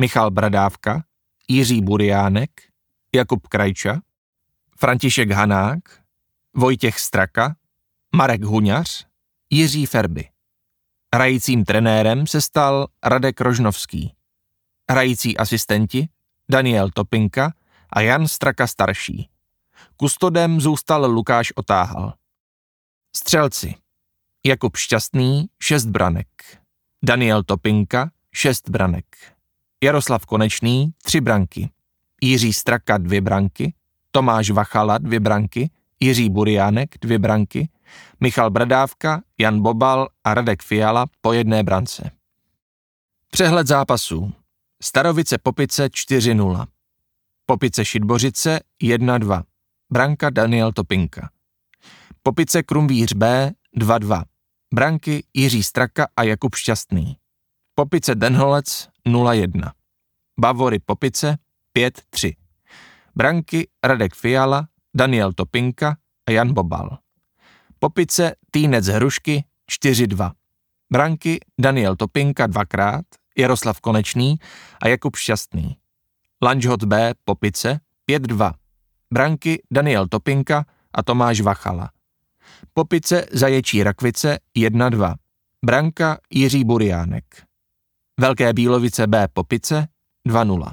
Michal 0.00 0.30
Bradávka, 0.30 1.04
Jiří 1.48 1.80
Buriánek, 1.80 2.50
Jakub 3.14 3.46
Krajča, 3.46 4.00
František 4.76 5.30
Hanák, 5.30 5.80
Vojtěch 6.54 6.98
Straka, 6.98 7.56
Marek 8.16 8.42
Huňař, 8.42 9.06
Jiří 9.50 9.86
Ferby. 9.86 10.28
Hrajícím 11.14 11.64
trenérem 11.64 12.26
se 12.26 12.40
stal 12.40 12.86
Radek 13.04 13.40
Rožnovský. 13.40 14.14
Hrající 14.90 15.36
asistenti 15.36 16.08
Daniel 16.50 16.90
Topinka 16.90 17.52
a 17.90 18.00
Jan 18.00 18.28
Straka 18.28 18.66
starší. 18.66 19.30
Kustodem 19.96 20.60
zůstal 20.60 21.06
Lukáš 21.10 21.52
Otáhal. 21.56 22.14
Střelci 23.16 23.83
Jakub 24.46 24.76
Šťastný, 24.76 25.48
6 25.60 25.86
branek. 25.86 26.28
Daniel 27.02 27.42
Topinka, 27.42 28.10
6 28.32 28.68
branek. 28.68 29.06
Jaroslav 29.84 30.26
Konečný, 30.26 30.92
3 31.02 31.20
branky. 31.20 31.70
Jiří 32.22 32.52
Straka, 32.52 32.98
2 32.98 33.20
branky. 33.20 33.74
Tomáš 34.10 34.50
Vachala, 34.50 34.98
2 34.98 35.20
branky. 35.20 35.70
Jiří 36.00 36.30
Buriánek, 36.30 36.94
2 37.00 37.18
branky. 37.18 37.68
Michal 38.20 38.50
Bradávka, 38.50 39.22
Jan 39.38 39.62
Bobal 39.62 40.08
a 40.24 40.34
Radek 40.34 40.62
Fiala 40.62 41.06
po 41.20 41.32
jedné 41.32 41.62
brance. 41.62 42.10
Přehled 43.30 43.66
zápasů. 43.66 44.32
Starovice 44.82 45.38
Popice 45.38 45.86
4-0. 45.86 46.66
Popice 47.46 47.84
Šitbořice 47.84 48.60
1-2. 48.82 49.42
Branka 49.92 50.30
Daniel 50.30 50.72
Topinka. 50.72 51.30
Popice 52.22 52.62
Krumvíř 52.62 53.12
B 53.12 53.52
2-2. 53.76 54.24
Branky 54.74 55.24
Jiří 55.34 55.62
Straka 55.62 56.08
a 56.16 56.22
Jakub 56.22 56.54
Šťastný. 56.54 57.16
Popice 57.74 58.14
Denholec 58.14 58.90
0-1. 59.06 59.70
Bavory 60.34 60.78
Popice 60.82 61.38
5-3. 61.78 62.34
Branky 63.14 63.70
Radek 63.78 64.14
Fiala, 64.14 64.66
Daniel 64.94 65.32
Topinka 65.32 65.96
a 66.26 66.30
Jan 66.30 66.50
Bobal. 66.52 66.98
Popice 67.78 68.34
Týnec 68.50 68.86
Hrušky 68.86 69.44
4-2. 69.70 70.32
Branky 70.90 71.38
Daniel 71.54 71.96
Topinka 71.96 72.46
dvakrát, 72.46 73.06
Jaroslav 73.38 73.78
Konečný 73.80 74.42
a 74.82 74.88
Jakub 74.88 75.14
Šťastný. 75.14 75.78
Lanžhot 76.42 76.84
B 76.84 77.14
Popice 77.24 77.78
5-2. 78.10 78.52
Branky 79.06 79.62
Daniel 79.70 80.10
Topinka 80.10 80.66
a 80.90 81.02
Tomáš 81.02 81.46
Vachala. 81.46 81.93
Popice 82.74 83.26
Zaječí 83.32 83.82
Rakvice 83.82 84.38
1-2. 84.56 85.14
Branka 85.64 86.18
Jiří 86.30 86.64
Buriánek. 86.64 87.24
Velké 88.20 88.52
Bílovice 88.52 89.06
B 89.06 89.28
Popice 89.32 89.88
2-0. 90.28 90.72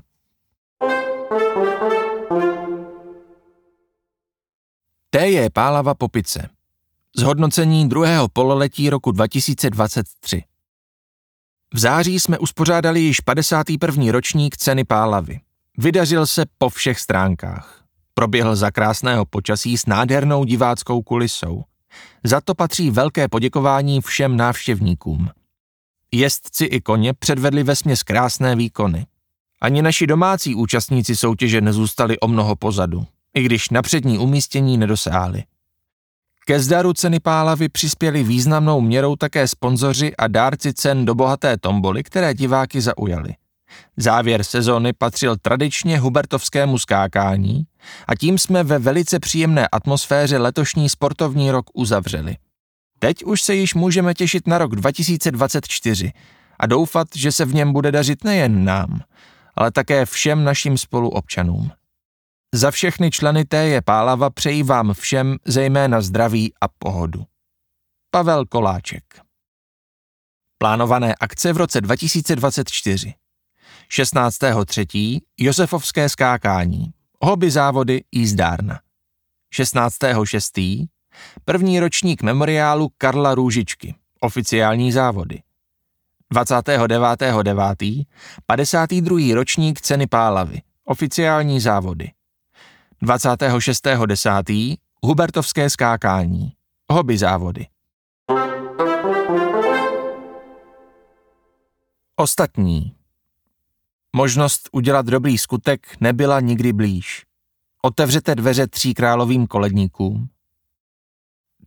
T 5.09 5.29
je 5.29 5.49
Pálava 5.49 5.95
Popice. 5.95 6.49
Zhodnocení 7.17 7.89
druhého 7.89 8.27
pololetí 8.29 8.89
roku 8.89 9.11
2023. 9.11 10.43
V 11.73 11.79
září 11.79 12.19
jsme 12.19 12.39
uspořádali 12.39 12.99
již 12.99 13.19
51. 13.19 14.11
ročník 14.11 14.57
ceny 14.57 14.83
Pálavy. 14.83 15.39
Vydařil 15.77 16.27
se 16.27 16.45
po 16.57 16.69
všech 16.69 16.99
stránkách. 16.99 17.80
Proběhl 18.13 18.55
za 18.55 18.71
krásného 18.71 19.25
počasí 19.25 19.77
s 19.77 19.85
nádhernou 19.85 20.43
diváckou 20.43 21.01
kulisou. 21.01 21.63
Za 22.23 22.41
to 22.41 22.55
patří 22.55 22.91
velké 22.91 23.27
poděkování 23.27 24.01
všem 24.01 24.37
návštěvníkům. 24.37 25.29
Jezdci 26.11 26.65
i 26.65 26.81
koně 26.81 27.13
předvedli 27.13 27.63
vesměs 27.63 28.03
krásné 28.03 28.55
výkony. 28.55 29.05
Ani 29.61 29.81
naši 29.81 30.07
domácí 30.07 30.55
účastníci 30.55 31.15
soutěže 31.15 31.61
nezůstali 31.61 32.19
o 32.19 32.27
mnoho 32.27 32.55
pozadu, 32.55 33.05
i 33.33 33.43
když 33.43 33.69
na 33.69 33.81
přední 33.81 34.17
umístění 34.17 34.77
nedosáhli. 34.77 35.43
Ke 36.45 36.59
zdaru 36.59 36.93
ceny 36.93 37.19
Pálavy 37.19 37.69
přispěli 37.69 38.23
významnou 38.23 38.81
měrou 38.81 39.15
také 39.15 39.47
sponzoři 39.47 40.15
a 40.15 40.27
dárci 40.27 40.73
cen 40.73 41.05
do 41.05 41.15
bohaté 41.15 41.57
tomboly, 41.57 42.03
které 42.03 42.33
diváky 42.33 42.81
zaujaly. 42.81 43.35
Závěr 43.97 44.43
sezóny 44.43 44.93
patřil 44.93 45.37
tradičně 45.41 45.99
hubertovskému 45.99 46.77
skákání 46.77 47.63
a 48.07 48.15
tím 48.15 48.37
jsme 48.37 48.63
ve 48.63 48.79
velice 48.79 49.19
příjemné 49.19 49.67
atmosféře 49.67 50.37
letošní 50.37 50.89
sportovní 50.89 51.51
rok 51.51 51.65
uzavřeli. 51.73 52.37
Teď 52.99 53.23
už 53.23 53.41
se 53.41 53.55
již 53.55 53.73
můžeme 53.73 54.13
těšit 54.13 54.47
na 54.47 54.57
rok 54.57 54.75
2024 54.75 56.11
a 56.59 56.67
doufat, 56.67 57.07
že 57.15 57.31
se 57.31 57.45
v 57.45 57.53
něm 57.53 57.73
bude 57.73 57.91
dařit 57.91 58.23
nejen 58.23 58.65
nám, 58.65 59.01
ale 59.55 59.71
také 59.71 60.05
všem 60.05 60.43
našim 60.43 60.77
spoluobčanům. 60.77 61.71
Za 62.55 62.71
všechny 62.71 63.11
členy 63.11 63.45
té 63.45 63.67
je 63.67 63.81
Pálava 63.81 64.29
přeji 64.29 64.63
vám 64.63 64.93
všem 64.93 65.35
zejména 65.45 66.01
zdraví 66.01 66.53
a 66.61 66.67
pohodu. 66.67 67.23
Pavel 68.11 68.45
Koláček 68.45 69.03
Plánované 70.57 71.15
akce 71.15 71.53
v 71.53 71.57
roce 71.57 71.81
2024 71.81 73.13
16.3. 73.91 75.19
Josefovské 75.39 76.09
skákání, 76.09 76.93
hobby 77.21 77.51
závody 77.51 78.03
jízdárna. 78.11 78.79
16.6. 79.55 80.87
První 81.45 81.79
ročník 81.79 82.21
memoriálu 82.21 82.89
Karla 82.97 83.35
Růžičky, 83.35 83.95
oficiální 84.19 84.91
závody. 84.91 85.41
29.9. 86.33 88.05
52. 88.45 89.35
ročník 89.35 89.81
ceny 89.81 90.07
Pálavy, 90.07 90.61
oficiální 90.85 91.59
závody. 91.59 92.11
26.10. 93.03 94.77
Hubertovské 95.03 95.69
skákání, 95.69 96.53
hobby 96.91 97.17
závody. 97.17 97.67
Ostatní. 102.15 103.00
Možnost 104.15 104.69
udělat 104.71 105.05
dobrý 105.05 105.37
skutek 105.37 105.97
nebyla 105.99 106.39
nikdy 106.39 106.73
blíž. 106.73 107.25
Otevřete 107.81 108.35
dveře 108.35 108.67
tříkrálovým 108.67 109.47
koledníkům. 109.47 110.29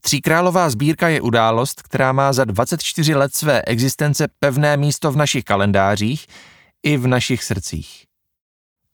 Tříkrálová 0.01 0.71
sbírka 0.71 1.09
je 1.09 1.21
událost, 1.21 1.83
která 1.83 2.13
má 2.13 2.33
za 2.33 2.45
24 2.45 3.15
let 3.15 3.35
své 3.35 3.63
existence 3.63 4.29
pevné 4.39 4.77
místo 4.77 5.13
v 5.13 5.17
našich 5.17 5.45
kalendářích 5.45 6.27
i 6.83 6.97
v 6.97 7.07
našich 7.07 7.45
srdcích. 7.45 8.07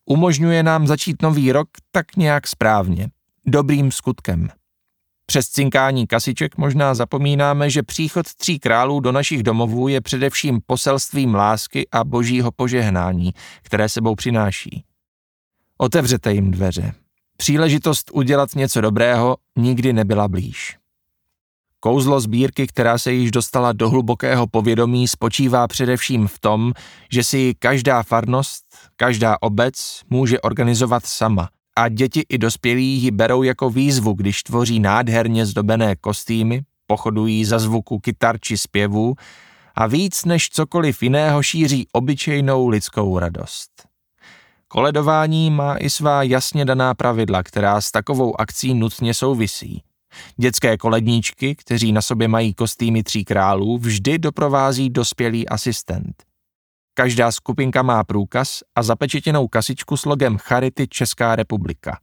Umožňuje 0.05 0.63
nám 0.63 0.87
začít 0.87 1.23
nový 1.23 1.53
rok 1.53 1.69
tak 1.91 2.17
nějak 2.17 2.47
správně, 2.47 3.11
dobrým 3.47 3.93
skutkem. 3.93 4.49
Přes 5.31 5.49
cinkání 5.49 6.07
kasiček 6.07 6.57
možná 6.57 6.95
zapomínáme, 6.95 7.71
že 7.71 7.83
příchod 7.83 8.35
tří 8.35 8.59
králů 8.59 9.01
do 9.01 9.13
našich 9.13 9.43
domovů 9.43 9.89
je 9.89 10.01
především 10.01 10.61
poselstvím 10.67 11.35
lásky 11.35 11.89
a 11.93 12.05
božího 12.05 12.53
požehnání, 12.53 13.35
které 13.63 13.89
sebou 13.89 14.15
přináší. 14.15 14.85
Otevřete 15.79 16.33
jim 16.33 16.51
dveře. 16.51 16.93
Příležitost 17.37 18.11
udělat 18.15 18.55
něco 18.55 18.81
dobrého 18.81 19.37
nikdy 19.57 19.93
nebyla 19.93 20.29
blíž. 20.29 20.77
Kouzlo 21.81 22.21
sbírky, 22.21 22.67
která 22.67 22.99
se 22.99 23.13
již 23.13 23.31
dostala 23.31 23.73
do 23.73 23.91
hlubokého 23.91 24.47
povědomí, 24.47 25.09
spočívá 25.09 25.69
především 25.69 26.27
v 26.27 26.39
tom, 26.39 26.73
že 27.13 27.25
si 27.25 27.55
každá 27.59 28.03
farnost, 28.03 28.65
každá 28.97 29.37
obec 29.41 30.03
může 30.09 30.41
organizovat 30.41 31.07
sama 31.07 31.49
a 31.77 31.89
děti 31.89 32.25
i 32.29 32.39
dospělí 32.39 33.03
ji 33.03 33.11
berou 33.11 33.43
jako 33.43 33.71
výzvu, 33.71 34.13
když 34.13 34.43
tvoří 34.43 34.81
nádherně 34.81 35.47
zdobené 35.47 35.97
kostýmy, 35.97 36.63
pochodují 36.87 37.45
za 37.45 37.59
zvuku 37.59 37.99
kytar 37.99 38.39
či 38.41 38.57
zpěvů 38.57 39.15
a 39.75 39.87
víc 39.87 40.25
než 40.25 40.49
cokoliv 40.49 41.03
jiného 41.03 41.43
šíří 41.43 41.87
obyčejnou 41.93 42.69
lidskou 42.69 43.19
radost. 43.19 43.71
Koledování 44.69 45.51
má 45.51 45.77
i 45.77 45.91
svá 45.91 46.23
jasně 46.23 46.65
daná 46.65 46.95
pravidla, 46.95 47.43
která 47.43 47.81
s 47.81 47.91
takovou 47.91 48.41
akcí 48.41 48.75
nutně 48.75 49.15
souvisí. 49.15 49.83
Dětské 50.37 50.77
koledníčky, 50.77 51.55
kteří 51.55 51.93
na 51.93 52.03
sobě 52.03 52.29
mají 52.29 52.55
kostýmy 52.55 53.03
tří 53.03 53.25
králů, 53.25 53.79
vždy 53.79 54.19
doprovází 54.19 54.91
dospělý 54.91 55.49
asistent. 55.49 56.30
Každá 57.01 57.33
skupinka 57.33 57.83
má 57.83 58.05
průkaz 58.05 58.61
a 58.75 58.83
zapečetěnou 58.83 59.49
kasičku 59.49 59.97
s 59.97 60.05
logem 60.05 60.39
Charity 60.39 60.89
Česká 60.89 61.37
republika. 61.37 61.99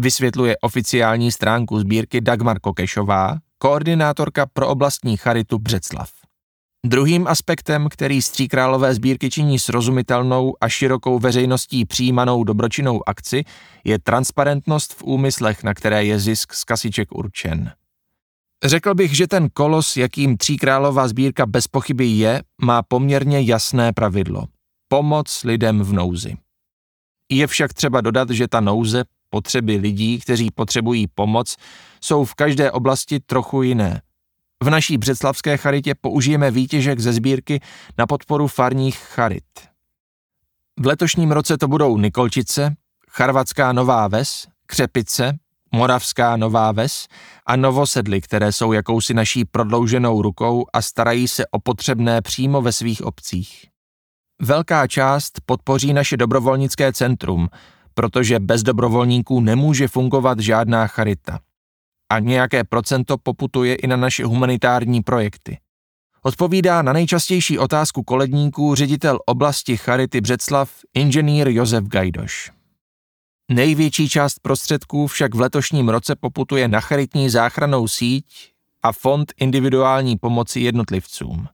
Vysvětluje 0.00 0.56
oficiální 0.56 1.32
stránku 1.32 1.80
sbírky 1.80 2.20
Dagmar 2.20 2.60
Kokešová, 2.60 3.38
koordinátorka 3.58 4.46
pro 4.52 4.68
oblastní 4.68 5.16
Charitu 5.16 5.58
Břeclav. 5.58 6.10
Druhým 6.86 7.26
aspektem, 7.26 7.88
který 7.90 8.22
Stříkrálové 8.22 8.94
sbírky 8.94 9.30
činí 9.30 9.58
srozumitelnou 9.58 10.54
a 10.60 10.68
širokou 10.68 11.18
veřejností 11.18 11.84
přijímanou 11.84 12.44
dobročinnou 12.44 13.08
akci, 13.08 13.44
je 13.84 13.98
transparentnost 13.98 14.94
v 14.94 15.02
úmyslech, 15.02 15.62
na 15.62 15.74
které 15.74 16.04
je 16.04 16.18
zisk 16.18 16.54
z 16.54 16.64
kasiček 16.64 17.12
určen. 17.12 17.72
Řekl 18.64 18.94
bych, 18.94 19.16
že 19.16 19.26
ten 19.26 19.48
kolos, 19.50 19.96
jakým 19.96 20.36
Tříkrálová 20.36 21.08
sbírka 21.08 21.46
bez 21.46 21.68
pochyby 21.68 22.06
je, 22.06 22.42
má 22.62 22.82
poměrně 22.82 23.40
jasné 23.40 23.92
pravidlo. 23.92 24.44
Pomoc 24.88 25.44
lidem 25.44 25.82
v 25.82 25.92
nouzi. 25.92 26.36
Je 27.30 27.46
však 27.46 27.72
třeba 27.74 28.00
dodat, 28.00 28.30
že 28.30 28.48
ta 28.48 28.60
nouze, 28.60 29.04
potřeby 29.30 29.76
lidí, 29.76 30.18
kteří 30.18 30.50
potřebují 30.50 31.06
pomoc, 31.14 31.56
jsou 32.00 32.24
v 32.24 32.34
každé 32.34 32.70
oblasti 32.72 33.20
trochu 33.20 33.62
jiné. 33.62 34.02
V 34.62 34.70
naší 34.70 34.98
břeclavské 34.98 35.56
charitě 35.56 35.94
použijeme 36.00 36.50
výtěžek 36.50 37.00
ze 37.00 37.12
sbírky 37.12 37.60
na 37.98 38.06
podporu 38.06 38.48
farních 38.48 38.98
charit. 38.98 39.44
V 40.80 40.86
letošním 40.86 41.32
roce 41.32 41.58
to 41.58 41.68
budou 41.68 41.98
Nikolčice, 41.98 42.74
Charvatská 43.10 43.72
Nová 43.72 44.08
Ves, 44.08 44.48
Křepice, 44.66 45.38
Moravská 45.74 46.36
Nová 46.36 46.72
Ves 46.72 47.06
a 47.46 47.56
Novosedly, 47.56 48.20
které 48.20 48.52
jsou 48.52 48.72
jakousi 48.72 49.14
naší 49.14 49.44
prodlouženou 49.44 50.22
rukou 50.22 50.64
a 50.72 50.82
starají 50.82 51.28
se 51.28 51.46
o 51.46 51.60
potřebné 51.60 52.22
přímo 52.22 52.62
ve 52.62 52.72
svých 52.72 53.02
obcích. 53.02 53.66
Velká 54.42 54.86
část 54.86 55.40
podpoří 55.46 55.92
naše 55.92 56.16
dobrovolnické 56.16 56.92
centrum, 56.92 57.48
protože 57.94 58.40
bez 58.40 58.62
dobrovolníků 58.62 59.40
nemůže 59.40 59.88
fungovat 59.88 60.38
žádná 60.40 60.86
charita 60.86 61.38
a 62.12 62.18
nějaké 62.18 62.64
procento 62.64 63.18
poputuje 63.18 63.74
i 63.74 63.86
na 63.86 63.96
naše 63.96 64.24
humanitární 64.24 65.02
projekty. 65.02 65.58
Odpovídá 66.22 66.82
na 66.82 66.92
nejčastější 66.92 67.58
otázku 67.58 68.02
koledníků 68.02 68.74
ředitel 68.74 69.18
oblasti 69.26 69.76
Charity 69.76 70.20
Břeclav, 70.20 70.70
inženýr 70.94 71.48
Josef 71.48 71.84
Gajdoš. 71.84 72.63
Největší 73.50 74.08
část 74.08 74.38
prostředků 74.42 75.06
však 75.06 75.34
v 75.34 75.40
letošním 75.40 75.88
roce 75.88 76.16
poputuje 76.16 76.68
na 76.68 76.80
charitní 76.80 77.30
záchranou 77.30 77.88
síť 77.88 78.52
a 78.82 78.92
fond 78.92 79.32
individuální 79.36 80.16
pomoci 80.16 80.60
jednotlivcům. 80.60 81.48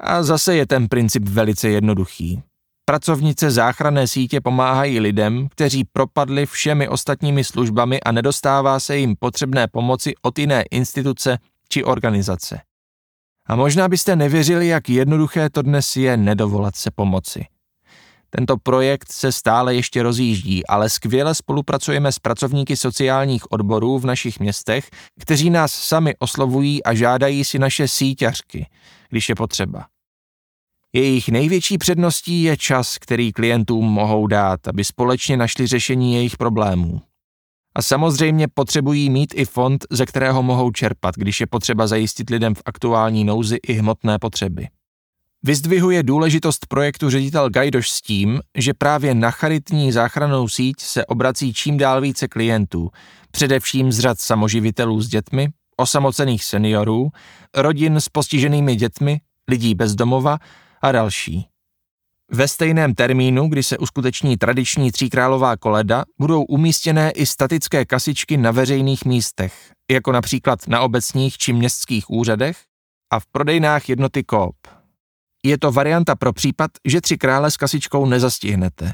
A 0.00 0.22
zase 0.22 0.56
je 0.56 0.66
ten 0.66 0.88
princip 0.88 1.28
velice 1.28 1.68
jednoduchý. 1.68 2.42
Pracovnice 2.84 3.50
záchranné 3.50 4.06
sítě 4.06 4.40
pomáhají 4.40 5.00
lidem, 5.00 5.48
kteří 5.48 5.84
propadli 5.84 6.46
všemi 6.46 6.88
ostatními 6.88 7.44
službami 7.44 8.00
a 8.00 8.12
nedostává 8.12 8.80
se 8.80 8.96
jim 8.96 9.16
potřebné 9.16 9.68
pomoci 9.68 10.14
od 10.22 10.38
jiné 10.38 10.62
instituce 10.62 11.38
či 11.68 11.84
organizace. 11.84 12.60
A 13.46 13.56
možná 13.56 13.88
byste 13.88 14.16
nevěřili, 14.16 14.66
jak 14.66 14.88
jednoduché 14.88 15.50
to 15.50 15.62
dnes 15.62 15.96
je 15.96 16.16
nedovolat 16.16 16.76
se 16.76 16.90
pomoci. 16.90 17.46
Tento 18.36 18.56
projekt 18.56 19.12
se 19.12 19.32
stále 19.32 19.74
ještě 19.74 20.02
rozjíždí, 20.02 20.66
ale 20.66 20.90
skvěle 20.90 21.34
spolupracujeme 21.34 22.12
s 22.12 22.18
pracovníky 22.18 22.76
sociálních 22.76 23.52
odborů 23.52 23.98
v 23.98 24.06
našich 24.06 24.40
městech, 24.40 24.90
kteří 25.20 25.50
nás 25.50 25.72
sami 25.72 26.14
oslovují 26.18 26.84
a 26.84 26.94
žádají 26.94 27.44
si 27.44 27.58
naše 27.58 27.88
síťařky, 27.88 28.66
když 29.08 29.28
je 29.28 29.34
potřeba. 29.34 29.86
Jejich 30.92 31.28
největší 31.28 31.78
předností 31.78 32.42
je 32.42 32.56
čas, 32.56 32.98
který 32.98 33.32
klientům 33.32 33.84
mohou 33.84 34.26
dát, 34.26 34.68
aby 34.68 34.84
společně 34.84 35.36
našli 35.36 35.66
řešení 35.66 36.14
jejich 36.14 36.36
problémů. 36.36 37.00
A 37.76 37.82
samozřejmě 37.82 38.48
potřebují 38.48 39.10
mít 39.10 39.34
i 39.36 39.44
fond, 39.44 39.86
ze 39.90 40.06
kterého 40.06 40.42
mohou 40.42 40.70
čerpat, 40.70 41.14
když 41.14 41.40
je 41.40 41.46
potřeba 41.46 41.86
zajistit 41.86 42.30
lidem 42.30 42.54
v 42.54 42.62
aktuální 42.64 43.24
nouzi 43.24 43.58
i 43.66 43.72
hmotné 43.72 44.18
potřeby. 44.18 44.68
Vyzdvihuje 45.46 46.02
důležitost 46.02 46.66
projektu 46.66 47.10
ředitel 47.10 47.50
Gajdoš 47.50 47.90
s 47.90 48.02
tím, 48.02 48.40
že 48.58 48.74
právě 48.74 49.14
na 49.14 49.30
charitní 49.30 49.92
záchranou 49.92 50.48
síť 50.48 50.80
se 50.80 51.06
obrací 51.06 51.54
čím 51.54 51.78
dál 51.78 52.00
více 52.00 52.28
klientů, 52.28 52.90
především 53.30 53.92
z 53.92 53.98
řad 53.98 54.20
samoživitelů 54.20 55.00
s 55.00 55.08
dětmi, 55.08 55.48
osamocených 55.76 56.44
seniorů, 56.44 57.08
rodin 57.56 57.96
s 57.96 58.08
postiženými 58.08 58.76
dětmi, 58.76 59.20
lidí 59.48 59.74
bez 59.74 59.94
domova 59.94 60.38
a 60.82 60.92
další. 60.92 61.46
Ve 62.32 62.48
stejném 62.48 62.94
termínu, 62.94 63.48
kdy 63.48 63.62
se 63.62 63.78
uskuteční 63.78 64.36
tradiční 64.36 64.92
tříkrálová 64.92 65.56
koleda, 65.56 66.04
budou 66.20 66.44
umístěné 66.44 67.10
i 67.10 67.26
statické 67.26 67.84
kasičky 67.84 68.36
na 68.36 68.50
veřejných 68.50 69.04
místech, 69.04 69.72
jako 69.90 70.12
například 70.12 70.68
na 70.68 70.80
obecních 70.80 71.38
či 71.38 71.52
městských 71.52 72.10
úřadech 72.10 72.56
a 73.12 73.20
v 73.20 73.26
prodejnách 73.26 73.88
jednoty 73.88 74.24
Coop. 74.30 74.83
Je 75.44 75.58
to 75.58 75.72
varianta 75.72 76.14
pro 76.14 76.32
případ, 76.32 76.70
že 76.84 77.00
tři 77.00 77.18
krále 77.18 77.50
s 77.50 77.56
kasičkou 77.56 78.06
nezastihnete. 78.06 78.92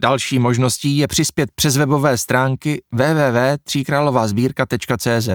Další 0.00 0.38
možností 0.38 0.98
je 0.98 1.08
přispět 1.08 1.50
přes 1.54 1.76
webové 1.76 2.18
stránky 2.18 2.82
www.tříkrálovázbírka.cz 2.92 5.28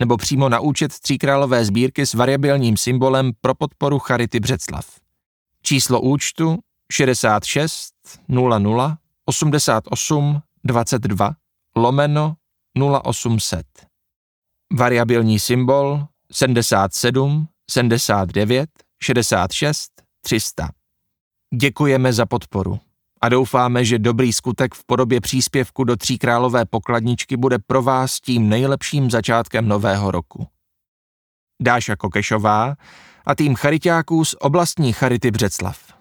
nebo 0.00 0.16
přímo 0.16 0.48
na 0.48 0.60
účet 0.60 0.98
Tříkrálové 0.98 1.64
sbírky 1.64 2.06
s 2.06 2.14
variabilním 2.14 2.76
symbolem 2.76 3.32
pro 3.40 3.54
podporu 3.54 3.98
Charity 3.98 4.40
Břeclav. 4.40 4.86
Číslo 5.62 6.00
účtu 6.00 6.58
66 6.92 7.94
00 8.28 8.96
88 9.24 10.40
22 10.64 11.32
lomeno 11.76 12.34
0800. 13.02 13.66
Variabilní 14.78 15.38
symbol 15.38 16.06
77 16.32 17.48
79 17.70 18.70
66 19.02 19.90
300. 20.20 20.68
Děkujeme 21.54 22.12
za 22.12 22.26
podporu 22.26 22.80
a 23.20 23.28
doufáme, 23.28 23.84
že 23.84 23.98
dobrý 23.98 24.32
skutek 24.32 24.74
v 24.74 24.84
podobě 24.84 25.20
příspěvku 25.20 25.84
do 25.84 25.96
Tříkrálové 25.96 26.64
pokladničky 26.64 27.36
bude 27.36 27.58
pro 27.58 27.82
vás 27.82 28.20
tím 28.20 28.48
nejlepším 28.48 29.10
začátkem 29.10 29.68
nového 29.68 30.10
roku. 30.10 30.46
Dáša 31.62 31.96
Kokešová 31.96 32.74
a 33.26 33.34
tým 33.34 33.54
charitáků 33.54 34.24
z 34.24 34.34
oblastní 34.40 34.92
Charity 34.92 35.30
Břeclav. 35.30 35.99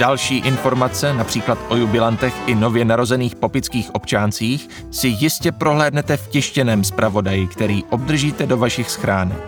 Další 0.00 0.36
informace, 0.36 1.14
například 1.14 1.58
o 1.68 1.76
jubilantech 1.76 2.34
i 2.46 2.54
nově 2.54 2.84
narozených 2.84 3.34
popických 3.34 3.94
občáncích, 3.94 4.68
si 4.90 5.08
jistě 5.08 5.52
prohlédnete 5.52 6.16
v 6.16 6.28
tištěném 6.28 6.84
zpravodaji, 6.84 7.46
který 7.46 7.84
obdržíte 7.84 8.46
do 8.46 8.56
vašich 8.56 8.90
schránek. 8.90 9.38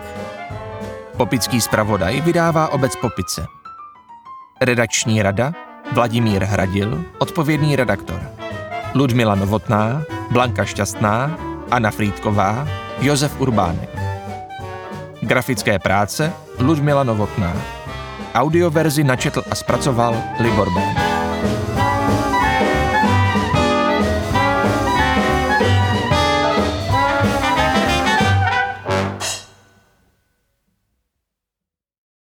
Popický 1.17 1.61
zpravodaj 1.61 2.21
vydává 2.21 2.67
obec 2.67 2.95
Popice. 2.95 3.45
Redakční 4.61 5.21
rada 5.21 5.53
Vladimír 5.91 6.43
Hradil, 6.43 7.03
odpovědný 7.17 7.75
redaktor. 7.75 8.21
Ludmila 8.95 9.35
Novotná, 9.35 10.03
Blanka 10.31 10.65
Šťastná, 10.65 11.39
Anna 11.71 11.91
Frýdková, 11.91 12.67
Josef 13.01 13.41
Urbánek. 13.41 13.89
Grafické 15.21 15.79
práce 15.79 16.33
Ludmila 16.59 17.03
Novotná. 17.03 17.82
Audioverzi 18.33 19.03
načetl 19.03 19.45
a 19.49 19.55
zpracoval 19.55 20.13
Libor 20.41 20.73
Ben. 20.73 21.12